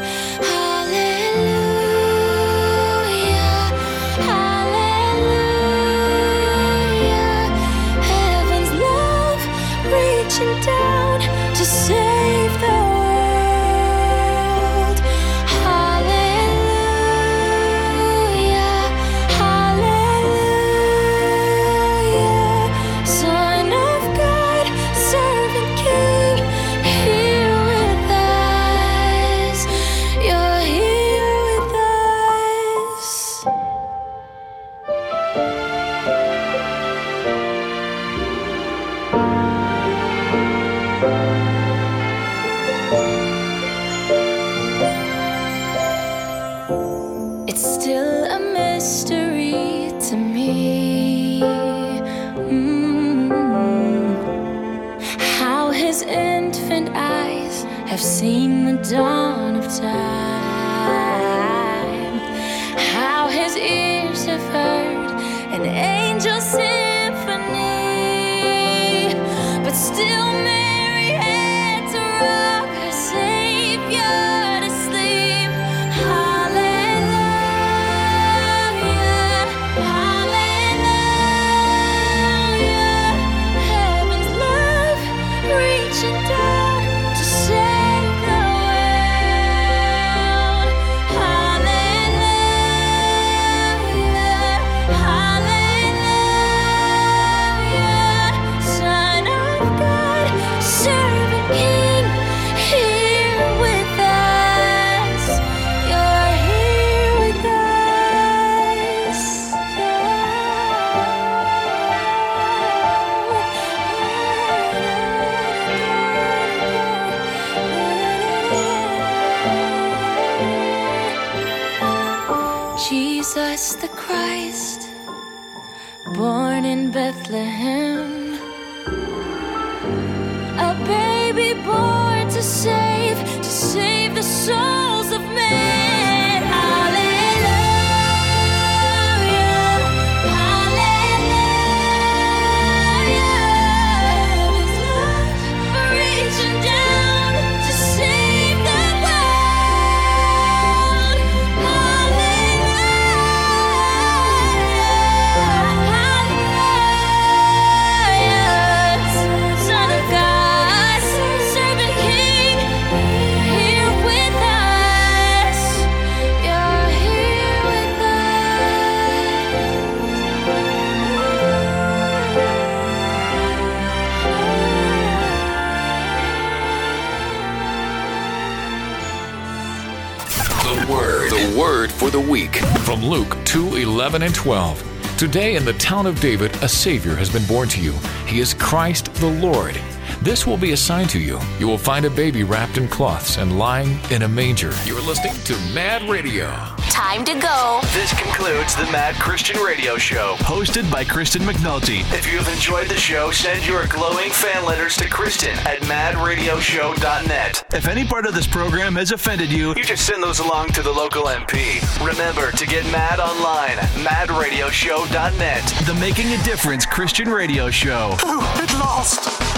For 182.03 182.11
the 182.11 182.19
week. 182.19 182.57
From 182.83 183.01
Luke 183.01 183.37
2 183.45 183.77
11 183.77 184.23
and 184.23 184.35
12. 184.35 185.17
Today 185.17 185.55
in 185.55 185.63
the 185.63 185.71
town 185.73 186.05
of 186.05 186.19
David, 186.19 186.53
a 186.61 186.67
Savior 186.67 187.15
has 187.15 187.29
been 187.29 187.45
born 187.45 187.69
to 187.69 187.79
you. 187.79 187.93
He 188.27 188.41
is 188.41 188.53
Christ 188.53 189.13
the 189.15 189.29
Lord. 189.29 189.79
This 190.21 190.45
will 190.45 190.57
be 190.57 190.73
a 190.73 190.77
sign 190.77 191.07
to 191.07 191.19
you. 191.19 191.39
You 191.59 191.67
will 191.67 191.77
find 191.77 192.03
a 192.03 192.09
baby 192.09 192.43
wrapped 192.43 192.77
in 192.77 192.89
cloths 192.89 193.37
and 193.37 193.57
lying 193.57 193.97
in 194.11 194.23
a 194.23 194.27
manger. 194.27 194.73
You're 194.83 195.01
listening 195.01 195.35
to 195.45 195.53
Mad 195.73 196.09
Radio. 196.09 196.72
Time 197.03 197.25
to 197.25 197.35
go. 197.37 197.81
This 197.91 198.17
concludes 198.17 198.77
the 198.77 198.85
Mad 198.85 199.15
Christian 199.15 199.59
Radio 199.59 199.97
Show, 199.97 200.35
hosted 200.37 200.89
by 200.89 201.03
Krista 201.03 201.37
McNulty. 201.41 201.99
If 202.17 202.31
you 202.31 202.37
have 202.37 202.47
enjoyed 202.47 202.87
the 202.87 202.95
show, 202.95 203.29
send 203.29 203.67
your 203.67 203.85
glowing 203.87 204.31
fan 204.31 204.63
letters 204.63 204.95
to 204.97 205.03
Krista 205.09 205.53
at 205.65 205.81
madradioshow.net. 205.81 207.65
If 207.73 207.89
any 207.89 208.05
part 208.05 208.25
of 208.25 208.33
this 208.33 208.47
program 208.47 208.95
has 208.95 209.11
offended 209.11 209.51
you, 209.51 209.73
you 209.75 209.83
just 209.83 210.05
send 210.05 210.23
those 210.23 210.39
along 210.39 210.69
to 210.69 210.81
the 210.81 210.91
local 210.91 211.23
MP. 211.23 211.83
Remember 212.07 212.51
to 212.51 212.65
get 212.65 212.85
mad 212.85 213.19
online, 213.19 213.79
at 213.79 213.89
madradioshow.net. 214.29 215.85
The 215.85 215.93
Making 215.95 216.31
a 216.31 216.41
Difference 216.43 216.85
Christian 216.85 217.27
Radio 217.27 217.69
Show. 217.69 218.15
Oh, 218.21 218.61
at 218.63 218.73
last! 218.75 219.52